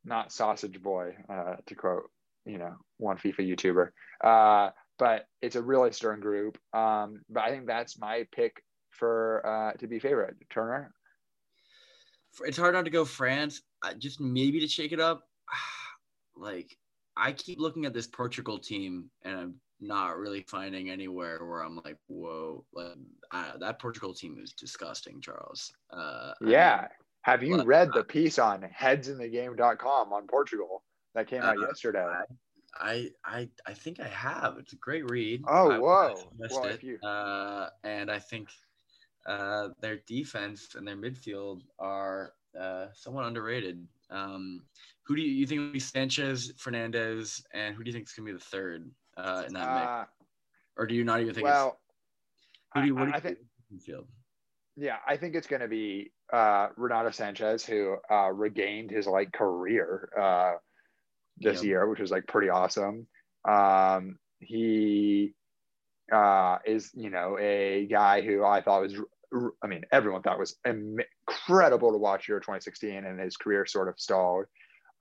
not 0.05 0.31
Sausage 0.31 0.81
Boy, 0.81 1.15
uh, 1.29 1.55
to 1.65 1.75
quote, 1.75 2.09
you 2.45 2.57
know, 2.57 2.75
one 2.97 3.17
FIFA 3.17 3.55
YouTuber. 3.55 3.89
Uh, 4.23 4.71
but 4.99 5.25
it's 5.41 5.55
a 5.55 5.61
really 5.61 5.91
stern 5.91 6.19
group. 6.19 6.59
Um, 6.73 7.21
but 7.29 7.43
I 7.43 7.49
think 7.49 7.65
that's 7.65 7.97
my 7.97 8.27
pick 8.31 8.61
for 8.91 9.41
uh, 9.47 9.77
to 9.79 9.87
be 9.87 9.97
favorite. 9.97 10.35
Turner. 10.49 10.93
It's 12.45 12.57
hard 12.57 12.75
not 12.75 12.85
to 12.85 12.91
go 12.91 13.05
France. 13.05 13.61
just 13.97 14.19
maybe 14.19 14.59
to 14.59 14.67
shake 14.67 14.91
it 14.91 14.99
up. 14.99 15.23
like 16.35 16.77
I 17.17 17.31
keep 17.31 17.59
looking 17.59 17.85
at 17.85 17.93
this 17.93 18.07
Portugal 18.07 18.59
team, 18.59 19.09
and 19.23 19.35
I'm 19.35 19.55
not 19.81 20.17
really 20.17 20.45
finding 20.47 20.89
anywhere 20.89 21.45
where 21.45 21.63
I'm 21.63 21.77
like, 21.83 21.97
whoa, 22.07 22.65
like 22.73 22.93
I, 23.31 23.53
that 23.59 23.79
Portugal 23.79 24.13
team 24.13 24.37
is 24.41 24.51
disgusting, 24.51 25.21
Charles. 25.21 25.71
Uh, 25.91 26.33
yeah. 26.41 26.87
I, 27.25 27.31
Have 27.31 27.43
you 27.43 27.61
read 27.63 27.89
the 27.93 28.03
piece 28.03 28.39
on 28.39 28.61
headsinthegame.com 28.61 30.13
on 30.13 30.27
Portugal 30.27 30.83
that 31.15 31.27
came 31.27 31.41
out 31.41 31.57
uh, 31.57 31.67
yesterday? 31.67 32.05
I, 32.79 33.09
I 33.25 33.49
I 33.65 33.73
think 33.73 33.99
I 33.99 34.07
have. 34.07 34.57
It's 34.57 34.73
a 34.73 34.77
great 34.77 35.09
read. 35.09 35.43
Oh, 35.47 35.71
I, 35.71 35.79
whoa! 35.79 36.15
well, 36.37 36.63
it. 36.65 36.83
You... 36.83 36.99
Uh, 36.99 37.69
and 37.83 38.11
I 38.11 38.19
think 38.19 38.49
uh, 39.25 39.69
their 39.81 39.97
defense 40.07 40.75
and 40.75 40.87
their 40.87 40.97
midfield 40.97 41.61
are 41.79 42.33
uh, 42.59 42.87
somewhat 42.93 43.25
underrated. 43.25 43.85
Um, 44.09 44.61
who 45.03 45.15
do 45.15 45.21
you, 45.21 45.29
you 45.29 45.47
think 45.47 45.59
will 45.59 45.71
be 45.71 45.79
Sanches, 45.79 46.53
Fernandes, 46.55 47.41
and 47.53 47.75
who 47.75 47.83
do 47.83 47.89
you 47.89 47.93
think 47.93 48.07
is 48.07 48.13
going 48.13 48.27
to 48.27 48.33
be 48.33 48.37
the 48.37 48.45
third 48.45 48.89
uh, 49.17 49.43
in 49.47 49.53
that 49.53 49.67
uh, 49.67 49.99
mix? 49.99 50.11
Or 50.77 50.87
do 50.87 50.95
you 50.95 51.03
not 51.03 51.21
even 51.21 51.33
think? 51.33 51.45
Well, 51.45 51.79
who 52.73 52.81
do 52.81 52.87
you, 52.87 52.95
what 52.95 53.05
do 53.05 53.09
you 53.09 53.15
I 53.15 53.19
think? 53.19 53.37
Field? 53.85 54.07
Yeah, 54.75 54.97
I 55.07 55.17
think 55.17 55.35
it's 55.35 55.47
going 55.47 55.61
to 55.61 55.67
be 55.67 56.11
uh, 56.31 56.69
Renato 56.77 57.09
Sanches, 57.09 57.65
who 57.65 57.97
uh, 58.09 58.31
regained 58.31 58.89
his 58.89 59.07
like 59.07 59.31
career 59.31 60.09
uh, 60.19 60.53
this 61.39 61.63
year, 61.63 61.87
which 61.87 61.99
was 61.99 62.11
like 62.11 62.27
pretty 62.27 62.49
awesome. 62.49 63.07
Um, 63.47 64.17
he 64.39 65.33
uh, 66.11 66.57
is, 66.65 66.91
you 66.93 67.09
know, 67.09 67.37
a 67.39 67.85
guy 67.85 68.21
who 68.21 68.43
I 68.43 68.61
thought 68.61 68.81
was 68.81 68.95
I 69.63 69.67
mean, 69.67 69.83
everyone 69.91 70.21
thought 70.21 70.39
was 70.39 70.55
incredible 70.65 71.91
to 71.91 71.97
watch 71.97 72.27
year 72.27 72.39
2016, 72.39 73.05
and 73.05 73.19
his 73.19 73.37
career 73.37 73.65
sort 73.65 73.87
of 73.87 73.99
stalled. 73.99 74.45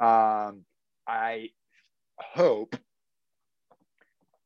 Um, 0.00 0.64
I 1.06 1.50
hope. 2.18 2.76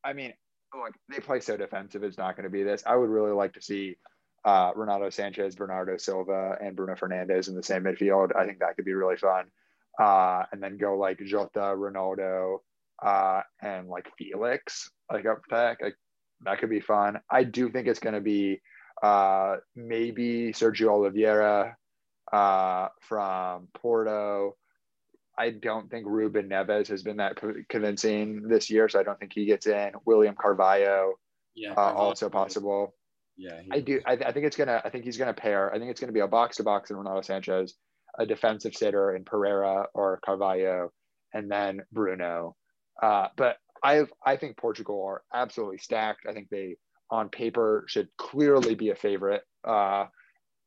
I 0.05 0.13
mean, 0.13 0.35
look, 0.75 0.95
they 1.09 1.19
play 1.19 1.41
so 1.41 1.57
defensive. 1.57 2.05
It's 2.05 2.19
not 2.19 2.37
going 2.37 2.45
to 2.45 2.51
be 2.51 2.63
this. 2.63 2.85
I 2.87 2.95
would 2.95 3.11
really 3.11 3.33
like 3.33 3.55
to 3.55 3.63
see 3.63 3.97
uh, 4.45 4.73
Renato 4.75 5.09
Sanches, 5.09 5.57
Bernardo 5.57 5.97
Silva, 5.97 6.57
and 6.61 6.77
Bruno 6.77 6.95
Fernandes 6.95 7.49
in 7.49 7.55
the 7.55 7.63
same 7.63 7.83
midfield. 7.83 8.35
I 8.37 8.47
think 8.47 8.61
that 8.61 8.77
could 8.77 8.85
be 8.85 8.95
really 8.95 9.17
fun. 9.17 9.47
Uh, 9.99 10.45
and 10.53 10.63
then 10.63 10.79
go 10.79 10.97
like 10.97 11.19
Jota, 11.25 11.75
Ronaldo, 11.77 12.59
uh, 13.03 13.43
and 13.61 13.89
like 13.89 14.09
Felix, 14.17 14.91
like 15.11 15.27
up 15.27 15.43
back. 15.51 15.79
Like 15.83 15.97
that 16.45 16.59
could 16.59 16.71
be 16.71 16.81
fun. 16.81 17.21
I 17.31 17.45
do 17.45 17.71
think 17.71 17.87
it's 17.89 18.01
going 18.01 18.15
to 18.15 18.21
be 18.21 18.61
uh, 19.03 19.57
maybe 19.75 20.53
Sergio 20.53 20.89
Oliveira 20.89 21.77
uh, 22.33 22.89
from 23.01 23.69
Porto. 23.75 24.57
I 25.37 25.51
don't 25.51 25.91
think 25.91 26.07
Ruben 26.07 26.49
Neves 26.49 26.89
has 26.89 27.03
been 27.03 27.17
that 27.17 27.39
convincing 27.69 28.49
this 28.49 28.71
year, 28.71 28.89
so 28.89 29.01
I 29.01 29.03
don't 29.03 29.19
think 29.19 29.33
he 29.35 29.47
gets 29.47 29.67
in. 29.67 29.93
William 30.05 30.35
Carvalho, 30.41 31.15
yeah, 31.55 31.73
uh, 31.73 31.93
also 31.95 32.29
possible. 32.29 32.95
Yeah, 33.37 33.61
I 33.71 33.81
do. 33.81 34.01
I, 34.05 34.17
th- 34.17 34.29
I, 34.29 34.33
think 34.33 34.47
it's 34.47 34.57
gonna. 34.57 34.83
I 34.85 34.91
think 34.91 35.05
he's 35.05 35.17
gonna 35.17 35.33
pair. 35.33 35.73
I 35.75 35.79
think 35.79 35.91
it's 35.91 36.01
gonna 36.01 36.13
be 36.13 36.21
a 36.21 36.29
box 36.29 36.57
to 36.59 36.65
box 36.65 36.91
in 36.91 36.97
Renato 36.97 37.21
Sanches, 37.21 37.73
a 38.19 38.27
defensive 38.27 38.75
sitter 38.75 39.15
in 39.15 39.25
Pereira 39.25 39.87
or 39.95 40.21
Carvalho, 40.25 40.91
and 41.33 41.51
then 41.51 41.81
Bruno. 41.93 42.57
Uh, 43.03 43.29
but 43.37 43.57
I 43.83 44.05
I 44.25 44.37
think 44.37 44.57
Portugal 44.57 45.05
are 45.05 45.23
absolutely 45.33 45.79
stacked. 45.79 46.27
I 46.29 46.33
think 46.33 46.49
they 46.51 46.77
on 47.11 47.29
paper 47.29 47.85
should 47.89 48.09
clearly 48.17 48.75
be 48.75 48.91
a 48.91 48.95
favorite. 48.95 49.43
Uh, 49.67 50.07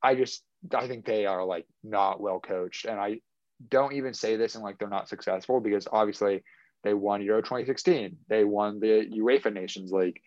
I 0.02 0.16
just 0.16 0.44
I 0.74 0.88
think 0.88 1.06
they 1.06 1.26
are 1.26 1.44
like 1.44 1.66
not 1.84 2.20
well 2.20 2.40
coached, 2.40 2.86
and 2.86 3.00
I 3.00 3.22
don't 3.70 3.94
even 3.94 4.14
say 4.14 4.36
this 4.36 4.56
and 4.56 4.64
like 4.64 4.78
they're 4.78 4.90
not 4.90 5.10
successful 5.10 5.60
because 5.60 5.88
obviously 5.92 6.44
they 6.84 6.94
won 6.94 7.22
Euro 7.24 7.42
2016, 7.42 8.18
they 8.30 8.44
won 8.44 8.80
the 8.80 9.10
UEFA 9.12 9.52
Nations 9.52 9.92
League. 9.92 10.20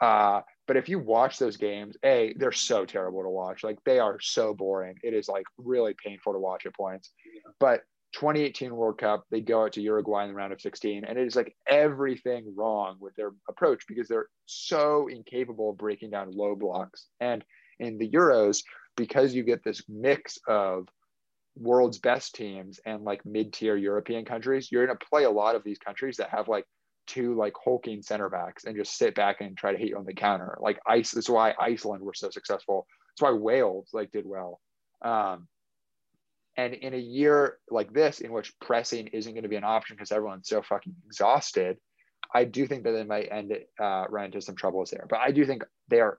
Uh, 0.00 0.40
but 0.70 0.76
if 0.76 0.88
you 0.88 1.00
watch 1.00 1.36
those 1.36 1.56
games, 1.56 1.96
a 2.04 2.32
they're 2.36 2.52
so 2.52 2.84
terrible 2.84 3.24
to 3.24 3.28
watch. 3.28 3.64
Like 3.64 3.82
they 3.82 3.98
are 3.98 4.20
so 4.20 4.54
boring. 4.54 4.94
It 5.02 5.14
is 5.14 5.26
like 5.26 5.42
really 5.58 5.96
painful 6.00 6.32
to 6.32 6.38
watch 6.38 6.64
at 6.64 6.76
points. 6.76 7.10
But 7.58 7.80
2018 8.12 8.76
World 8.76 8.96
Cup, 8.96 9.24
they 9.32 9.40
go 9.40 9.64
out 9.64 9.72
to 9.72 9.80
Uruguay 9.80 10.22
in 10.22 10.28
the 10.28 10.36
round 10.36 10.52
of 10.52 10.60
16, 10.60 11.04
and 11.04 11.18
it 11.18 11.26
is 11.26 11.34
like 11.34 11.56
everything 11.66 12.54
wrong 12.56 12.98
with 13.00 13.16
their 13.16 13.32
approach 13.48 13.82
because 13.88 14.06
they're 14.06 14.28
so 14.46 15.08
incapable 15.08 15.70
of 15.70 15.76
breaking 15.76 16.10
down 16.10 16.30
low 16.30 16.54
blocks. 16.54 17.08
And 17.18 17.44
in 17.80 17.98
the 17.98 18.08
Euros, 18.08 18.62
because 18.96 19.34
you 19.34 19.42
get 19.42 19.64
this 19.64 19.82
mix 19.88 20.38
of 20.46 20.86
world's 21.56 21.98
best 21.98 22.36
teams 22.36 22.78
and 22.86 23.02
like 23.02 23.26
mid-tier 23.26 23.74
European 23.74 24.24
countries, 24.24 24.70
you're 24.70 24.86
going 24.86 24.96
to 24.96 25.06
play 25.10 25.24
a 25.24 25.30
lot 25.30 25.56
of 25.56 25.64
these 25.64 25.78
countries 25.78 26.18
that 26.18 26.30
have 26.30 26.46
like 26.46 26.64
two 27.10 27.34
like 27.34 27.54
hulking 27.62 28.02
center 28.02 28.28
backs 28.28 28.64
and 28.64 28.76
just 28.76 28.96
sit 28.96 29.16
back 29.16 29.40
and 29.40 29.56
try 29.56 29.72
to 29.72 29.78
hit 29.78 29.88
you 29.88 29.98
on 29.98 30.04
the 30.04 30.14
counter. 30.14 30.56
Like 30.60 30.78
ice, 30.86 31.10
that's 31.10 31.28
why 31.28 31.54
Iceland 31.58 32.04
were 32.04 32.14
so 32.14 32.30
successful. 32.30 32.86
That's 33.10 33.22
why 33.22 33.36
Wales 33.36 33.88
like 33.92 34.12
did 34.12 34.24
well. 34.24 34.60
Um, 35.02 35.48
and 36.56 36.74
in 36.74 36.94
a 36.94 36.98
year 36.98 37.58
like 37.68 37.92
this, 37.92 38.20
in 38.20 38.32
which 38.32 38.52
pressing 38.60 39.08
isn't 39.08 39.32
going 39.32 39.42
to 39.42 39.48
be 39.48 39.56
an 39.56 39.64
option 39.64 39.96
because 39.96 40.12
everyone's 40.12 40.48
so 40.48 40.62
fucking 40.62 40.94
exhausted, 41.06 41.78
I 42.32 42.44
do 42.44 42.66
think 42.68 42.84
that 42.84 42.92
they 42.92 43.04
might 43.04 43.28
end 43.32 43.50
it, 43.50 43.70
uh, 43.80 44.04
run 44.08 44.26
into 44.26 44.40
some 44.40 44.54
troubles 44.54 44.90
there. 44.90 45.06
But 45.10 45.18
I 45.18 45.32
do 45.32 45.44
think 45.44 45.64
they 45.88 46.00
are 46.00 46.18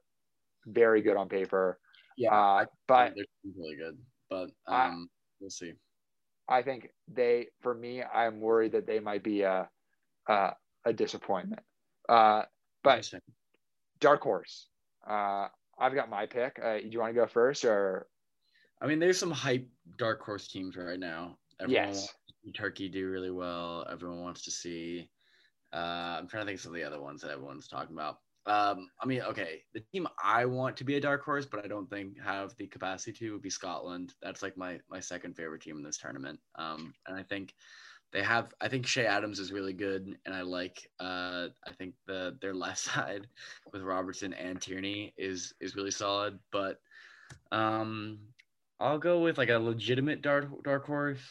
very 0.65 1.01
good 1.01 1.15
on 1.15 1.29
paper. 1.29 1.79
Yeah, 2.17 2.35
Uh, 2.35 2.65
but 2.87 3.13
they're 3.15 3.25
really 3.57 3.77
good, 3.77 3.97
but 4.29 4.49
um, 4.67 5.09
we'll 5.39 5.49
see. 5.49 5.73
I 6.49 6.61
think 6.63 6.89
they, 7.07 7.47
for 7.61 7.73
me, 7.73 8.03
I'm 8.03 8.41
worried 8.41 8.73
that 8.73 8.85
they 8.85 8.99
might 8.99 9.23
be 9.23 9.43
a 9.43 9.69
a, 10.27 10.51
a 10.85 10.93
disappointment. 10.93 11.61
Uh, 12.07 12.43
but 12.83 13.11
dark 13.99 14.21
horse. 14.21 14.67
Uh, 15.07 15.47
I've 15.77 15.95
got 15.95 16.09
my 16.09 16.25
pick. 16.25 16.59
Uh, 16.63 16.77
do 16.77 16.87
you 16.89 16.99
want 16.99 17.13
to 17.13 17.19
go 17.19 17.27
first 17.27 17.65
or? 17.65 18.07
I 18.81 18.87
mean, 18.87 18.99
there's 18.99 19.19
some 19.19 19.31
hype 19.31 19.67
dark 19.97 20.21
horse 20.21 20.47
teams 20.47 20.75
right 20.75 20.99
now. 20.99 21.37
Everyone 21.59 21.89
Yes. 21.89 22.09
Turkey 22.55 22.89
do 22.89 23.07
really 23.09 23.29
well. 23.31 23.85
Everyone 23.89 24.21
wants 24.21 24.43
to 24.43 24.51
see. 24.51 25.09
Uh, 25.73 26.17
I'm 26.19 26.27
trying 26.27 26.41
to 26.41 26.47
think 26.47 26.57
of 26.57 26.61
some 26.61 26.71
of 26.71 26.75
the 26.75 26.83
other 26.83 26.99
ones 26.99 27.21
that 27.21 27.31
everyone's 27.31 27.67
talking 27.67 27.95
about. 27.95 28.17
Um, 28.47 28.89
I 28.99 29.05
mean, 29.05 29.21
okay, 29.21 29.61
the 29.73 29.81
team 29.93 30.07
I 30.21 30.45
want 30.45 30.75
to 30.77 30.83
be 30.83 30.95
a 30.95 31.01
dark 31.01 31.23
horse, 31.23 31.45
but 31.45 31.63
I 31.63 31.67
don't 31.67 31.89
think 31.89 32.19
have 32.19 32.55
the 32.57 32.65
capacity 32.65 33.13
to 33.19 33.33
would 33.33 33.43
be 33.43 33.51
Scotland. 33.51 34.13
That's 34.21 34.41
like 34.41 34.57
my 34.57 34.79
my 34.89 34.99
second 34.99 35.35
favorite 35.35 35.61
team 35.61 35.77
in 35.77 35.83
this 35.83 35.97
tournament. 35.97 36.39
Um, 36.55 36.93
and 37.07 37.15
I 37.15 37.21
think 37.21 37.53
they 38.11 38.21
have. 38.23 38.53
I 38.59 38.67
think 38.67 38.85
Che 38.85 39.05
Adams 39.05 39.39
is 39.39 39.51
really 39.51 39.73
good, 39.73 40.17
and 40.25 40.35
I 40.35 40.41
like. 40.41 40.89
Uh, 40.99 41.47
I 41.65 41.71
think 41.77 41.93
the 42.07 42.37
their 42.41 42.53
left 42.53 42.79
side 42.93 43.27
with 43.71 43.81
Robertson 43.81 44.33
and 44.33 44.61
Tierney 44.61 45.13
is 45.17 45.53
is 45.59 45.75
really 45.75 45.91
solid, 45.91 46.39
but 46.51 46.79
um, 47.51 48.19
I'll 48.79 48.99
go 48.99 49.19
with 49.19 49.37
like 49.37 49.49
a 49.49 49.57
legitimate 49.57 50.21
dark 50.21 50.47
dark 50.63 50.85
horse. 50.85 51.21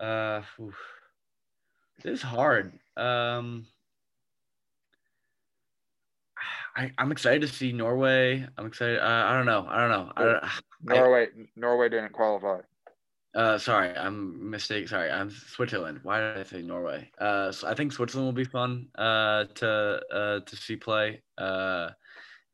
Uh, 0.00 0.42
oof. 0.60 0.76
this 2.02 2.14
is 2.14 2.22
hard. 2.22 2.72
Um, 2.96 3.66
I 6.76 6.90
I'm 6.98 7.12
excited 7.12 7.42
to 7.42 7.48
see 7.48 7.72
Norway. 7.72 8.46
I'm 8.58 8.66
excited. 8.66 8.98
Uh, 8.98 9.24
I 9.26 9.34
don't 9.34 9.46
know. 9.46 9.66
I 9.68 9.80
don't 9.80 9.90
know. 9.90 10.12
I 10.16 10.24
don't. 10.24 10.44
I- 10.44 10.58
Norway. 10.82 11.28
Norway 11.56 11.88
didn't 11.88 12.12
qualify. 12.12 12.60
Uh, 13.36 13.58
sorry, 13.58 13.94
I'm 13.94 14.50
mistake. 14.50 14.88
Sorry, 14.88 15.10
I'm 15.10 15.30
Switzerland. 15.30 16.00
Why 16.02 16.20
did 16.20 16.38
I 16.38 16.42
say 16.44 16.62
Norway? 16.62 17.10
Uh, 17.18 17.52
so 17.52 17.68
I 17.68 17.74
think 17.74 17.92
Switzerland 17.92 18.28
will 18.28 18.32
be 18.32 18.48
fun. 18.48 18.88
Uh, 18.96 19.44
to 19.56 20.00
uh 20.10 20.40
to 20.40 20.56
see 20.56 20.76
play. 20.76 21.20
Uh, 21.36 21.90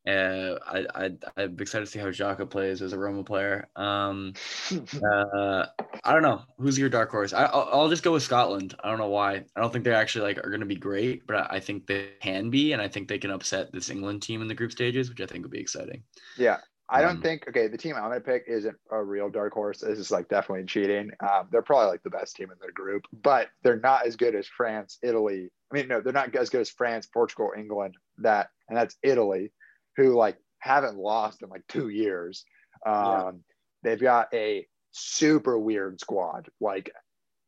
uh, 0.05 0.59
I 0.66 0.85
I 0.93 1.11
I'm 1.37 1.57
excited 1.61 1.85
to 1.85 1.91
see 1.91 2.01
how 2.01 2.07
Xhaka 2.07 2.51
plays 2.51 2.83
as 2.83 2.93
a 2.93 2.99
Roma 2.99 3.22
player. 3.22 3.68
Um, 3.76 4.33
uh, 4.72 5.66
I 6.03 6.12
don't 6.12 6.22
know 6.22 6.43
who's 6.59 6.76
your 6.76 6.89
dark 6.89 7.12
horse. 7.12 7.33
I 7.33 7.45
I'll, 7.45 7.68
I'll 7.72 7.89
just 7.89 8.03
go 8.03 8.11
with 8.11 8.24
Scotland. 8.24 8.74
I 8.83 8.91
don't 8.91 8.99
know 8.99 9.07
why. 9.07 9.45
I 9.55 9.61
don't 9.61 9.72
think 9.72 9.85
they 9.85 9.95
actually 9.95 10.24
like 10.24 10.39
are 10.39 10.51
going 10.51 10.61
to 10.61 10.66
be 10.66 10.74
great, 10.74 11.28
but 11.28 11.37
I, 11.37 11.47
I 11.57 11.61
think 11.61 11.87
they 11.87 12.09
can 12.20 12.51
be, 12.51 12.72
and 12.72 12.83
I 12.83 12.89
think 12.89 13.07
they 13.07 13.18
can 13.18 13.30
upset 13.30 13.70
this 13.70 13.89
England 13.89 14.22
team 14.22 14.43
in 14.43 14.49
the 14.49 14.55
group 14.55 14.72
stages, 14.72 15.09
which 15.09 15.20
I 15.20 15.26
think 15.26 15.45
would 15.45 15.53
be 15.53 15.61
exciting. 15.61 16.03
Yeah. 16.37 16.59
I 16.89 17.01
don't 17.01 17.16
Um, 17.16 17.22
think 17.22 17.49
okay. 17.49 17.68
The 17.68 17.78
team 17.78 17.97
I'm 17.97 18.03
gonna 18.03 18.20
pick 18.20 18.45
isn't 18.49 18.76
a 18.91 19.03
real 19.03 19.30
dark 19.30 19.53
horse. 19.55 19.80
This 19.80 19.99
is 19.99 20.11
like 20.11 20.28
definitely 20.28 20.66
cheating. 20.66 21.11
Um, 21.20 21.49
they're 21.51 21.62
probably 21.62 21.87
like 21.89 22.03
the 22.03 22.11
best 22.11 22.37
team 22.37 22.51
in 22.51 22.59
their 22.61 22.72
group, 22.72 23.05
but 23.12 23.49
they're 23.62 23.80
not 23.80 24.07
as 24.07 24.16
good 24.16 24.35
as 24.35 24.47
France, 24.47 24.99
Italy. 25.03 25.51
I 25.70 25.74
mean, 25.74 25.89
no, 25.89 26.01
they're 26.01 26.12
not 26.12 26.35
as 26.37 26.51
good 26.51 26.61
as 26.61 26.70
France, 26.70 27.07
Portugal, 27.07 27.53
England. 27.57 27.97
That 28.18 28.51
and 28.68 28.76
that's 28.76 28.97
Italy, 29.03 29.53
who 29.97 30.14
like 30.14 30.37
haven't 30.59 30.97
lost 30.99 31.43
in 31.43 31.49
like 31.49 31.66
two 31.66 31.89
years. 31.89 32.45
Um, 32.85 32.95
Yeah. 32.95 33.30
They've 33.85 34.01
got 34.01 34.33
a 34.35 34.68
super 34.93 35.59
weird 35.59 35.99
squad. 35.99 36.49
Like 36.61 36.93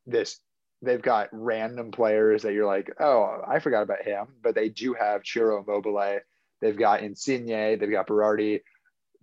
this, 0.05 0.39
they've 0.81 1.01
got 1.01 1.29
random 1.31 1.91
players 1.91 2.41
that 2.43 2.53
you're 2.53 2.65
like, 2.65 2.91
oh, 2.99 3.41
I 3.47 3.59
forgot 3.59 3.83
about 3.83 4.03
him, 4.03 4.27
but 4.41 4.55
they 4.55 4.69
do 4.69 4.93
have 4.95 5.21
Ciro 5.25 5.61
Immobile. 5.63 6.19
They've 6.61 6.77
got 6.77 7.03
Insigne. 7.03 7.77
They've 7.79 7.91
got 7.91 8.07
Berardi 8.07 8.61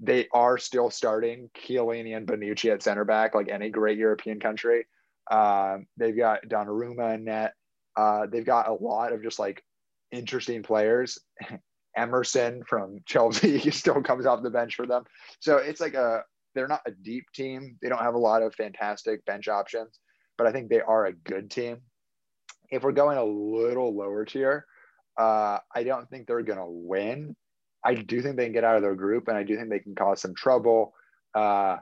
they 0.03 0.27
are 0.33 0.59
still 0.59 0.91
starting 0.91 1.49
Chiellini 1.57 2.17
and 2.17 2.27
Bonucci 2.27 2.73
at 2.73 2.83
center 2.83 3.05
back, 3.05 3.37
like 3.37 3.49
any 3.49 3.71
great 3.71 3.97
European 3.97 4.41
country. 4.41 4.87
Um, 5.31 5.87
they've 5.97 6.17
got 6.17 6.43
Donnarumma 6.49 7.15
in 7.15 7.25
net. 7.25 7.55
Uh, 7.97 8.27
they've 8.27 8.45
got 8.45 8.69
a 8.69 8.75
lot 8.75 9.13
of 9.13 9.23
just 9.23 9.39
like 9.39 9.63
interesting 10.11 10.65
players. 10.65 11.19
Emerson 11.97 12.63
from 12.67 12.99
Chelsea 13.07 13.71
still 13.71 14.03
comes 14.03 14.27
off 14.27 14.43
the 14.43 14.51
bench 14.51 14.75
for 14.75 14.87
them. 14.87 15.05
So 15.39 15.59
it's 15.59 15.81
like 15.81 15.95
a 15.95 16.25
they're 16.55 16.69
not 16.69 16.83
a 16.85 16.91
deep 16.91 17.27
team. 17.33 17.79
They 17.81 17.89
don't 17.89 18.03
have 18.03 18.15
a 18.15 18.19
lot 18.19 18.43
of 18.43 18.55
fantastic 18.55 19.25
bench 19.25 19.47
options, 19.47 20.01
but 20.37 20.47
I 20.47 20.53
think 20.53 20.69
they 20.69 20.81
are 20.81 21.07
a 21.07 21.13
good 21.13 21.51
team. 21.51 21.79
If 22.71 22.83
we're 22.83 22.93
going 22.93 23.19
a 23.19 23.25
little 23.25 23.97
lower 23.97 24.25
tier, 24.25 24.67
uh, 25.19 25.59
I 25.75 25.85
don't 25.85 26.09
think 26.11 26.27
they're 26.27 26.43
going 26.43 26.59
to 26.59 26.67
win. 26.67 27.37
I 27.85 27.95
do 27.95 28.23
think 28.23 28.37
they 28.37 28.45
can 28.45 28.53
get 28.53 28.65
out 28.65 28.77
of 28.77 28.83
their 28.83 28.95
group, 28.95 29.29
and 29.29 29.37
I 29.37 29.43
do 29.43 29.57
think 29.57 29.69
they 29.69 29.79
can 29.79 29.95
cause 29.95 30.21
some 30.21 30.35
trouble. 30.35 30.95
Uh, 31.35 31.77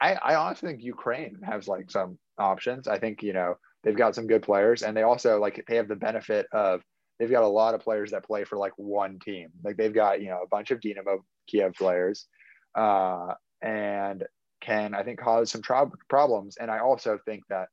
I, 0.00 0.14
I 0.14 0.34
honestly 0.34 0.70
think 0.70 0.82
Ukraine 0.82 1.38
has 1.44 1.68
like 1.68 1.90
some 1.90 2.18
options. 2.38 2.88
I 2.88 2.98
think 2.98 3.22
you 3.22 3.32
know 3.32 3.56
they've 3.82 3.96
got 3.96 4.14
some 4.14 4.26
good 4.26 4.42
players, 4.42 4.82
and 4.82 4.96
they 4.96 5.02
also 5.02 5.38
like 5.38 5.64
they 5.68 5.76
have 5.76 5.88
the 5.88 5.96
benefit 5.96 6.46
of 6.52 6.82
they've 7.18 7.30
got 7.30 7.44
a 7.44 7.48
lot 7.48 7.74
of 7.74 7.80
players 7.80 8.10
that 8.10 8.24
play 8.24 8.44
for 8.44 8.56
like 8.56 8.72
one 8.76 9.18
team. 9.18 9.48
Like 9.62 9.76
they've 9.76 9.94
got 9.94 10.20
you 10.20 10.28
know 10.28 10.40
a 10.42 10.48
bunch 10.48 10.70
of 10.70 10.80
Dynamo 10.80 11.24
Kiev 11.48 11.74
players, 11.74 12.26
uh, 12.74 13.34
and 13.62 14.24
can 14.60 14.94
I 14.94 15.02
think 15.04 15.20
cause 15.20 15.52
some 15.52 15.62
tro- 15.62 15.92
problems. 16.08 16.56
And 16.56 16.70
I 16.70 16.80
also 16.80 17.18
think 17.24 17.44
that 17.48 17.68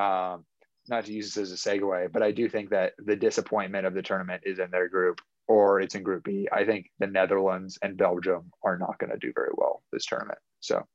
um, 0.00 0.44
not 0.88 1.04
to 1.04 1.12
use 1.12 1.34
this 1.34 1.50
as 1.50 1.52
a 1.52 1.56
segue, 1.56 2.12
but 2.12 2.22
I 2.22 2.30
do 2.30 2.48
think 2.48 2.70
that 2.70 2.94
the 2.98 3.16
disappointment 3.16 3.86
of 3.86 3.94
the 3.94 4.02
tournament 4.02 4.42
is 4.46 4.58
in 4.58 4.70
their 4.70 4.88
group 4.88 5.20
or 5.48 5.80
it's 5.80 5.94
in 5.94 6.02
Group 6.02 6.24
B. 6.24 6.48
I 6.52 6.64
think 6.64 6.90
the 6.98 7.06
Netherlands 7.06 7.78
and 7.82 7.96
Belgium 7.96 8.52
are 8.62 8.78
not 8.78 8.98
going 8.98 9.10
to 9.10 9.18
do 9.18 9.32
very 9.34 9.50
well 9.56 9.82
this 9.92 10.06
tournament. 10.06 10.38
So 10.60 10.86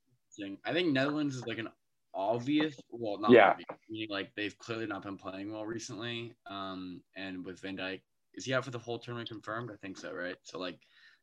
I 0.65 0.73
think 0.73 0.93
Netherlands 0.93 1.35
is 1.35 1.45
like 1.45 1.57
an 1.57 1.69
obvious, 2.13 2.75
well, 2.89 3.19
not 3.19 3.31
Yeah. 3.31 3.51
obvious, 3.51 3.67
meaning 3.89 4.09
like 4.09 4.33
they've 4.35 4.57
clearly 4.59 4.85
not 4.85 5.03
been 5.03 5.17
playing 5.17 5.51
well 5.51 5.65
recently. 5.65 6.33
Um, 6.47 7.01
and 7.15 7.43
with 7.43 7.59
Van 7.59 7.77
Dijk, 7.77 8.01
is 8.35 8.45
he 8.45 8.53
out 8.53 8.63
for 8.63 8.71
the 8.71 8.79
whole 8.79 8.99
tournament 8.99 9.29
confirmed? 9.29 9.71
I 9.71 9.75
think 9.77 9.97
so, 9.97 10.13
right? 10.13 10.37
So 10.43 10.59
like, 10.59 10.79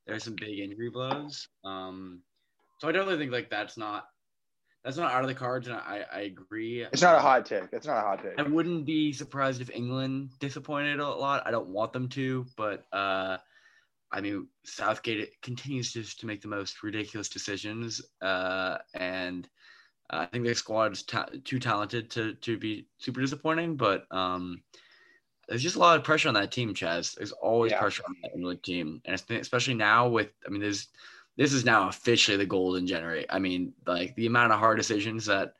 there's 0.06 0.24
some 0.24 0.36
big 0.36 0.58
injury 0.58 0.90
blows. 0.90 1.48
Um, 1.64 2.22
so 2.78 2.88
I 2.88 2.92
definitely 2.92 3.18
think 3.18 3.32
like 3.32 3.50
that's 3.50 3.76
not 3.76 4.06
that's 4.84 4.96
not 4.96 5.12
out 5.12 5.22
of 5.22 5.28
the 5.28 5.34
cards, 5.34 5.68
and 5.68 5.76
I 5.76 6.04
I 6.12 6.20
agree. 6.20 6.82
it's 6.82 7.02
not 7.02 7.14
a 7.14 7.20
hot 7.20 7.46
take. 7.46 7.64
It's 7.72 7.86
not 7.86 7.98
a 7.98 8.00
hot 8.00 8.22
take. 8.22 8.38
I 8.38 8.42
wouldn't 8.42 8.86
be 8.86 9.12
surprised 9.12 9.60
if 9.60 9.70
England 9.70 10.30
disappointed 10.38 11.00
a 11.00 11.08
lot. 11.08 11.42
I 11.46 11.50
don't 11.50 11.68
want 11.68 11.92
them 11.92 12.08
to, 12.10 12.46
but 12.56 12.86
uh, 12.92 13.38
I 14.10 14.20
mean 14.20 14.48
Southgate 14.64 15.40
continues 15.42 15.92
just 15.92 16.20
to 16.20 16.26
make 16.26 16.40
the 16.40 16.48
most 16.48 16.82
ridiculous 16.82 17.28
decisions, 17.28 18.00
uh, 18.22 18.78
and 18.94 19.48
I 20.08 20.26
think 20.26 20.44
their 20.44 20.54
squad's 20.54 21.02
ta- 21.02 21.28
too 21.44 21.58
talented 21.58 22.10
to 22.12 22.34
to 22.34 22.56
be 22.58 22.86
super 22.98 23.20
disappointing. 23.20 23.76
But 23.76 24.06
um, 24.10 24.62
there's 25.46 25.62
just 25.62 25.76
a 25.76 25.80
lot 25.80 25.98
of 25.98 26.04
pressure 26.04 26.28
on 26.28 26.34
that 26.34 26.52
team, 26.52 26.72
Chaz. 26.74 27.14
There's 27.16 27.32
always 27.32 27.72
Yeah. 27.72 27.80
pressure 27.80 28.02
on 28.08 28.14
that 28.22 28.32
England 28.34 28.62
team, 28.62 29.02
and 29.04 29.14
especially 29.30 29.74
now 29.74 30.08
with 30.08 30.30
I 30.46 30.50
mean 30.50 30.60
there's 30.62 30.88
this 31.40 31.54
is 31.54 31.64
now 31.64 31.88
officially 31.88 32.36
the 32.36 32.44
golden 32.44 32.86
generate. 32.86 33.24
I 33.30 33.38
mean, 33.38 33.72
like 33.86 34.14
the 34.14 34.26
amount 34.26 34.52
of 34.52 34.58
hard 34.58 34.76
decisions 34.76 35.24
that 35.24 35.54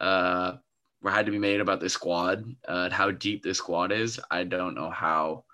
uh, 0.00 0.54
were 1.02 1.10
had 1.10 1.26
to 1.26 1.32
be 1.32 1.38
made 1.38 1.60
about 1.60 1.78
this 1.78 1.92
squad 1.92 2.42
uh, 2.66 2.84
and 2.84 2.92
how 2.92 3.10
deep 3.10 3.42
this 3.42 3.58
squad 3.58 3.92
is. 3.92 4.18
I 4.30 4.44
don't 4.44 4.74
know 4.74 4.88
how 4.88 5.44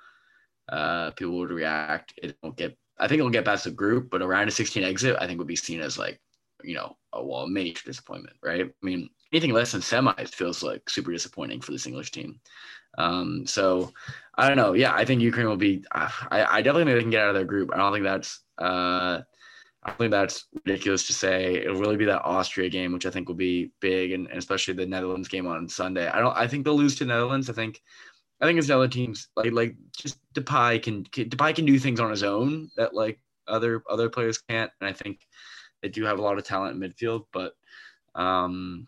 uh, 0.69 1.11
people 1.11 1.37
would 1.39 1.51
react. 1.51 2.15
It 2.17 2.37
won't 2.45 2.57
get. 2.57 2.79
I 3.01 3.09
think 3.09 3.19
it'll 3.19 3.31
get 3.31 3.45
past 3.45 3.65
the 3.65 3.73
group, 3.73 4.09
but 4.09 4.23
around 4.23 4.47
a 4.47 4.53
16 4.53 4.85
exit, 4.85 5.17
I 5.19 5.27
think 5.27 5.39
would 5.39 5.49
be 5.49 5.57
seen 5.57 5.81
as 5.81 5.99
like, 5.99 6.21
you 6.63 6.75
know, 6.75 6.97
a 7.13 7.25
well, 7.25 7.49
major 7.49 7.83
disappointment, 7.85 8.37
right? 8.41 8.67
I 8.67 8.87
mean, 8.87 9.11
anything 9.33 9.53
less 9.53 9.73
than 9.73 9.81
semis 9.81 10.29
feels 10.29 10.63
like 10.63 10.89
super 10.89 11.11
disappointing 11.11 11.61
for 11.61 11.73
this 11.73 11.89
English 11.89 12.13
team. 12.13 12.39
Um, 12.99 13.49
so 13.49 13.93
I 14.37 14.47
don't 14.47 14.57
know. 14.57 14.75
Yeah, 14.75 14.95
I 14.95 15.05
think 15.05 15.23
Ukraine 15.23 15.49
will 15.49 15.57
be. 15.57 15.85
Uh, 15.91 16.09
I, 16.31 16.59
I 16.59 16.63
definitely 16.63 16.85
think 16.85 16.99
they 16.99 17.03
can 17.03 17.11
get 17.11 17.23
out 17.23 17.31
of 17.31 17.35
their 17.35 17.45
group. 17.45 17.73
I 17.75 17.79
don't 17.79 17.93
think 17.93 18.05
that's. 18.05 18.43
Uh, 18.59 19.23
I 19.85 19.91
think 19.93 20.13
that's 20.13 20.47
ridiculous 20.65 21.07
to 21.09 21.13
say. 21.13 21.57
It'll 21.57 21.81
really 21.81 21.97
be 21.97 22.05
that 22.05 22.25
Austria 22.25 22.69
game, 22.69 22.93
which 22.93 23.07
I 23.07 23.11
think 23.11 23.29
will 23.29 23.35
be 23.35 23.73
big, 23.81 24.13
and, 24.13 24.29
and 24.29 24.39
especially 24.39 24.75
the 24.75 24.87
Netherlands 24.87 25.29
game 25.29 25.47
on 25.47 25.69
Sunday. 25.69 26.09
I 26.09 26.21
don't. 26.21 26.37
I 26.37 26.47
think 26.47 26.65
they'll 26.65 26.77
lose 26.77 26.97
to 26.97 27.05
Netherlands. 27.05 27.51
I 27.51 27.53
think. 27.53 27.83
I 28.41 28.47
think 28.47 28.59
it's 28.59 28.71
other 28.71 28.89
teams 28.89 29.29
like 29.37 29.53
like 29.53 29.77
just 29.97 30.19
Depay 30.35 30.83
can, 30.83 31.05
can 31.05 31.31
Depay 31.31 31.55
can 31.55 31.65
do 31.65 31.79
things 31.79 32.01
on 32.01 32.11
his 32.11 32.25
own 32.25 32.71
that 32.77 32.93
like 32.95 33.21
other 33.47 33.83
other 33.89 34.09
players 34.09 34.39
can't, 34.39 34.71
and 34.81 34.89
I 34.89 34.93
think 34.93 35.21
they 35.81 35.89
do 35.89 36.05
have 36.05 36.19
a 36.19 36.23
lot 36.23 36.39
of 36.39 36.45
talent 36.45 36.83
in 36.83 36.91
midfield. 36.91 37.27
But 37.33 37.55
um, 38.15 38.87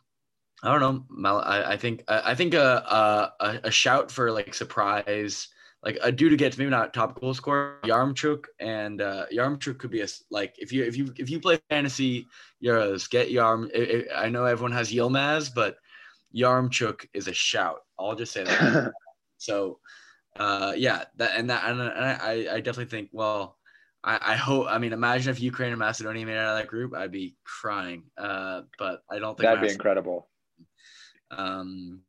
I 0.63 0.77
don't 0.79 1.05
know. 1.11 1.39
I, 1.39 1.73
I 1.73 1.77
think 1.77 2.05
I 2.09 2.33
I 2.33 2.35
think 2.35 2.55
a, 2.55 3.33
a 3.41 3.61
a 3.65 3.71
shout 3.71 4.11
for 4.11 4.31
like 4.31 4.55
surprise 4.55 5.49
like 5.85 5.99
a 6.03 6.11
dude 6.11 6.33
who 6.33 6.37
gets 6.37 6.57
maybe 6.57 6.71
not 6.71 6.95
top 6.95 7.21
goal 7.21 7.35
scorer, 7.35 7.79
Yarmchuk, 7.85 8.47
and 8.59 9.03
uh, 9.03 9.27
Yaremchuk 9.33 9.79
could 9.79 9.91
be 9.91 10.01
a 10.01 10.07
like 10.31 10.55
if 10.59 10.73
you 10.73 10.83
if 10.83 10.97
you 10.97 11.13
if 11.19 11.29
you 11.29 11.39
play 11.39 11.61
fantasy 11.69 12.27
Euros, 12.65 13.09
get 13.09 13.31
Yarm. 13.31 13.71
I 14.17 14.31
know 14.31 14.47
everyone 14.47 14.73
has 14.73 14.91
Yilmaz, 14.91 15.51
but 15.55 15.77
Yarmchuk 16.35 17.07
is 17.13 17.29
a 17.29 17.35
shout. 17.35 17.81
I'll 17.99 18.15
just 18.15 18.33
say 18.33 18.45
that. 18.45 18.93
so, 19.37 19.79
uh, 20.37 20.73
yeah, 20.75 21.05
that 21.17 21.33
and 21.39 21.51
that 21.51 21.69
and, 21.69 21.83
I 21.83 22.47
I 22.51 22.61
definitely 22.61 22.87
think 22.87 23.11
well. 23.13 23.59
I, 24.03 24.33
I 24.33 24.37
hope. 24.37 24.67
I 24.69 24.79
mean, 24.79 24.93
imagine 24.93 25.31
if 25.31 25.41
Ukraine 25.41 25.71
and 25.71 25.79
Macedonia 25.79 26.27
made 26.27 26.33
it 26.33 26.39
out 26.39 26.57
of 26.57 26.59
that 26.59 26.69
group, 26.69 26.95
I'd 26.95 27.13
be 27.13 27.37
crying. 27.45 28.05
Uh, 28.19 28.63
but 28.79 29.03
I 29.11 29.19
don't 29.19 29.37
think 29.37 29.47
that'd 29.47 29.63
be 29.63 29.73
incredible. 29.73 30.29
Um, 31.31 32.03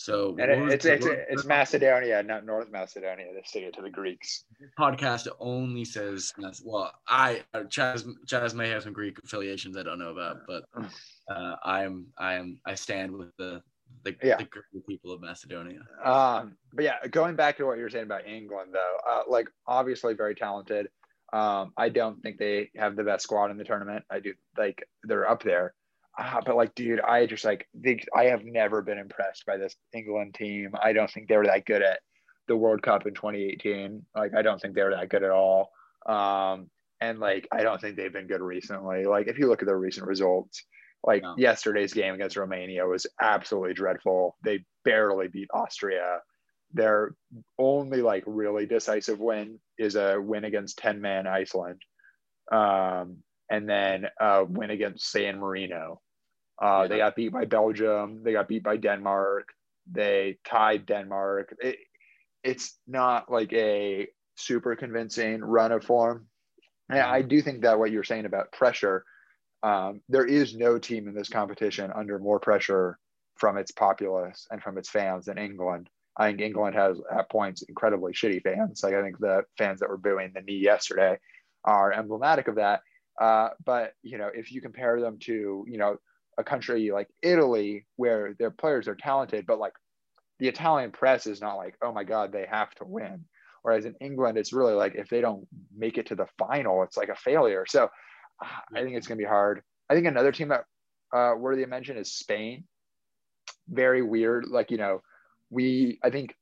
so 0.00 0.34
and 0.40 0.72
it's 0.72 0.86
it's, 0.86 1.04
it's 1.06 1.44
Macedonia, 1.44 2.22
not 2.22 2.46
North 2.46 2.70
Macedonia. 2.72 3.26
They 3.34 3.42
stick 3.44 3.64
it 3.64 3.74
to 3.74 3.82
the 3.82 3.90
Greeks. 3.90 4.44
Podcast 4.78 5.28
only 5.38 5.84
says 5.84 6.32
well, 6.64 6.90
I 7.06 7.42
Chaz 7.54 8.08
Chaz 8.24 8.54
may 8.54 8.70
have 8.70 8.82
some 8.82 8.94
Greek 8.94 9.18
affiliations 9.22 9.76
I 9.76 9.82
don't 9.82 9.98
know 9.98 10.08
about, 10.08 10.38
but 10.46 10.64
uh, 11.28 11.56
I 11.62 11.84
am 11.84 12.06
I 12.16 12.36
am 12.36 12.58
I 12.64 12.76
stand 12.76 13.12
with 13.12 13.28
the 13.36 13.62
the, 14.04 14.16
yeah. 14.22 14.38
the 14.38 14.80
people 14.88 15.12
of 15.12 15.20
Macedonia. 15.20 15.80
Um, 16.02 16.56
but 16.72 16.86
yeah, 16.86 17.06
going 17.10 17.36
back 17.36 17.58
to 17.58 17.66
what 17.66 17.76
you 17.76 17.82
were 17.82 17.90
saying 17.90 18.06
about 18.06 18.26
England, 18.26 18.70
though, 18.72 18.96
uh, 19.06 19.24
like 19.28 19.50
obviously 19.66 20.14
very 20.14 20.34
talented. 20.34 20.88
Um, 21.34 21.74
I 21.76 21.90
don't 21.90 22.22
think 22.22 22.38
they 22.38 22.70
have 22.74 22.96
the 22.96 23.04
best 23.04 23.24
squad 23.24 23.50
in 23.50 23.58
the 23.58 23.64
tournament. 23.64 24.06
I 24.10 24.20
do 24.20 24.32
like 24.56 24.82
they're 25.04 25.28
up 25.28 25.42
there. 25.42 25.74
Uh, 26.18 26.40
but 26.44 26.56
like, 26.56 26.74
dude, 26.74 27.00
I 27.00 27.26
just 27.26 27.44
like 27.44 27.66
they, 27.74 28.02
I 28.16 28.24
have 28.24 28.44
never 28.44 28.82
been 28.82 28.98
impressed 28.98 29.46
by 29.46 29.56
this 29.56 29.76
England 29.92 30.34
team. 30.34 30.72
I 30.82 30.92
don't 30.92 31.10
think 31.10 31.28
they 31.28 31.36
were 31.36 31.46
that 31.46 31.64
good 31.64 31.82
at 31.82 32.00
the 32.48 32.56
World 32.56 32.82
Cup 32.82 33.06
in 33.06 33.14
2018. 33.14 34.04
Like, 34.14 34.34
I 34.34 34.42
don't 34.42 34.60
think 34.60 34.74
they 34.74 34.82
were 34.82 34.90
that 34.90 35.08
good 35.08 35.22
at 35.22 35.30
all. 35.30 35.70
Um, 36.06 36.68
and 37.00 37.18
like, 37.18 37.48
I 37.52 37.62
don't 37.62 37.80
think 37.80 37.96
they've 37.96 38.12
been 38.12 38.26
good 38.26 38.40
recently. 38.42 39.06
Like, 39.06 39.28
if 39.28 39.38
you 39.38 39.48
look 39.48 39.62
at 39.62 39.66
their 39.66 39.78
recent 39.78 40.06
results, 40.06 40.64
like 41.06 41.22
no. 41.22 41.34
yesterday's 41.38 41.94
game 41.94 42.14
against 42.14 42.36
Romania 42.36 42.86
was 42.86 43.06
absolutely 43.20 43.74
dreadful. 43.74 44.36
They 44.42 44.64
barely 44.84 45.28
beat 45.28 45.48
Austria. 45.52 46.18
Their 46.72 47.14
only 47.58 48.02
like 48.02 48.24
really 48.26 48.66
decisive 48.66 49.18
win 49.18 49.58
is 49.78 49.96
a 49.96 50.20
win 50.20 50.44
against 50.44 50.78
10 50.78 51.00
man 51.00 51.26
Iceland. 51.26 51.82
Um, 52.52 53.18
and 53.50 53.68
then 53.68 54.06
uh, 54.20 54.44
win 54.48 54.70
against 54.70 55.10
San 55.10 55.38
Marino. 55.38 56.00
Uh, 56.62 56.82
yeah. 56.82 56.88
They 56.88 56.96
got 56.98 57.16
beat 57.16 57.32
by 57.32 57.44
Belgium. 57.44 58.22
They 58.22 58.32
got 58.32 58.48
beat 58.48 58.62
by 58.62 58.76
Denmark. 58.76 59.48
They 59.90 60.38
tied 60.46 60.86
Denmark. 60.86 61.56
It, 61.60 61.76
it's 62.44 62.78
not 62.86 63.30
like 63.30 63.52
a 63.52 64.08
super 64.36 64.76
convincing 64.76 65.40
run 65.40 65.72
of 65.72 65.84
form. 65.84 66.26
And 66.88 67.00
I 67.00 67.22
do 67.22 67.40
think 67.40 67.62
that 67.62 67.78
what 67.78 67.90
you're 67.92 68.04
saying 68.04 68.24
about 68.24 68.52
pressure, 68.52 69.04
um, 69.62 70.00
there 70.08 70.24
is 70.24 70.56
no 70.56 70.78
team 70.78 71.06
in 71.06 71.14
this 71.14 71.28
competition 71.28 71.92
under 71.94 72.18
more 72.18 72.40
pressure 72.40 72.98
from 73.36 73.56
its 73.56 73.70
populace 73.70 74.46
and 74.50 74.62
from 74.62 74.76
its 74.76 74.88
fans 74.88 75.26
than 75.26 75.38
England. 75.38 75.88
I 76.16 76.28
think 76.28 76.40
England 76.40 76.74
has 76.74 77.00
at 77.16 77.30
points 77.30 77.62
incredibly 77.62 78.12
shitty 78.12 78.42
fans. 78.42 78.82
Like 78.82 78.94
I 78.94 79.02
think 79.02 79.18
the 79.18 79.42
fans 79.56 79.80
that 79.80 79.88
were 79.88 79.96
booing 79.96 80.32
the 80.34 80.42
knee 80.42 80.58
yesterday 80.58 81.18
are 81.64 81.92
emblematic 81.92 82.48
of 82.48 82.56
that. 82.56 82.80
Uh, 83.20 83.50
but 83.64 83.92
you 84.02 84.18
know, 84.18 84.30
if 84.34 84.50
you 84.50 84.60
compare 84.60 85.00
them 85.00 85.18
to 85.20 85.64
you 85.68 85.78
know 85.78 85.98
a 86.38 86.44
country 86.44 86.90
like 86.90 87.08
Italy, 87.22 87.86
where 87.96 88.34
their 88.38 88.50
players 88.50 88.88
are 88.88 88.94
talented, 88.94 89.46
but 89.46 89.58
like 89.58 89.74
the 90.38 90.48
Italian 90.48 90.90
press 90.90 91.26
is 91.26 91.40
not 91.40 91.56
like, 91.56 91.76
oh 91.82 91.92
my 91.92 92.02
God, 92.02 92.32
they 92.32 92.46
have 92.50 92.74
to 92.76 92.84
win. 92.84 93.26
Whereas 93.62 93.84
in 93.84 93.94
England, 94.00 94.38
it's 94.38 94.54
really 94.54 94.72
like 94.72 94.94
if 94.94 95.10
they 95.10 95.20
don't 95.20 95.46
make 95.76 95.98
it 95.98 96.06
to 96.06 96.14
the 96.14 96.26
final, 96.38 96.82
it's 96.82 96.96
like 96.96 97.10
a 97.10 97.14
failure. 97.14 97.66
So 97.68 97.90
uh, 98.42 98.46
I 98.74 98.82
think 98.82 98.96
it's 98.96 99.06
going 99.06 99.18
to 99.18 99.22
be 99.22 99.28
hard. 99.28 99.62
I 99.88 99.94
think 99.94 100.06
another 100.06 100.32
team 100.32 100.48
that 100.48 100.64
uh, 101.12 101.34
worthy 101.36 101.62
of 101.62 101.68
mention 101.68 101.98
is 101.98 102.12
Spain. 102.12 102.64
Very 103.68 104.02
weird. 104.02 104.46
Like, 104.46 104.70
you 104.70 104.78
know, 104.78 105.02
we, 105.50 105.98
I 106.02 106.08
think 106.08 106.34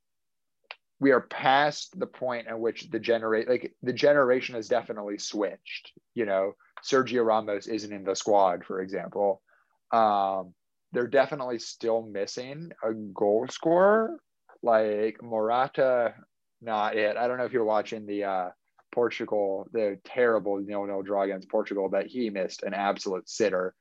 we 1.01 1.11
are 1.11 1.21
past 1.21 1.99
the 1.99 2.07
point 2.07 2.47
at 2.47 2.59
which 2.59 2.89
the 2.89 2.99
generate 2.99 3.49
like 3.49 3.73
the 3.81 3.93
generation 3.93 4.55
has 4.55 4.67
definitely 4.67 5.17
switched. 5.17 5.91
You 6.13 6.25
know, 6.25 6.53
Sergio 6.83 7.25
Ramos 7.25 7.67
isn't 7.67 7.91
in 7.91 8.03
the 8.03 8.15
squad, 8.15 8.63
for 8.65 8.81
example. 8.81 9.41
Um, 9.91 10.53
they're 10.91 11.07
definitely 11.07 11.59
still 11.59 12.01
missing 12.01 12.71
a 12.83 12.93
goal 12.93 13.47
scorer 13.49 14.19
like 14.63 15.21
Morata. 15.21 16.15
Not 16.61 16.95
it. 16.95 17.15
I 17.15 17.27
don't 17.27 17.37
know 17.37 17.45
if 17.45 17.53
you're 17.53 17.63
watching 17.63 18.05
the 18.05 18.23
uh, 18.23 18.49
Portugal, 18.93 19.67
the 19.71 19.99
terrible 20.03 20.57
nil 20.59 20.85
nil 20.85 21.03
draw 21.03 21.23
against 21.23 21.49
Portugal, 21.49 21.89
but 21.89 22.07
he 22.07 22.29
missed 22.29 22.63
an 22.63 22.73
absolute 22.73 23.29
sitter. 23.29 23.73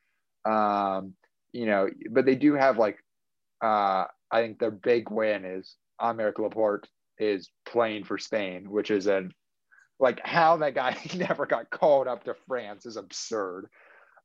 Um, 0.45 1.15
you 1.53 1.67
know, 1.67 1.89
but 2.11 2.27
they 2.27 2.35
do 2.35 2.55
have 2.55 2.79
like, 2.79 2.99
uh, 3.63 4.05
I 4.31 4.43
think 4.43 4.59
their 4.59 4.71
big 4.71 5.11
win 5.11 5.45
is 5.45 5.77
Aymeric 6.01 6.39
Laporte 6.39 6.89
is 7.19 7.51
playing 7.67 8.05
for 8.05 8.19
Spain, 8.19 8.71
which 8.71 8.91
is 8.91 9.07
an 9.07 9.33
like 10.01 10.21
how 10.25 10.59
that 10.59 10.75
guy 10.75 10.97
never 11.17 11.47
got 11.47 11.71
called 11.71 12.07
up 12.07 12.25
to 12.25 12.35
France 12.47 12.87
is 12.87 12.97
absurd. 12.97 13.69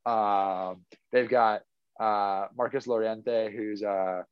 Um, 0.06 0.82
they've 1.12 1.30
got 1.30 1.62
uh, 2.00 2.48
Marcos 2.56 2.88
Llorente, 2.88 3.56
who's 3.56 3.84
uh, 3.84 4.24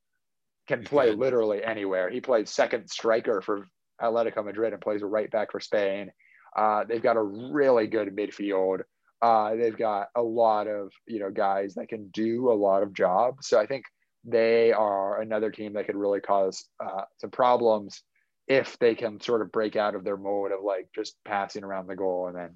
can 0.68 0.84
play 0.84 1.12
literally 1.12 1.64
anywhere. 1.64 2.10
He 2.10 2.22
played 2.22 2.48
second 2.48 2.90
striker 2.90 3.42
for 3.42 3.68
Atletico 4.02 4.44
Madrid 4.44 4.74
and 4.74 4.82
plays 4.82 5.02
right 5.02 5.30
back 5.32 5.52
for 5.52 5.60
Spain. 5.60 6.12
Uh, 6.56 6.84
they've 6.84 7.02
got 7.02 7.18
a 7.18 7.22
really 7.22 7.88
good 7.88 8.16
midfield. 8.16 8.82
Uh, 9.22 9.56
they've 9.56 9.78
got 9.78 10.08
a 10.16 10.22
lot 10.22 10.68
of 10.68 10.92
you 11.08 11.20
know 11.20 11.32
guys 11.32 11.76
that 11.76 11.88
can 11.88 12.10
do 12.10 12.52
a 12.52 12.54
lot 12.54 12.84
of 12.84 12.94
jobs. 12.94 13.48
So 13.48 13.60
I 13.60 13.66
think 13.66 13.86
they 14.24 14.72
are 14.72 15.22
another 15.22 15.50
team 15.50 15.74
that 15.74 15.86
could 15.86 15.96
really 15.96 16.20
cause 16.20 16.66
uh, 16.84 17.04
some 17.18 17.32
problems 17.32 18.04
if 18.52 18.78
they 18.80 18.96
can 18.96 19.18
sort 19.22 19.42
of 19.42 19.50
break 19.50 19.78
out 19.78 19.96
of 19.96 20.04
their 20.04 20.18
mode 20.18 20.52
of 20.52 20.62
like 20.62 20.90
just 20.94 21.16
passing 21.24 21.64
around 21.64 21.88
the 21.88 21.96
goal 21.96 22.28
and 22.28 22.36
then 22.36 22.50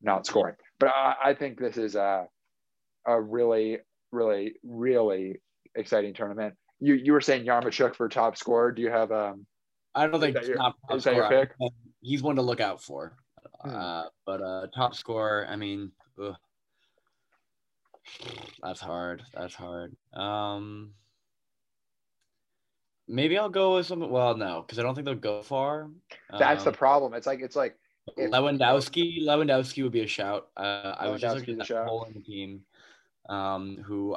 not 0.00 0.24
scoring. 0.24 0.54
But 0.78 0.90
I, 0.90 1.14
I 1.24 1.34
think 1.34 1.58
this 1.58 1.76
is 1.76 1.96
a, 1.96 2.26
a 3.04 3.20
really, 3.20 3.78
really, 4.12 4.54
really 4.62 5.40
exciting 5.74 6.14
tournament. 6.14 6.54
You 6.78 6.94
you 6.94 7.12
were 7.12 7.20
saying 7.20 7.44
Yaremchuk 7.44 7.96
for 7.96 8.08
top 8.08 8.36
scorer. 8.36 8.70
Do 8.70 8.80
you 8.80 8.90
have 8.90 9.10
um? 9.10 9.44
I 9.92 10.06
don't 10.06 10.20
think 10.20 10.40
your, 10.40 10.54
top, 10.54 10.76
top 10.88 10.96
is 10.96 11.04
that 11.04 11.16
your 11.16 11.28
pick? 11.28 11.50
He's 12.00 12.22
one 12.22 12.36
to 12.36 12.42
look 12.42 12.60
out 12.60 12.80
for. 12.80 13.16
Hmm. 13.62 13.74
Uh, 13.74 14.04
but 14.24 14.40
uh, 14.40 14.66
top 14.72 14.94
scorer. 14.94 15.48
I 15.50 15.56
mean, 15.56 15.90
ugh. 16.22 16.36
that's 18.62 18.80
hard. 18.80 19.24
That's 19.34 19.54
hard. 19.54 19.96
Um, 20.14 20.92
maybe 23.10 23.36
I'll 23.36 23.50
go 23.50 23.76
with 23.76 23.86
something. 23.86 24.10
Well, 24.10 24.36
no, 24.36 24.62
because 24.62 24.78
I 24.78 24.82
don't 24.82 24.94
think 24.94 25.04
they'll 25.04 25.14
go 25.14 25.42
far. 25.42 25.90
That's 26.38 26.64
um, 26.64 26.72
the 26.72 26.76
problem. 26.76 27.14
It's 27.14 27.26
like 27.26 27.40
it's 27.40 27.56
like 27.56 27.76
if, 28.16 28.30
Lewandowski. 28.30 29.22
Lewandowski 29.22 29.82
would 29.82 29.92
be 29.92 30.02
a 30.02 30.06
shout. 30.06 30.48
Uh, 30.56 30.94
I 30.98 31.08
was 31.08 31.20
just 31.20 31.36
looking 31.36 31.60
at 31.60 31.68
that 31.68 31.86
Poland 31.86 32.24
team, 32.24 32.62
um, 33.28 33.78
who 33.84 34.16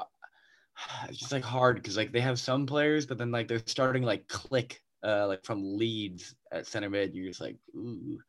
it's 1.10 1.20
just 1.20 1.32
like 1.32 1.44
hard 1.44 1.78
because 1.78 1.98
like 1.98 2.12
they 2.12 2.22
have 2.22 2.39
some 2.39 2.66
players, 2.66 3.06
but 3.06 3.18
then 3.18 3.32
like 3.32 3.48
they're 3.48 3.62
starting 3.66 4.04
like 4.04 4.28
Klich, 4.28 4.78
uh, 5.04 5.28
like 5.28 5.44
from 5.44 5.78
Leeds 5.78 6.36
at 6.52 6.68
center 6.68 6.89
mid. 6.89 7.14
You're 7.14 7.28
just 7.28 7.41
like, 7.41 7.58
ooh. 7.76 8.20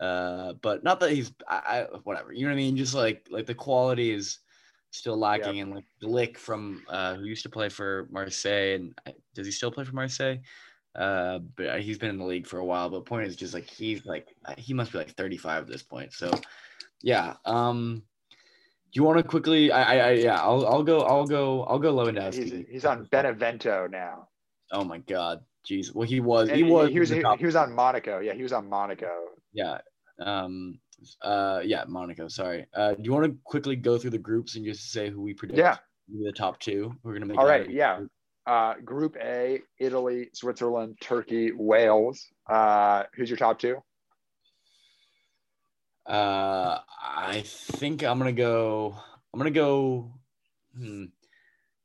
Uh, 0.00 0.52
but 0.60 0.84
not 0.84 1.00
that 1.00 1.10
he's 1.10 1.32
I, 1.48 1.56
I 1.56 1.98
whatever. 2.04 2.32
You 2.32 2.42
know 2.42 2.48
what 2.48 2.58
I 2.58 2.62
mean? 2.62 2.76
Just 2.76 2.94
like 2.94 3.26
like 3.30 3.46
the 3.46 3.54
quality 3.54 4.10
is 4.10 4.40
still 4.90 5.16
lacking. 5.16 5.56
Yep. 5.56 5.66
And 5.66 5.74
like 5.74 5.84
Glik 6.02 6.38
from 6.38 6.82
uh, 6.88 7.14
who 7.14 7.24
used 7.24 7.42
to 7.42 7.50
play 7.50 7.68
for 7.68 8.08
Marseille, 8.10 8.74
and 8.74 8.98
uh, 9.06 9.12
does 9.34 9.46
he 9.46 9.52
still 9.52 9.70
play 9.70 9.84
for 9.84 9.94
Marseille? 9.94 10.38
Uh, 10.94 11.40
but 11.56 11.66
uh, 11.66 11.76
he's 11.76 11.98
been 11.98 12.10
in 12.10 12.18
the 12.18 12.24
league 12.24 12.46
for 12.46 12.58
a 12.58 12.64
while. 12.64 12.88
But 12.88 13.04
point 13.04 13.26
is 13.26 13.36
just 13.36 13.54
like 13.54 13.68
he's 13.68 14.06
like 14.06 14.28
uh, 14.44 14.54
he 14.56 14.72
must 14.72 14.92
be 14.92 14.98
like 14.98 15.14
35 15.14 15.64
at 15.64 15.68
this 15.68 15.82
point. 15.82 16.12
So 16.12 16.30
yeah. 17.02 17.34
Um, 17.44 18.02
do 18.92 19.00
you 19.00 19.04
want 19.04 19.18
to 19.18 19.24
quickly? 19.24 19.70
I, 19.70 19.82
I, 19.82 19.96
I 19.96 20.10
yeah. 20.12 20.40
I'll, 20.40 20.66
I'll 20.66 20.82
go. 20.82 21.00
I'll 21.00 21.26
go. 21.26 21.64
I'll 21.64 21.78
go 21.78 21.94
Lewandowski. 21.94 22.44
He's, 22.44 22.66
he's 22.70 22.84
on 22.84 23.06
Benevento 23.10 23.88
now. 23.90 24.28
Oh 24.72 24.84
my 24.84 24.98
God. 24.98 25.40
Jeez. 25.68 25.94
Well, 25.94 26.06
he 26.06 26.20
was. 26.20 26.48
He 26.48 26.62
was. 26.62 26.90
He 26.90 27.00
was. 27.00 27.10
He, 27.10 27.22
he 27.38 27.46
was 27.46 27.56
on 27.56 27.72
Monaco. 27.72 28.20
Yeah, 28.20 28.32
he 28.32 28.42
was 28.42 28.52
on 28.52 28.68
Monaco. 28.68 29.12
Yeah. 29.52 29.78
Um. 30.18 30.78
Uh, 31.22 31.60
yeah, 31.64 31.84
Monaco. 31.86 32.28
Sorry. 32.28 32.66
Uh, 32.74 32.94
do 32.94 33.02
you 33.02 33.12
want 33.12 33.26
to 33.26 33.36
quickly 33.44 33.76
go 33.76 33.98
through 33.98 34.10
the 34.10 34.18
groups 34.18 34.56
and 34.56 34.64
just 34.64 34.90
say 34.92 35.10
who 35.10 35.20
we 35.20 35.34
predict? 35.34 35.58
Yeah. 35.58 35.76
The 36.08 36.32
top 36.32 36.60
two. 36.60 36.94
We're 37.02 37.14
gonna 37.14 37.26
make. 37.26 37.38
All 37.38 37.46
right. 37.46 37.68
Yeah. 37.68 38.00
Uh, 38.46 38.74
group 38.84 39.16
A: 39.20 39.60
Italy, 39.78 40.30
Switzerland, 40.32 40.98
Turkey, 41.00 41.52
Wales. 41.52 42.26
Uh, 42.48 43.02
who's 43.14 43.28
your 43.28 43.36
top 43.36 43.58
two? 43.58 43.82
Uh, 46.06 46.78
I 47.02 47.42
think 47.44 48.04
I'm 48.04 48.18
gonna 48.18 48.32
go. 48.32 48.96
I'm 49.34 49.38
gonna 49.38 49.50
go. 49.50 50.12
Hmm. 50.78 51.06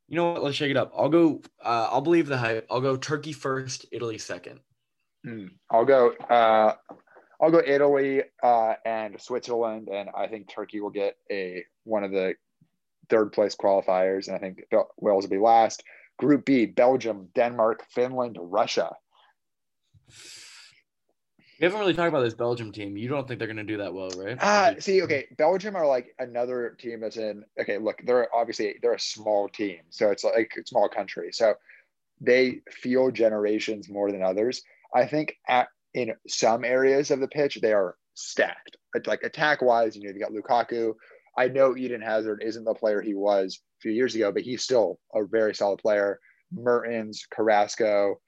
You 0.08 0.16
know 0.16 0.32
what? 0.32 0.44
Let's 0.44 0.56
shake 0.56 0.70
it 0.70 0.76
up. 0.76 0.92
I'll 0.96 1.08
go. 1.08 1.42
Uh, 1.62 1.88
I'll 1.90 2.00
believe 2.00 2.26
the 2.26 2.38
hype. 2.38 2.66
I'll 2.70 2.80
go 2.80 2.96
Turkey 2.96 3.32
first, 3.32 3.86
Italy 3.90 4.18
second. 4.18 4.60
Mm, 5.26 5.50
I'll 5.70 5.84
go. 5.84 6.12
Uh, 6.12 6.74
I'll 7.42 7.50
go 7.50 7.60
Italy 7.64 8.22
uh, 8.42 8.74
and 8.86 9.20
Switzerland, 9.20 9.88
and 9.88 10.08
I 10.16 10.28
think 10.28 10.48
Turkey 10.48 10.80
will 10.80 10.90
get 10.90 11.16
a 11.30 11.64
one 11.82 12.04
of 12.04 12.12
the 12.12 12.34
third 13.10 13.32
place 13.32 13.56
qualifiers, 13.56 14.28
and 14.28 14.36
I 14.36 14.38
think 14.38 14.62
Wales 14.98 15.24
will 15.24 15.30
be 15.30 15.38
last. 15.38 15.82
Group 16.18 16.44
B: 16.44 16.66
Belgium, 16.66 17.28
Denmark, 17.34 17.84
Finland, 17.90 18.38
Russia. 18.40 18.94
We 21.58 21.66
haven't 21.66 21.80
really 21.80 21.94
talked 21.94 22.08
about 22.08 22.22
this 22.22 22.34
Belgium 22.34 22.70
team. 22.70 22.96
You 22.96 23.08
don't 23.08 23.26
think 23.26 23.38
they're 23.38 23.48
going 23.48 23.56
to 23.56 23.64
do 23.64 23.78
that 23.78 23.92
well, 23.92 24.10
right? 24.16 24.36
Uh, 24.40 24.80
see, 24.80 25.02
okay, 25.02 25.26
Belgium 25.36 25.76
are 25.76 25.86
like 25.86 26.14
another 26.18 26.76
team 26.78 27.00
that's 27.00 27.16
in. 27.16 27.44
Okay, 27.60 27.78
look, 27.78 28.00
they're 28.04 28.32
obviously 28.32 28.76
they're 28.82 28.94
a 28.94 29.00
small 29.00 29.48
team, 29.48 29.80
so 29.90 30.10
it's 30.10 30.22
like 30.22 30.52
a 30.60 30.66
small 30.66 30.88
country, 30.88 31.30
so 31.32 31.54
they 32.20 32.60
feel 32.70 33.10
generations 33.10 33.88
more 33.88 34.12
than 34.12 34.22
others. 34.22 34.62
I 34.94 35.06
think 35.06 35.36
at 35.48 35.68
in 35.94 36.14
some 36.26 36.64
areas 36.64 37.10
of 37.10 37.20
the 37.20 37.28
pitch 37.28 37.58
they 37.60 37.72
are 37.72 37.96
stacked. 38.14 38.76
Like 39.06 39.22
attack 39.22 39.62
wise, 39.62 39.96
you 39.96 40.04
know, 40.04 40.12
you 40.14 40.20
got 40.20 40.32
Lukaku. 40.32 40.94
I 41.36 41.48
know 41.48 41.76
Eden 41.76 42.02
Hazard 42.02 42.42
isn't 42.42 42.64
the 42.64 42.74
player 42.74 43.00
he 43.00 43.14
was 43.14 43.60
a 43.78 43.80
few 43.80 43.92
years 43.92 44.14
ago, 44.14 44.32
but 44.32 44.42
he's 44.42 44.62
still 44.62 44.98
a 45.14 45.24
very 45.24 45.54
solid 45.54 45.78
player. 45.78 46.20
Mertens, 46.52 47.26
Carrasco, 47.32 48.20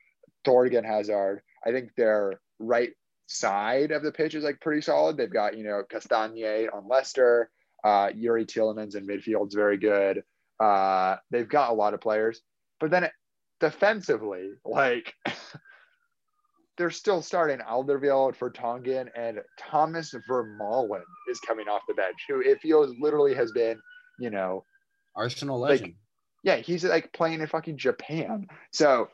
Thorgan 0.46 0.84
Hazard. 0.84 1.42
I 1.66 1.70
think 1.70 1.90
their 1.96 2.40
right 2.58 2.90
side 3.26 3.90
of 3.90 4.02
the 4.02 4.12
pitch 4.12 4.34
is 4.34 4.44
like 4.44 4.60
pretty 4.60 4.80
solid. 4.80 5.16
They've 5.16 5.30
got, 5.30 5.56
you 5.56 5.64
know, 5.64 5.82
Castagne 5.90 6.68
on 6.72 6.88
Leicester, 6.88 7.50
uh, 7.82 8.08
Youri 8.08 8.46
Tielemans 8.46 8.96
in 8.96 9.06
midfield's 9.06 9.54
very 9.54 9.76
good. 9.76 10.22
Uh, 10.60 11.16
they've 11.30 11.48
got 11.48 11.70
a 11.70 11.74
lot 11.74 11.94
of 11.94 12.00
players, 12.00 12.40
but 12.80 12.90
then 12.90 13.08
defensively, 13.60 14.50
like 14.64 15.12
they're 16.76 16.90
still 16.90 17.22
starting 17.22 17.58
Alderweireld 17.58 18.36
Vertonghen 18.36 19.08
and 19.16 19.40
Thomas 19.58 20.14
Vermaelen 20.28 21.02
is 21.30 21.40
coming 21.40 21.68
off 21.68 21.82
the 21.86 21.94
bench, 21.94 22.16
who 22.28 22.40
it 22.40 22.60
feels 22.60 22.94
literally 23.00 23.34
has 23.34 23.52
been, 23.52 23.78
you 24.18 24.30
know, 24.30 24.64
Arsenal 25.14 25.60
legend. 25.60 25.88
Like, 25.88 25.96
yeah, 26.42 26.56
he's 26.56 26.84
like 26.84 27.12
playing 27.12 27.40
in 27.40 27.46
fucking 27.46 27.78
Japan. 27.78 28.48
So 28.72 29.08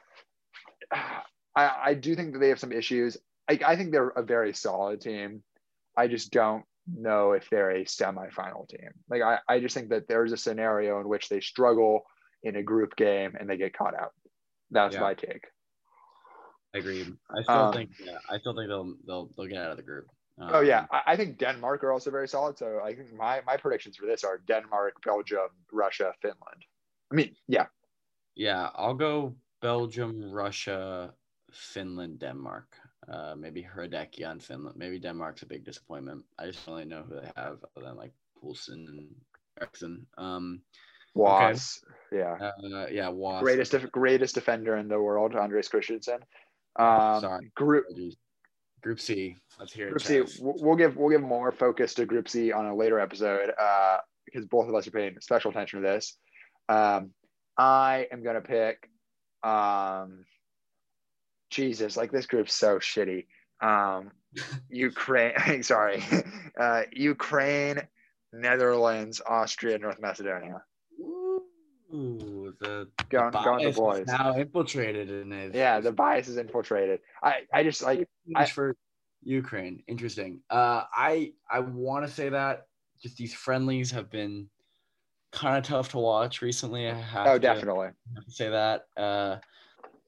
I, 0.93 1.21
I 1.57 1.95
do 1.95 2.15
think 2.15 2.33
that 2.33 2.39
they 2.39 2.49
have 2.49 2.61
some 2.61 2.73
issues. 2.73 3.17
I, 3.49 3.59
I 3.65 3.77
think 3.77 3.93
they're 3.93 4.09
a 4.09 4.23
very 4.23 4.53
solid 4.55 5.01
team. 5.01 5.43
I 5.97 6.09
just 6.09 6.33
don't 6.33 6.65
know 6.93 7.33
if 7.33 7.49
they're 7.51 7.71
a 7.71 7.85
semifinal 7.85 8.69
team. 8.69 8.91
Like 9.09 9.23
I, 9.23 9.39
I 9.49 9.61
just 9.61 9.75
think 9.75 9.91
that 9.91 10.09
there's 10.09 10.33
a 10.33 10.37
scenario 10.37 11.01
in 11.01 11.09
which 11.09 11.29
they 11.29 11.41
struggle 11.41 12.03
in 12.43 12.57
a 12.57 12.63
group 12.63 12.97
game 12.97 13.35
and 13.39 13.49
they 13.49 13.57
get 13.57 13.77
caught 13.77 13.95
out. 13.95 14.13
That's 14.71 14.95
yeah. 14.95 15.01
my 15.01 15.15
take. 15.15 15.45
I 16.75 16.79
agree. 16.79 17.07
I 17.31 17.43
still 17.43 17.55
um, 17.55 17.73
think 17.73 17.91
yeah, 18.05 18.19
I 18.29 18.39
still 18.39 18.55
think 18.55 18.69
they'll 18.69 18.95
they'll 19.07 19.31
they'll 19.37 19.47
get 19.47 19.59
out 19.59 19.71
of 19.71 19.77
the 19.77 19.83
group. 19.83 20.07
Um, 20.39 20.51
oh 20.55 20.61
yeah, 20.61 20.87
I, 20.91 21.03
I, 21.09 21.17
think 21.17 21.39
Denmark 21.39 21.85
are 21.85 21.93
also 21.93 22.11
very 22.11 22.29
solid. 22.29 22.57
So 22.57 22.81
I 22.83 22.95
think 22.95 23.13
my 23.13 23.41
my 23.47 23.57
predictions 23.57 23.97
for 23.97 24.07
this 24.07 24.25
are 24.25 24.41
Denmark, 24.47 24.95
Belgium, 25.05 25.49
Russia, 25.73 26.13
Finland. 26.23 26.65
I 27.13 27.15
mean, 27.15 27.35
yeah. 27.49 27.67
Yeah, 28.37 28.71
I'll 28.75 28.95
go 28.95 29.35
Belgium, 29.61 30.31
Russia, 30.33 31.13
Finland, 31.53 32.21
Denmark. 32.21 32.75
Uh, 33.11 33.35
maybe 33.37 33.63
Hradecky 33.63 34.27
on 34.27 34.39
Finland. 34.39 34.77
Maybe 34.77 34.99
Denmark's 34.99 35.43
a 35.43 35.47
big 35.47 35.65
disappointment. 35.65 36.25
I 36.39 36.47
just 36.47 36.65
don't 36.65 36.77
really 36.77 36.89
know 36.89 37.03
who 37.03 37.17
they 37.17 37.31
have 37.37 37.59
other 37.77 37.87
than 37.87 37.97
like 37.97 38.13
Poulsen 38.41 38.87
and 38.89 39.09
Eriksen. 39.61 40.07
Um, 40.17 40.63
Was, 41.15 41.83
okay. 42.13 42.23
yeah, 42.23 42.51
uh, 42.79 42.87
yeah, 42.91 43.09
Was. 43.09 43.43
Greatest 43.43 43.75
greatest 43.91 44.35
defender 44.35 44.77
in 44.77 44.87
the 44.87 45.01
world, 45.01 45.35
Andreas 45.35 45.69
Christensen. 45.69 46.21
Um, 46.77 47.21
Sorry. 47.21 47.51
Group 47.55 47.87
Group 48.83 49.01
C. 49.01 49.37
Let's 49.59 49.73
hear 49.73 49.89
Group 49.91 50.03
it. 50.09 50.29
C. 50.29 50.41
We'll 50.41 50.77
give 50.77 50.97
we'll 50.97 51.11
give 51.11 51.23
more 51.23 51.53
focus 51.53 51.95
to 51.95 52.07
Group 52.07 52.29
C 52.29 52.53
on 52.53 52.67
a 52.67 52.75
later 52.75 52.99
episode 52.99 53.53
uh, 53.61 53.99
because 54.25 54.47
both 54.47 54.69
of 54.69 54.75
us 54.75 54.87
are 54.87 54.93
paying 54.93 55.17
special 55.21 55.51
attention 55.51 55.83
to 55.83 55.87
this. 55.89 56.17
Um, 56.69 57.11
I 57.57 58.07
am 58.13 58.23
gonna 58.23 58.41
pick. 58.41 58.89
Um, 59.43 60.25
Jesus, 61.51 61.97
like 61.97 62.13
this 62.13 62.27
group's 62.27 62.55
so 62.55 62.79
shitty. 62.79 63.27
Um, 63.61 64.13
Ukraine. 64.71 65.63
sorry, 65.63 66.03
uh, 66.59 66.83
Ukraine, 66.93 67.83
Netherlands, 68.33 69.21
Austria, 69.27 69.79
North 69.79 70.01
Macedonia. 70.01 70.63
Ooh, 71.93 72.55
the, 72.61 72.89
going, 73.09 73.33
the 73.33 73.43
going 73.43 73.65
the 73.65 73.73
boys 73.73 74.07
now 74.07 74.37
infiltrated 74.37 75.11
in 75.11 75.33
it. 75.33 75.55
Yeah, 75.55 75.81
the 75.81 75.91
bias 75.91 76.29
is 76.29 76.37
infiltrated. 76.37 77.01
I, 77.23 77.41
I 77.53 77.65
just 77.65 77.83
like 77.83 78.09
I, 78.37 78.47
for 78.47 78.77
Ukraine. 79.23 79.83
Interesting. 79.89 80.41
Uh, 80.51 80.85
I 80.95 81.33
I 81.51 81.61
want 81.61 82.07
to 82.07 82.13
say 82.13 82.29
that 82.29 82.67
just 83.03 83.17
these 83.17 83.35
friendlies 83.35 83.91
have 83.91 84.11
been 84.11 84.49
kind 85.33 85.59
of 85.59 85.65
tough 85.65 85.91
to 85.91 85.99
watch 85.99 86.43
recently. 86.43 86.89
I 86.89 86.95
have 86.95 87.27
oh, 87.27 87.35
to, 87.35 87.39
definitely. 87.39 87.89
Have 88.15 88.25
to 88.25 88.31
say 88.31 88.51
that. 88.51 88.87
Uh, 88.97 89.37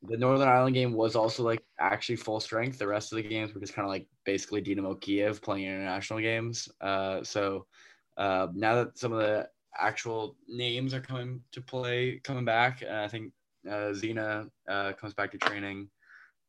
the 0.04 0.16
Northern 0.16 0.48
Ireland 0.48 0.74
game 0.74 0.92
was 0.92 1.14
also 1.14 1.42
like 1.44 1.62
actually 1.78 2.16
full 2.16 2.40
strength. 2.40 2.78
The 2.78 2.88
rest 2.88 3.12
of 3.12 3.16
the 3.16 3.22
games 3.22 3.54
were 3.54 3.60
just 3.60 3.74
kind 3.74 3.86
of 3.86 3.90
like 3.90 4.06
basically 4.24 4.60
Dynamo 4.60 4.94
Kiev 4.94 5.40
playing 5.40 5.66
international 5.66 6.20
games. 6.20 6.68
Uh, 6.80 7.22
so 7.22 7.66
uh, 8.16 8.48
now 8.54 8.76
that 8.76 8.98
some 8.98 9.12
of 9.12 9.20
the 9.20 9.48
actual 9.78 10.36
names 10.48 10.94
are 10.94 11.00
coming 11.00 11.40
to 11.52 11.60
play, 11.60 12.20
coming 12.24 12.44
back. 12.44 12.82
And 12.82 12.96
I 12.96 13.08
think 13.08 13.32
uh, 13.70 13.92
Zina 13.94 14.46
uh, 14.68 14.92
comes 14.92 15.14
back 15.14 15.32
to 15.32 15.38
training 15.38 15.88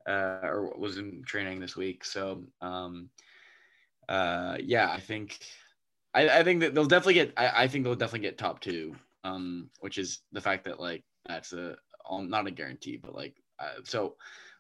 uh, 0.08 0.40
or 0.44 0.74
was 0.78 0.98
in 0.98 1.24
training 1.26 1.60
this 1.60 1.76
week. 1.76 2.04
So 2.04 2.44
um, 2.62 3.10
uh, 4.10 4.58
yeah, 4.62 4.92
I 4.92 5.00
think 5.00 5.40
I, 6.14 6.40
I 6.40 6.44
think 6.44 6.62
that 6.62 6.76
they'll 6.76 6.86
definitely 6.86 7.16
get. 7.16 7.34
I, 7.38 7.64
I 7.64 7.68
think 7.68 7.84
they'll 7.84 7.96
definitely 7.96 8.28
get 8.28 8.38
top 8.38 8.60
two, 8.60 8.96
um, 9.24 9.70
which 9.80 9.98
is 9.98 10.22
the 10.32 10.42
fact 10.42 10.66
that 10.66 10.80
like 10.80 11.04
that's 11.28 11.54
a 11.54 11.76
not 12.10 12.48
a 12.48 12.52
guarantee, 12.52 12.98
but 12.98 13.16
like 13.16 13.36
uh, 13.60 13.82
so. 13.84 14.16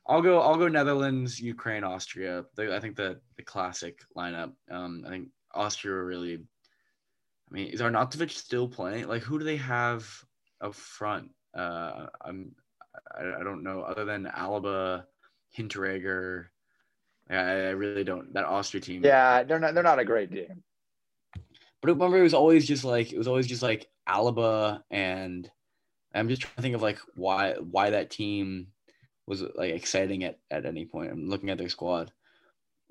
I'll 0.05 0.21
go. 0.21 0.41
I'll 0.41 0.57
go 0.57 0.67
Netherlands, 0.67 1.39
Ukraine, 1.39 1.85
Austria. 1.85 2.43
I 2.59 2.77
think 2.81 2.97
the 2.97 3.21
the 3.37 3.43
classic 3.43 4.01
lineup. 4.17 4.51
Um, 4.69 5.05
I 5.07 5.09
think 5.09 5.29
Austria 5.53 5.95
really 5.95 6.39
I 7.53 7.55
mean, 7.55 7.67
is 7.67 7.81
Arnautovic 7.81 8.31
still 8.31 8.67
playing? 8.67 9.07
Like, 9.07 9.21
who 9.21 9.37
do 9.37 9.45
they 9.45 9.57
have 9.57 10.09
up 10.59 10.73
front? 10.73 11.29
Uh, 11.55 12.07
I'm, 12.19 12.55
I, 13.15 13.41
I 13.41 13.43
don't 13.43 13.63
know. 13.63 13.81
Other 13.81 14.05
than 14.05 14.25
Alaba, 14.25 15.03
Hinteregger, 15.55 16.45
I, 17.29 17.35
I 17.35 17.69
really 17.69 18.03
don't. 18.03 18.33
That 18.33 18.45
Austria 18.45 18.81
team. 18.81 19.03
Yeah, 19.05 19.43
they're 19.43 19.59
not. 19.59 19.75
They're 19.75 19.83
not 19.83 19.99
a 19.99 20.05
great 20.05 20.31
team. 20.31 20.63
But 21.81 21.91
remember, 21.91 22.17
it 22.17 22.23
was 22.23 22.33
always 22.33 22.65
just 22.67 22.83
like 22.83 23.13
it 23.13 23.17
was 23.17 23.27
always 23.27 23.45
just 23.45 23.61
like 23.61 23.87
Alaba, 24.09 24.81
and 24.89 25.49
I'm 26.15 26.29
just 26.29 26.41
trying 26.41 26.55
to 26.55 26.61
think 26.63 26.75
of 26.75 26.81
like 26.81 26.97
why 27.13 27.53
why 27.59 27.91
that 27.91 28.09
team 28.09 28.67
was 29.27 29.43
like 29.55 29.73
exciting 29.73 30.23
at 30.23 30.39
at 30.49 30.65
any 30.65 30.85
point. 30.85 31.11
I'm 31.11 31.29
looking 31.29 31.51
at 31.51 31.59
their 31.59 31.69
squad. 31.69 32.11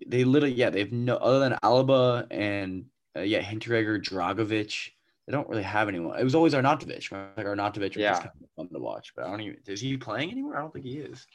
They 0.06 0.24
literally, 0.24 0.54
yeah, 0.54 0.70
they've 0.70 0.92
no 0.92 1.16
other 1.16 1.40
than 1.40 1.58
Alaba 1.62 2.26
and 2.30 2.86
uh, 3.16 3.20
yeah, 3.20 3.42
Hinteregger, 3.42 4.02
Dragovic. 4.02 4.90
They 5.26 5.32
don't 5.32 5.48
really 5.48 5.62
have 5.62 5.88
anyone. 5.88 6.18
It 6.18 6.24
was 6.24 6.34
always 6.34 6.52
Arnautovic. 6.52 7.12
Like 7.36 7.46
Arnautovic 7.46 7.90
was 7.90 7.96
yeah. 7.96 8.14
kind 8.14 8.30
of 8.42 8.48
fun 8.56 8.68
to 8.72 8.78
watch, 8.80 9.12
but 9.14 9.24
I 9.24 9.30
don't 9.30 9.40
even. 9.40 9.58
Is 9.66 9.80
he 9.80 9.96
playing 9.96 10.30
anywhere? 10.30 10.56
I 10.56 10.60
don't 10.60 10.72
think 10.72 10.84
he 10.84 10.98
is. 10.98 11.26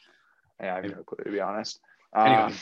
Yeah, 0.61 0.73
I 0.73 0.75
have 0.75 0.85
no 0.85 1.03
clue 1.03 1.23
to 1.23 1.31
be 1.31 1.39
honest. 1.39 1.79
Anyway, 2.15 2.35
um, 2.35 2.53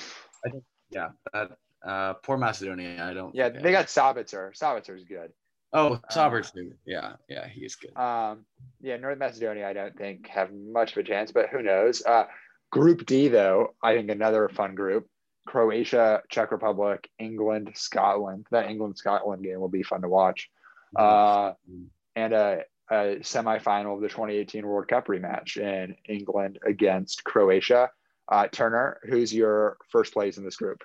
I 0.46 0.50
think 0.50 0.64
yeah, 0.92 1.10
that 1.34 1.52
uh, 1.86 2.14
poor 2.14 2.38
Macedonia. 2.38 3.04
I 3.04 3.14
don't. 3.14 3.34
Yeah, 3.34 3.50
they 3.50 3.72
got 3.72 3.88
Sabitzer. 3.88 4.58
Sabitzer's 4.58 5.04
good. 5.04 5.32
Oh, 5.74 6.00
Sabitzer. 6.12 6.72
Uh, 6.72 6.76
yeah, 6.86 7.14
yeah, 7.28 7.48
he's 7.48 7.76
good. 7.76 7.96
Um, 7.98 8.46
yeah, 8.82 8.98
North 8.98 9.18
Macedonia. 9.18 9.68
I 9.68 9.74
don't 9.74 9.98
think 9.98 10.28
have 10.28 10.54
much 10.54 10.92
of 10.92 10.98
a 11.00 11.04
chance, 11.04 11.32
but 11.32 11.50
who 11.50 11.62
knows? 11.62 12.04
Uh, 12.06 12.26
group 12.72 13.06
D 13.06 13.28
though, 13.30 13.74
I 13.82 13.96
think 13.96 14.10
another 14.10 14.50
fun 14.50 14.76
group. 14.76 15.08
Croatia, 15.46 16.22
Czech 16.30 16.52
Republic, 16.52 17.10
England, 17.20 17.72
Scotland. 17.76 18.48
That 18.52 18.70
England 18.70 18.98
Scotland 18.98 19.44
game 19.44 19.60
will 19.60 19.70
be 19.70 19.84
fun 19.84 20.02
to 20.02 20.10
watch. 20.10 20.50
Uh, 20.96 21.54
and 22.16 22.34
a, 22.34 22.64
a 22.90 23.18
semifinal 23.22 23.96
of 23.96 24.02
the 24.02 24.08
2018 24.08 24.66
World 24.66 24.88
Cup 24.88 25.08
rematch 25.08 25.58
in 25.58 25.96
England 26.08 26.60
against 26.66 27.24
Croatia. 27.24 27.90
Uh, 28.32 28.48
Turner, 28.48 29.00
who's 29.04 29.34
your 29.34 29.78
first 29.90 30.14
place 30.14 30.38
in 30.38 30.44
this 30.44 30.56
group? 30.56 30.82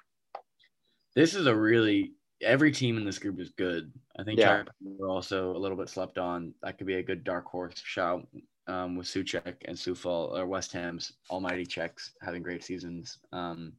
This 1.14 1.34
is 1.34 1.46
a 1.46 1.54
really 1.54 2.12
every 2.42 2.72
team 2.72 2.96
in 2.96 3.04
this 3.04 3.18
group 3.18 3.40
is 3.40 3.50
good. 3.50 3.92
I 4.18 4.24
think 4.24 4.38
yeah. 4.38 4.62
we're 4.82 5.08
also 5.08 5.54
a 5.54 5.58
little 5.58 5.76
bit 5.76 5.88
slept 5.88 6.18
on. 6.18 6.54
That 6.62 6.78
could 6.78 6.86
be 6.86 6.94
a 6.94 7.02
good 7.02 7.24
dark 7.24 7.46
horse 7.46 7.80
shout 7.82 8.26
um, 8.66 8.96
with 8.96 9.06
Souček 9.06 9.56
and 9.64 9.76
Coufal 9.76 10.36
or 10.38 10.46
West 10.46 10.72
Ham's 10.72 11.12
almighty 11.30 11.66
Czechs 11.66 12.12
having 12.22 12.42
great 12.42 12.64
seasons. 12.64 13.18
Um, 13.32 13.72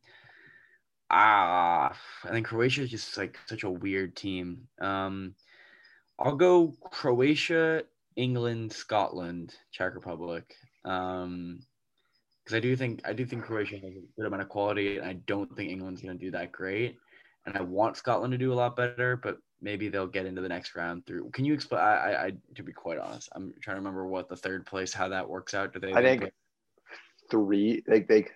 ah, 1.12 1.96
I 2.24 2.30
think 2.30 2.48
Croatia 2.48 2.82
is 2.84 2.90
just 2.90 3.18
like 3.18 3.38
such 3.46 3.64
a 3.64 3.70
weird 3.70 4.16
team. 4.16 4.68
Um, 4.80 5.36
I'll 6.18 6.36
go 6.36 6.74
Croatia, 6.92 7.84
England, 8.16 8.72
Scotland, 8.72 9.56
Czech 9.72 9.94
Republic. 9.94 10.56
Um, 10.86 11.60
because 12.44 12.52
because 12.52 12.58
I 12.58 12.60
do 12.60 12.76
think 12.76 13.02
I 13.06 13.14
do 13.14 13.26
think 13.26 13.44
Croatia 13.44 13.76
has 13.76 13.84
a 13.84 14.02
good 14.18 14.26
amount 14.26 14.42
of 14.42 14.50
quality, 14.50 14.98
and 14.98 15.08
I 15.08 15.14
don't 15.14 15.56
think 15.56 15.70
England's 15.70 16.02
going 16.02 16.18
to 16.18 16.24
do 16.26 16.32
that 16.32 16.52
great. 16.52 16.98
And 17.46 17.58
I 17.58 17.62
want 17.62 17.98
Scotland 17.98 18.32
to 18.32 18.38
do 18.38 18.54
a 18.54 18.56
lot 18.56 18.76
better, 18.76 19.18
but 19.18 19.38
maybe 19.62 19.90
they'll 19.90 20.08
get 20.08 20.26
into 20.26 20.42
the 20.42 20.50
next 20.50 20.76
round 20.76 21.06
through. 21.06 21.30
Can 21.32 21.46
you 21.46 21.54
explain? 21.54 21.82
I, 21.82 21.96
I, 21.96 22.26
I 22.26 22.32
to 22.56 22.64
be 22.64 22.74
quite 22.74 23.00
honest, 23.00 23.30
I'm 23.36 23.54
trying 23.62 23.76
to 23.76 23.80
remember 23.80 24.06
what 24.06 24.30
the 24.30 24.36
third 24.36 24.66
place, 24.66 24.94
how 24.94 25.10
that 25.10 25.28
works 25.28 25.54
out. 25.54 25.74
Do 25.74 25.80
they? 25.80 25.94
I 25.94 26.02
think 26.02 26.32
three. 27.30 27.84
Like 27.88 28.08
they, 28.08 28.28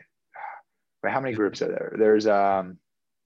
how 1.11 1.19
many 1.19 1.35
groups 1.35 1.61
are 1.61 1.67
there? 1.67 1.95
There's 1.97 2.27
um, 2.27 2.77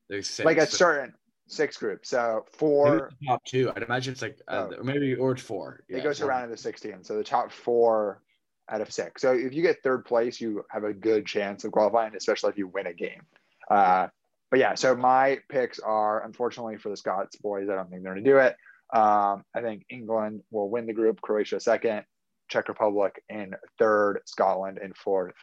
there's 0.09 0.29
six, 0.29 0.45
like 0.45 0.57
a 0.57 0.65
certain 0.65 1.13
six 1.47 1.77
groups. 1.77 2.09
So 2.09 2.45
four 2.51 3.11
top 3.27 3.43
two. 3.45 3.71
I'd 3.75 3.83
imagine 3.83 4.13
it's 4.13 4.21
like 4.21 4.39
uh, 4.47 4.69
oh. 4.77 4.83
maybe 4.83 5.15
or 5.15 5.35
four. 5.35 5.83
Yeah, 5.89 5.97
it 5.97 6.03
goes 6.03 6.21
around 6.21 6.45
in 6.45 6.51
the 6.51 6.57
16. 6.57 7.03
So 7.03 7.17
the 7.17 7.23
top 7.23 7.51
four 7.51 8.21
out 8.69 8.81
of 8.81 8.91
six. 8.91 9.21
So 9.21 9.33
if 9.33 9.53
you 9.53 9.61
get 9.61 9.81
third 9.83 10.05
place, 10.05 10.39
you 10.39 10.63
have 10.69 10.83
a 10.83 10.93
good 10.93 11.25
chance 11.25 11.63
of 11.63 11.71
qualifying, 11.71 12.15
especially 12.15 12.51
if 12.51 12.57
you 12.57 12.67
win 12.67 12.87
a 12.87 12.93
game. 12.93 13.21
Uh, 13.69 14.07
but 14.51 14.59
yeah, 14.59 14.75
so 14.75 14.95
my 14.95 15.39
picks 15.49 15.79
are 15.79 16.23
unfortunately 16.23 16.77
for 16.77 16.89
the 16.89 16.97
Scots 16.97 17.35
boys. 17.37 17.69
I 17.69 17.75
don't 17.75 17.89
think 17.89 18.03
they're 18.03 18.13
going 18.13 18.23
to 18.23 18.29
do 18.29 18.37
it. 18.37 18.55
Um, 18.91 19.43
I 19.55 19.61
think 19.61 19.85
England 19.89 20.41
will 20.49 20.69
win 20.69 20.87
the 20.87 20.93
group, 20.93 21.21
Croatia 21.21 21.59
second, 21.59 22.03
Czech 22.47 22.67
Republic 22.67 23.21
in 23.29 23.53
third, 23.77 24.21
Scotland 24.25 24.79
in 24.83 24.93
fourth. 24.93 25.35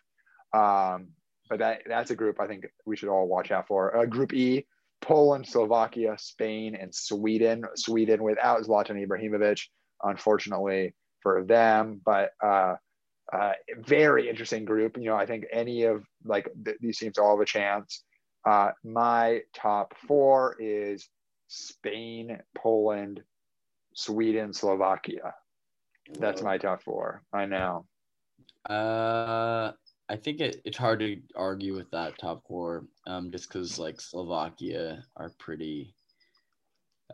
Um, 0.52 1.08
but 1.48 1.58
that 1.58 1.82
that's 1.86 2.10
a 2.10 2.16
group 2.16 2.40
I 2.40 2.46
think 2.46 2.66
we 2.84 2.96
should 2.96 3.08
all 3.08 3.26
watch 3.26 3.50
out 3.50 3.66
for. 3.66 3.96
Uh, 3.96 4.04
group 4.06 4.32
E, 4.32 4.66
Poland, 5.00 5.46
Slovakia, 5.46 6.16
Spain, 6.18 6.74
and 6.74 6.94
Sweden. 6.94 7.64
Sweden 7.74 8.22
without 8.22 8.62
Zlatan 8.62 9.04
Ibrahimovic, 9.06 9.60
unfortunately 10.02 10.94
for 11.22 11.44
them, 11.44 12.00
but 12.04 12.30
uh, 12.42 12.76
uh, 13.32 13.52
very 13.78 14.28
interesting 14.28 14.64
group. 14.64 14.96
You 14.96 15.06
know, 15.06 15.16
I 15.16 15.26
think 15.26 15.44
any 15.52 15.84
of 15.84 16.04
like 16.24 16.48
th- 16.64 16.76
these 16.80 16.98
teams 16.98 17.18
all 17.18 17.36
have 17.36 17.42
a 17.42 17.46
chance. 17.46 18.04
Uh, 18.46 18.70
my 18.84 19.40
top 19.52 19.94
four 20.06 20.56
is 20.60 21.08
Spain, 21.48 22.38
Poland, 22.56 23.22
Sweden, 23.94 24.52
Slovakia. 24.52 25.34
That's 26.20 26.42
my 26.42 26.58
top 26.58 26.82
four. 26.84 27.22
I 27.32 27.46
know. 27.46 27.86
Uh, 28.68 29.72
I 30.08 30.16
think 30.16 30.40
it, 30.40 30.60
it's 30.64 30.76
hard 30.76 31.00
to 31.00 31.20
argue 31.34 31.74
with 31.74 31.90
that 31.90 32.18
top 32.18 32.46
four, 32.46 32.86
um, 33.06 33.30
just 33.30 33.48
because 33.48 33.78
like 33.78 34.00
Slovakia 34.00 35.04
are 35.16 35.30
pretty. 35.38 35.94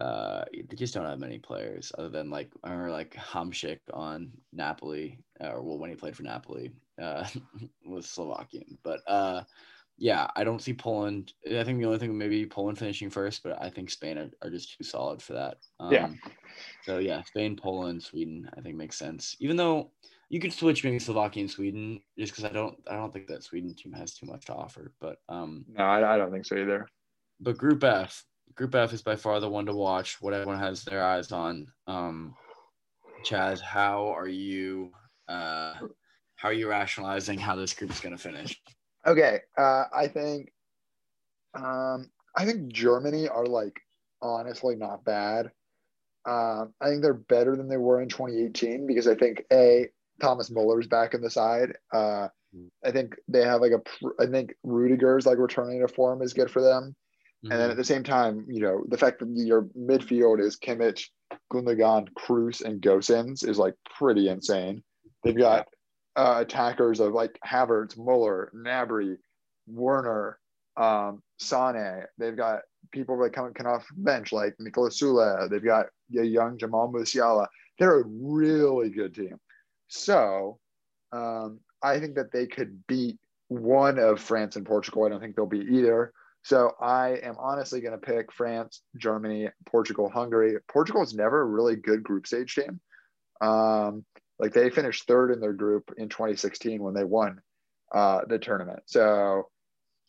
Uh, 0.01 0.45
they 0.55 0.77
just 0.77 0.95
don't 0.95 1.05
have 1.05 1.19
many 1.19 1.39
players 1.39 1.93
other 1.99 2.09
than 2.09 2.31
like 2.31 2.51
I 2.65 2.71
remember 2.71 2.93
like 2.93 3.15
Hamšík 3.15 3.81
on 3.93 4.33
Napoli, 4.53 5.19
uh, 5.43 5.53
or 5.53 5.63
well 5.63 5.79
when 5.79 5.91
he 5.91 5.97
played 5.97 6.17
for 6.17 6.23
Napoli, 6.23 6.71
uh, 7.01 7.27
was 7.87 8.07
Slovakian. 8.07 8.79
But 8.83 9.01
uh, 9.07 9.43
yeah, 9.99 10.27
I 10.35 10.45
don't 10.45 10.63
see 10.63 10.75
Poland. 10.75 11.33
I 11.47 11.63
think 11.65 11.79
the 11.79 11.87
only 11.87 11.99
thing 11.99 12.17
maybe 12.17 12.47
Poland 12.47 12.79
finishing 12.79 13.11
first, 13.11 13.43
but 13.43 13.61
I 13.63 13.69
think 13.71 13.91
Spain 13.91 14.19
are, 14.19 14.31
are 14.43 14.51
just 14.51 14.77
too 14.77 14.85
solid 14.85 15.23
for 15.23 15.35
that. 15.35 15.59
Um, 15.79 15.93
yeah. 15.93 16.09
So 16.85 16.99
yeah, 16.99 17.23
Spain, 17.23 17.57
Poland, 17.57 18.03
Sweden, 18.03 18.51
I 18.57 18.61
think 18.61 18.77
makes 18.77 18.99
sense. 18.99 19.37
Even 19.41 19.57
though 19.57 19.93
you 20.33 20.41
could 20.41 20.53
switch 20.53 20.83
maybe 20.83 20.99
Slovakia 20.99 21.43
and 21.43 21.51
Sweden, 21.51 22.01
just 22.19 22.33
because 22.33 22.47
I 22.47 22.55
don't, 22.55 22.75
I 22.91 22.95
don't 22.95 23.13
think 23.13 23.27
that 23.27 23.45
Sweden 23.45 23.75
team 23.75 23.93
has 23.93 24.15
too 24.15 24.25
much 24.25 24.47
to 24.47 24.55
offer. 24.55 24.91
But 24.99 25.19
um, 25.29 25.67
no, 25.69 25.85
I, 25.85 26.15
I 26.15 26.17
don't 26.17 26.33
think 26.33 26.47
so 26.47 26.57
either. 26.57 26.89
But 27.39 27.59
Group 27.59 27.85
F, 27.85 28.25
Group 28.55 28.75
F 28.75 28.95
is 28.95 29.03
by 29.03 29.15
far 29.15 29.41
the 29.41 29.51
one 29.51 29.67
to 29.67 29.75
watch. 29.75 30.23
What 30.23 30.33
everyone 30.33 30.59
has 30.59 30.85
their 30.85 31.05
eyes 31.05 31.33
on. 31.33 31.67
Um, 31.87 32.35
Chaz, 33.27 33.61
how 33.61 34.07
are 34.17 34.27
you? 34.27 34.93
Uh, 35.29 35.75
how 36.37 36.49
are 36.49 36.55
you 36.55 36.67
rationalizing 36.67 37.39
how 37.39 37.55
this 37.55 37.75
group 37.75 37.91
is 37.91 38.01
going 38.01 38.17
to 38.17 38.23
finish? 38.23 38.59
Okay, 39.07 39.41
uh, 39.59 39.85
I 39.95 40.09
think, 40.09 40.51
um, 41.55 42.11
I 42.35 42.47
think 42.47 42.73
Germany 42.73 43.29
are 43.29 43.45
like 43.45 43.79
honestly 44.23 44.77
not 44.77 45.05
bad. 45.05 45.51
Um, 46.25 46.73
I 46.81 46.89
think 46.89 47.03
they're 47.03 47.13
better 47.13 47.55
than 47.55 47.69
they 47.69 47.77
were 47.77 48.01
in 48.01 48.09
2018 48.09 48.87
because 48.87 49.07
I 49.07 49.15
think 49.15 49.45
a 49.53 49.89
Thomas 50.23 50.51
Muller's 50.51 50.87
back 50.87 51.15
in 51.15 51.21
the 51.21 51.31
side. 51.31 51.77
Uh, 51.93 52.29
I 52.85 52.91
think 52.91 53.17
they 53.29 53.43
have 53.43 53.61
like 53.61 53.73
a. 53.73 53.83
I 54.23 54.27
think 54.27 54.55
Rudiger's 54.63 55.27
like 55.27 55.39
returning 55.39 55.81
to 55.81 55.89
form 55.89 56.23
is 56.23 56.33
good 56.33 56.51
for 56.51 56.63
them. 56.63 56.95
Mm-hmm. 57.45 57.53
And 57.53 57.61
then 57.61 57.71
at 57.71 57.77
the 57.77 57.85
same 57.85 58.05
time, 58.05 58.47
you 58.49 58.61
know, 58.61 58.85
the 58.89 58.99
fact 58.99 59.19
that 59.19 59.29
your 59.35 59.63
midfield 59.77 60.41
is 60.41 60.59
Kimmich, 60.59 61.07
Gundogan, 61.53 62.09
Kroos, 62.17 62.63
and 62.63 62.81
Gosens 62.81 63.47
is 63.47 63.59
like 63.59 63.75
pretty 63.99 64.29
insane. 64.29 64.83
They've 65.25 65.37
got 65.37 65.67
uh, 66.15 66.39
attackers 66.41 67.01
of 67.01 67.13
like 67.13 67.39
Havertz, 67.45 67.97
Muller, 67.97 68.53
Gnabry, 68.55 69.17
Werner, 69.67 70.39
um, 70.77 71.23
Sane. 71.39 72.05
They've 72.19 72.37
got 72.37 72.61
people 72.93 73.19
that 73.23 73.33
come, 73.33 73.53
come 73.55 73.67
off 73.67 73.87
bench 73.97 74.33
like 74.33 74.55
Niklas 74.61 75.01
Sule. 75.01 75.49
They've 75.51 75.65
got 75.65 75.87
a 76.17 76.23
young 76.23 76.59
Jamal 76.59 76.93
Musiala. 76.93 77.47
They're 77.79 78.01
a 78.01 78.05
really 78.07 78.91
good 78.91 79.15
team. 79.15 79.39
So 79.89 80.59
um, 81.13 81.61
I 81.83 81.99
think 81.99 82.15
that 82.17 82.33
they 82.33 82.47
could 82.47 82.87
beat 82.87 83.19
one 83.49 83.99
of 83.99 84.21
France 84.21 84.57
and 84.57 84.67
Portugal. 84.67 85.05
I 85.05 85.11
don't 85.11 85.21
think 85.21 85.37
they'll 85.37 85.47
beat 85.47 85.69
either. 85.69 86.13
So 86.45 86.73
I 86.81 87.21
am 87.23 87.37
honestly 87.39 87.81
going 87.81 87.93
to 87.93 87.99
pick 87.99 88.33
France, 88.33 88.83
Germany, 88.97 89.49
Portugal, 89.67 90.11
Hungary. 90.11 90.57
Portugal 90.69 91.03
is 91.03 91.15
never 91.15 91.43
a 91.43 91.47
really 91.47 91.77
good 91.77 92.03
group 92.03 92.27
stage 92.27 92.55
team. 92.55 92.81
Um, 93.41 94.05
like 94.39 94.53
they 94.53 94.71
finished 94.71 95.07
third 95.07 95.31
in 95.31 95.41
their 95.41 95.53
group 95.53 95.93
in 95.97 96.09
2016 96.09 96.83
when 96.83 96.95
they 96.95 97.05
won 97.05 97.41
uh, 97.95 98.23
the 98.27 98.39
tournament. 98.39 98.83
So 98.87 99.49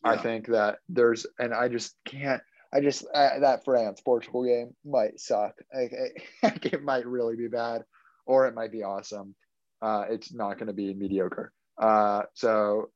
yeah. 0.04 0.10
I 0.10 0.16
think 0.18 0.48
that 0.48 0.78
there's, 0.88 1.26
and 1.38 1.54
I 1.54 1.68
just 1.68 1.94
can't. 2.04 2.42
I 2.72 2.80
just 2.80 3.06
uh, 3.14 3.38
that 3.38 3.64
France 3.64 4.00
Portugal 4.00 4.44
game 4.44 4.74
might 4.84 5.20
suck. 5.20 5.54
Like, 5.72 5.92
it, 5.92 6.64
it 6.72 6.82
might 6.82 7.06
really 7.06 7.36
be 7.36 7.46
bad, 7.46 7.82
or 8.26 8.48
it 8.48 8.54
might 8.56 8.72
be 8.72 8.82
awesome. 8.82 9.36
Uh, 9.84 10.06
it's 10.08 10.32
not 10.32 10.54
going 10.54 10.68
to 10.68 10.72
be 10.72 10.94
mediocre. 10.94 11.52
Uh, 11.76 12.22
so 12.32 12.88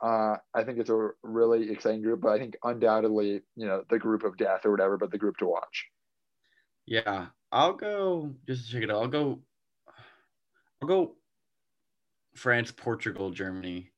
uh, 0.00 0.36
I 0.54 0.62
think 0.62 0.78
it's 0.78 0.90
a 0.90 1.10
really 1.24 1.70
exciting 1.72 2.02
group, 2.02 2.20
but 2.20 2.28
I 2.28 2.38
think 2.38 2.56
undoubtedly, 2.62 3.42
you 3.56 3.66
know, 3.66 3.82
the 3.90 3.98
group 3.98 4.22
of 4.22 4.36
death 4.36 4.64
or 4.64 4.70
whatever, 4.70 4.96
but 4.96 5.10
the 5.10 5.18
group 5.18 5.36
to 5.38 5.46
watch. 5.46 5.86
Yeah, 6.86 7.26
I'll 7.50 7.72
go 7.72 8.34
just 8.46 8.66
to 8.66 8.72
check 8.72 8.82
it 8.84 8.90
out. 8.90 9.02
I'll 9.02 9.08
go 9.08 9.40
I'll 10.80 10.88
go 10.88 11.16
France, 12.36 12.70
Portugal, 12.70 13.30
Germany, 13.30 13.90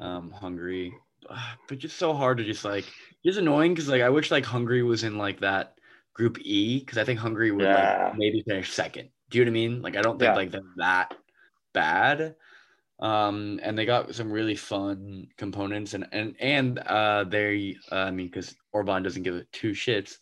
um, 0.00 0.30
Hungary. 0.30 0.92
But 1.68 1.78
just 1.78 1.98
so 1.98 2.14
hard 2.14 2.38
to 2.38 2.44
just 2.44 2.64
like 2.64 2.86
just 3.24 3.38
annoying 3.38 3.74
because 3.74 3.88
like 3.88 4.02
I 4.02 4.08
wish 4.08 4.30
like 4.30 4.44
Hungary 4.44 4.82
was 4.82 5.04
in 5.04 5.16
like 5.16 5.40
that 5.40 5.74
group 6.14 6.38
E 6.40 6.80
because 6.80 6.98
I 6.98 7.04
think 7.04 7.20
Hungary 7.20 7.52
would 7.52 7.64
yeah. 7.64 8.06
like 8.06 8.18
maybe 8.18 8.42
finish 8.42 8.72
second. 8.72 9.10
Do 9.30 9.38
you 9.38 9.44
know 9.44 9.50
what 9.50 9.52
I 9.52 9.60
mean? 9.60 9.82
Like 9.82 9.96
I 9.96 10.02
don't 10.02 10.18
think 10.18 10.30
yeah. 10.30 10.34
like 10.34 10.50
they're 10.50 10.62
that 10.78 11.14
bad. 11.72 12.36
Um, 13.00 13.60
and 13.62 13.78
they 13.78 13.86
got 13.86 14.14
some 14.14 14.32
really 14.32 14.56
fun 14.56 15.28
components 15.36 15.94
and 15.94 16.08
and 16.10 16.34
and 16.40 16.80
uh 16.80 17.22
they 17.22 17.76
uh, 17.92 17.94
I 17.94 18.10
mean 18.10 18.26
because 18.26 18.56
Orban 18.72 19.04
doesn't 19.04 19.22
give 19.22 19.36
it 19.36 19.46
two 19.52 19.70
shits 19.70 20.16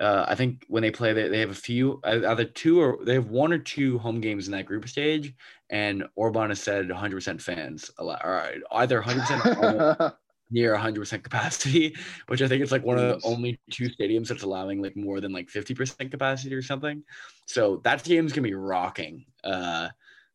uh, 0.00 0.24
I 0.26 0.34
think 0.34 0.64
when 0.68 0.82
they 0.82 0.90
play, 0.90 1.12
they, 1.12 1.28
they 1.28 1.40
have 1.40 1.50
a 1.50 1.54
few, 1.54 2.00
uh, 2.04 2.20
either 2.28 2.44
two 2.44 2.80
or 2.80 2.98
they 3.04 3.14
have 3.14 3.28
one 3.28 3.52
or 3.52 3.58
two 3.58 3.98
home 3.98 4.20
games 4.20 4.46
in 4.46 4.52
that 4.52 4.66
group 4.66 4.88
stage. 4.88 5.34
And 5.70 6.04
Orban 6.16 6.50
has 6.50 6.60
said 6.60 6.88
100% 6.88 7.40
fans, 7.40 7.90
or 7.98 8.50
either 8.72 9.00
100% 9.02 10.14
near 10.50 10.76
100% 10.76 11.22
capacity, 11.22 11.96
which 12.26 12.42
I 12.42 12.48
think 12.48 12.62
it's 12.62 12.72
like 12.72 12.84
one 12.84 12.98
of 12.98 13.20
the 13.20 13.26
only 13.26 13.58
two 13.70 13.88
stadiums 13.88 14.28
that's 14.28 14.42
allowing 14.42 14.82
like 14.82 14.96
more 14.96 15.20
than 15.20 15.32
like 15.32 15.48
50% 15.48 16.10
capacity 16.10 16.54
or 16.54 16.62
something. 16.62 17.02
So 17.46 17.80
that 17.84 18.02
game's 18.02 18.32
gonna 18.32 18.48
be 18.48 18.54
rocking 18.54 19.24
uh, 19.44 19.88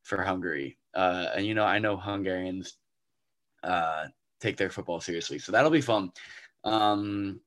for 0.10 0.24
Hungary. 0.24 0.78
Uh, 0.94 1.28
and 1.36 1.46
you 1.46 1.54
know, 1.54 1.64
I 1.64 1.80
know 1.80 1.96
Hungarians 1.96 2.78
uh, 3.64 4.08
take 4.42 4.58
their 4.58 4.72
football 4.72 5.00
seriously, 5.00 5.38
so 5.40 5.52
that'll 5.52 5.70
be 5.70 5.82
fun. 5.82 6.12
Um, 6.64 7.40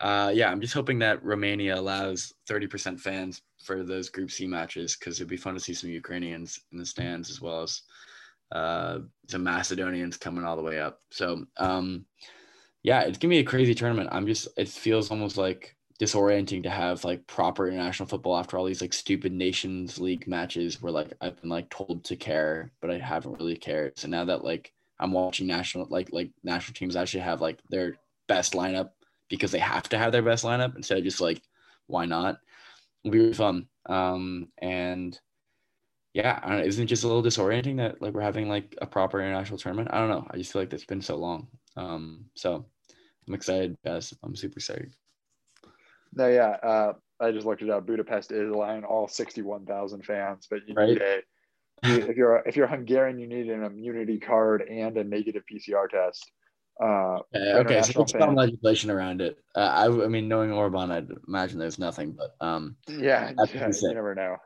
uh, 0.00 0.32
yeah, 0.34 0.50
I'm 0.50 0.60
just 0.60 0.74
hoping 0.74 0.98
that 1.00 1.22
Romania 1.24 1.78
allows 1.78 2.32
30% 2.48 2.98
fans 2.98 3.42
for 3.62 3.82
those 3.82 4.08
Group 4.08 4.30
C 4.30 4.46
matches 4.46 4.96
because 4.96 5.20
it'd 5.20 5.28
be 5.28 5.36
fun 5.36 5.54
to 5.54 5.60
see 5.60 5.74
some 5.74 5.90
Ukrainians 5.90 6.60
in 6.72 6.78
the 6.78 6.86
stands 6.86 7.30
as 7.30 7.40
well 7.40 7.62
as 7.62 7.82
uh, 8.52 9.00
some 9.28 9.44
Macedonians 9.44 10.16
coming 10.16 10.44
all 10.44 10.56
the 10.56 10.62
way 10.62 10.80
up. 10.80 11.00
So, 11.10 11.44
um, 11.58 12.06
yeah, 12.82 13.02
it's 13.02 13.18
gonna 13.18 13.30
be 13.30 13.38
a 13.38 13.44
crazy 13.44 13.74
tournament. 13.74 14.08
I'm 14.12 14.26
just, 14.26 14.48
it 14.56 14.68
feels 14.68 15.10
almost 15.10 15.36
like 15.36 15.76
disorienting 15.98 16.62
to 16.62 16.70
have 16.70 17.04
like 17.04 17.26
proper 17.26 17.66
international 17.66 18.08
football 18.08 18.36
after 18.36 18.56
all 18.56 18.64
these 18.64 18.80
like 18.80 18.92
stupid 18.92 19.32
Nations 19.32 19.98
League 19.98 20.28
matches 20.28 20.80
where 20.80 20.92
like 20.92 21.12
I've 21.20 21.40
been 21.40 21.50
like 21.50 21.68
told 21.70 22.04
to 22.04 22.16
care, 22.16 22.70
but 22.80 22.90
I 22.90 22.98
haven't 22.98 23.38
really 23.38 23.56
cared. 23.56 23.98
So 23.98 24.08
now 24.08 24.24
that 24.26 24.44
like 24.44 24.72
I'm 25.00 25.12
watching 25.12 25.46
national, 25.46 25.86
like 25.90 26.10
like 26.12 26.30
national 26.44 26.74
teams 26.74 26.96
actually 26.96 27.20
have 27.20 27.40
like 27.40 27.58
their 27.68 27.96
best 28.28 28.52
lineup 28.52 28.90
because 29.28 29.50
they 29.50 29.58
have 29.58 29.88
to 29.88 29.98
have 29.98 30.12
their 30.12 30.22
best 30.22 30.44
lineup 30.44 30.76
instead 30.76 30.98
of 30.98 31.04
just 31.04 31.20
like 31.20 31.42
why 31.86 32.04
not? 32.04 32.38
It'll 33.02 33.12
be 33.12 33.18
really 33.18 33.34
fun. 33.34 33.66
Um, 33.86 34.48
and 34.58 35.18
yeah, 36.14 36.38
I 36.42 36.48
don't 36.48 36.58
know, 36.58 36.64
isn't 36.64 36.84
it 36.84 36.86
just 36.86 37.04
a 37.04 37.08
little 37.08 37.22
disorienting 37.22 37.78
that 37.78 38.00
like 38.00 38.14
we're 38.14 38.20
having 38.20 38.48
like 38.48 38.76
a 38.80 38.86
proper 38.86 39.20
international 39.20 39.58
tournament? 39.58 39.88
I 39.92 39.98
don't 39.98 40.10
know. 40.10 40.26
I 40.30 40.36
just 40.36 40.52
feel 40.52 40.62
like 40.62 40.72
it's 40.72 40.84
been 40.84 41.02
so 41.02 41.16
long. 41.16 41.48
Um, 41.76 42.26
so 42.34 42.66
I'm 43.26 43.34
excited, 43.34 43.76
guys. 43.84 44.14
I'm 44.22 44.36
super 44.36 44.58
excited. 44.58 44.92
No, 46.14 46.28
yeah. 46.28 46.50
Uh, 46.62 46.92
I 47.20 47.32
just 47.32 47.46
looked 47.46 47.62
it 47.62 47.70
up. 47.70 47.86
Budapest 47.86 48.32
is 48.32 48.50
allowing 48.50 48.84
all 48.84 49.08
61,000 49.08 50.04
fans, 50.04 50.46
but 50.48 50.66
you 50.66 50.74
Right. 50.74 50.88
need 50.90 51.02
a 51.02 51.22
if 51.82 52.16
you're 52.16 52.42
if 52.46 52.56
you're 52.56 52.66
Hungarian, 52.66 53.18
you 53.18 53.26
need 53.26 53.48
an 53.48 53.62
immunity 53.62 54.18
card 54.18 54.62
and 54.62 54.96
a 54.96 55.04
negative 55.04 55.44
PCR 55.50 55.88
test. 55.88 56.30
Uh, 56.80 57.20
Yeah, 57.32 57.58
okay, 57.58 57.82
so 57.82 58.04
there's 58.04 58.12
some 58.12 58.34
legislation 58.34 58.90
around 58.90 59.20
it. 59.20 59.38
Uh, 59.54 59.60
I, 59.60 60.04
I 60.04 60.08
mean, 60.08 60.28
knowing 60.28 60.52
Orban, 60.52 60.90
I'd 60.90 61.08
imagine 61.26 61.58
there's 61.58 61.78
nothing, 61.78 62.12
but 62.12 62.34
um, 62.40 62.76
yeah, 62.88 63.32
yeah, 63.54 63.68
you 63.68 63.94
never 63.94 64.14
know. 64.14 64.36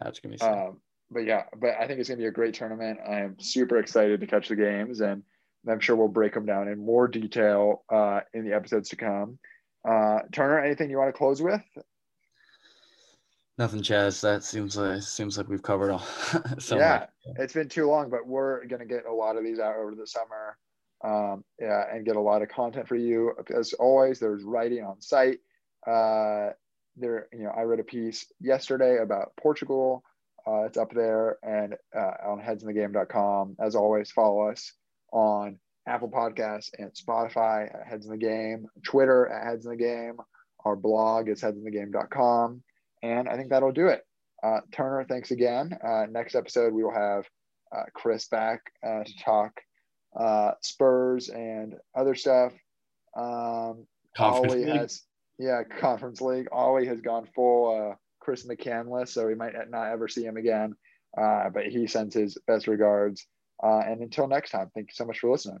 that's 0.00 0.20
gonna 0.20 0.34
be 0.34 0.38
sick. 0.38 0.48
Um, 0.48 0.80
but 1.10 1.20
yeah, 1.20 1.44
but 1.56 1.70
I 1.80 1.86
think 1.86 2.00
it's 2.00 2.08
gonna 2.08 2.18
be 2.18 2.26
a 2.26 2.32
great 2.32 2.54
tournament. 2.54 2.98
I 3.06 3.20
am 3.20 3.38
super 3.38 3.78
excited 3.78 4.20
to 4.20 4.26
catch 4.26 4.48
the 4.48 4.56
games, 4.56 5.00
and 5.00 5.22
I'm 5.68 5.80
sure 5.80 5.96
we'll 5.96 6.08
break 6.08 6.34
them 6.34 6.46
down 6.46 6.68
in 6.68 6.78
more 6.78 7.08
detail 7.08 7.84
uh, 7.88 8.20
in 8.34 8.44
the 8.44 8.54
episodes 8.54 8.88
to 8.90 8.96
come. 8.96 9.38
Uh, 9.86 10.20
Turner, 10.32 10.58
anything 10.58 10.90
you 10.90 10.98
want 10.98 11.08
to 11.08 11.16
close 11.16 11.40
with? 11.40 11.62
Nothing, 13.58 13.80
Chaz. 13.80 14.20
That 14.20 14.44
seems 14.44 14.76
like 14.76 15.02
seems 15.02 15.38
like 15.38 15.48
we've 15.48 15.62
covered 15.62 15.90
all. 15.90 16.00
so 16.58 16.76
yeah, 16.76 17.06
much. 17.26 17.36
it's 17.38 17.54
been 17.54 17.68
too 17.68 17.86
long, 17.86 18.10
but 18.10 18.26
we're 18.26 18.66
gonna 18.66 18.84
get 18.84 19.06
a 19.06 19.12
lot 19.12 19.36
of 19.36 19.44
these 19.44 19.58
out 19.58 19.76
over 19.76 19.94
the 19.94 20.06
summer. 20.06 20.58
Um, 21.02 21.44
yeah, 21.58 21.84
and 21.90 22.04
get 22.04 22.16
a 22.16 22.20
lot 22.20 22.42
of 22.42 22.48
content 22.48 22.88
for 22.88 22.96
you. 22.96 23.32
As 23.54 23.72
always, 23.74 24.18
there's 24.18 24.42
writing 24.42 24.84
on 24.84 25.00
site. 25.00 25.38
Uh, 25.86 26.50
there, 26.96 27.28
you 27.32 27.44
know, 27.44 27.52
I 27.56 27.62
read 27.62 27.80
a 27.80 27.84
piece 27.84 28.26
yesterday 28.40 28.98
about 28.98 29.32
Portugal. 29.36 30.02
Uh, 30.46 30.62
it's 30.62 30.78
up 30.78 30.92
there 30.92 31.38
and 31.42 31.74
uh, 31.94 32.12
on 32.26 32.40
headsinthegame.com. 32.40 33.56
As 33.58 33.74
always, 33.74 34.10
follow 34.10 34.48
us 34.48 34.72
on 35.12 35.58
Apple 35.86 36.10
Podcasts 36.10 36.70
and 36.78 36.92
Spotify 36.92 37.72
at 37.74 37.86
Heads 37.86 38.06
in 38.06 38.12
the 38.12 38.18
Game, 38.18 38.66
Twitter 38.84 39.28
at 39.28 39.46
Heads 39.46 39.66
in 39.66 39.70
the 39.70 39.76
Game. 39.76 40.16
Our 40.64 40.76
blog 40.76 41.28
is 41.28 41.40
headsinthegame.com. 41.40 42.62
And 43.02 43.28
I 43.28 43.36
think 43.36 43.50
that'll 43.50 43.72
do 43.72 43.88
it. 43.88 44.04
Uh, 44.42 44.60
Turner, 44.72 45.04
thanks 45.08 45.30
again. 45.30 45.78
Uh, 45.86 46.06
next 46.10 46.34
episode, 46.34 46.72
we 46.72 46.82
will 46.82 46.94
have 46.94 47.24
uh, 47.74 47.84
Chris 47.94 48.26
back 48.28 48.60
uh, 48.84 49.04
to 49.04 49.18
talk 49.24 49.52
uh, 50.18 50.52
Spurs 50.62 51.28
and 51.28 51.74
other 51.94 52.14
stuff. 52.14 52.52
Um, 53.16 53.86
Conference 54.16 54.52
Ollie 54.52 54.64
league. 54.64 54.76
has, 54.76 55.02
yeah, 55.38 55.62
conference 55.62 56.20
league. 56.20 56.48
Ollie 56.50 56.86
has 56.86 57.00
gone 57.00 57.28
full 57.34 57.90
uh, 57.90 57.94
Chris 58.20 58.46
McCandless, 58.46 59.08
so 59.08 59.26
we 59.26 59.34
might 59.34 59.52
not 59.68 59.88
ever 59.88 60.08
see 60.08 60.24
him 60.24 60.36
again. 60.36 60.74
Uh, 61.16 61.50
but 61.50 61.66
he 61.66 61.86
sends 61.86 62.14
his 62.14 62.36
best 62.46 62.66
regards. 62.66 63.26
Uh, 63.62 63.80
and 63.86 64.02
until 64.02 64.26
next 64.26 64.50
time, 64.50 64.70
thank 64.74 64.88
you 64.88 64.94
so 64.94 65.04
much 65.04 65.18
for 65.18 65.30
listening. 65.30 65.60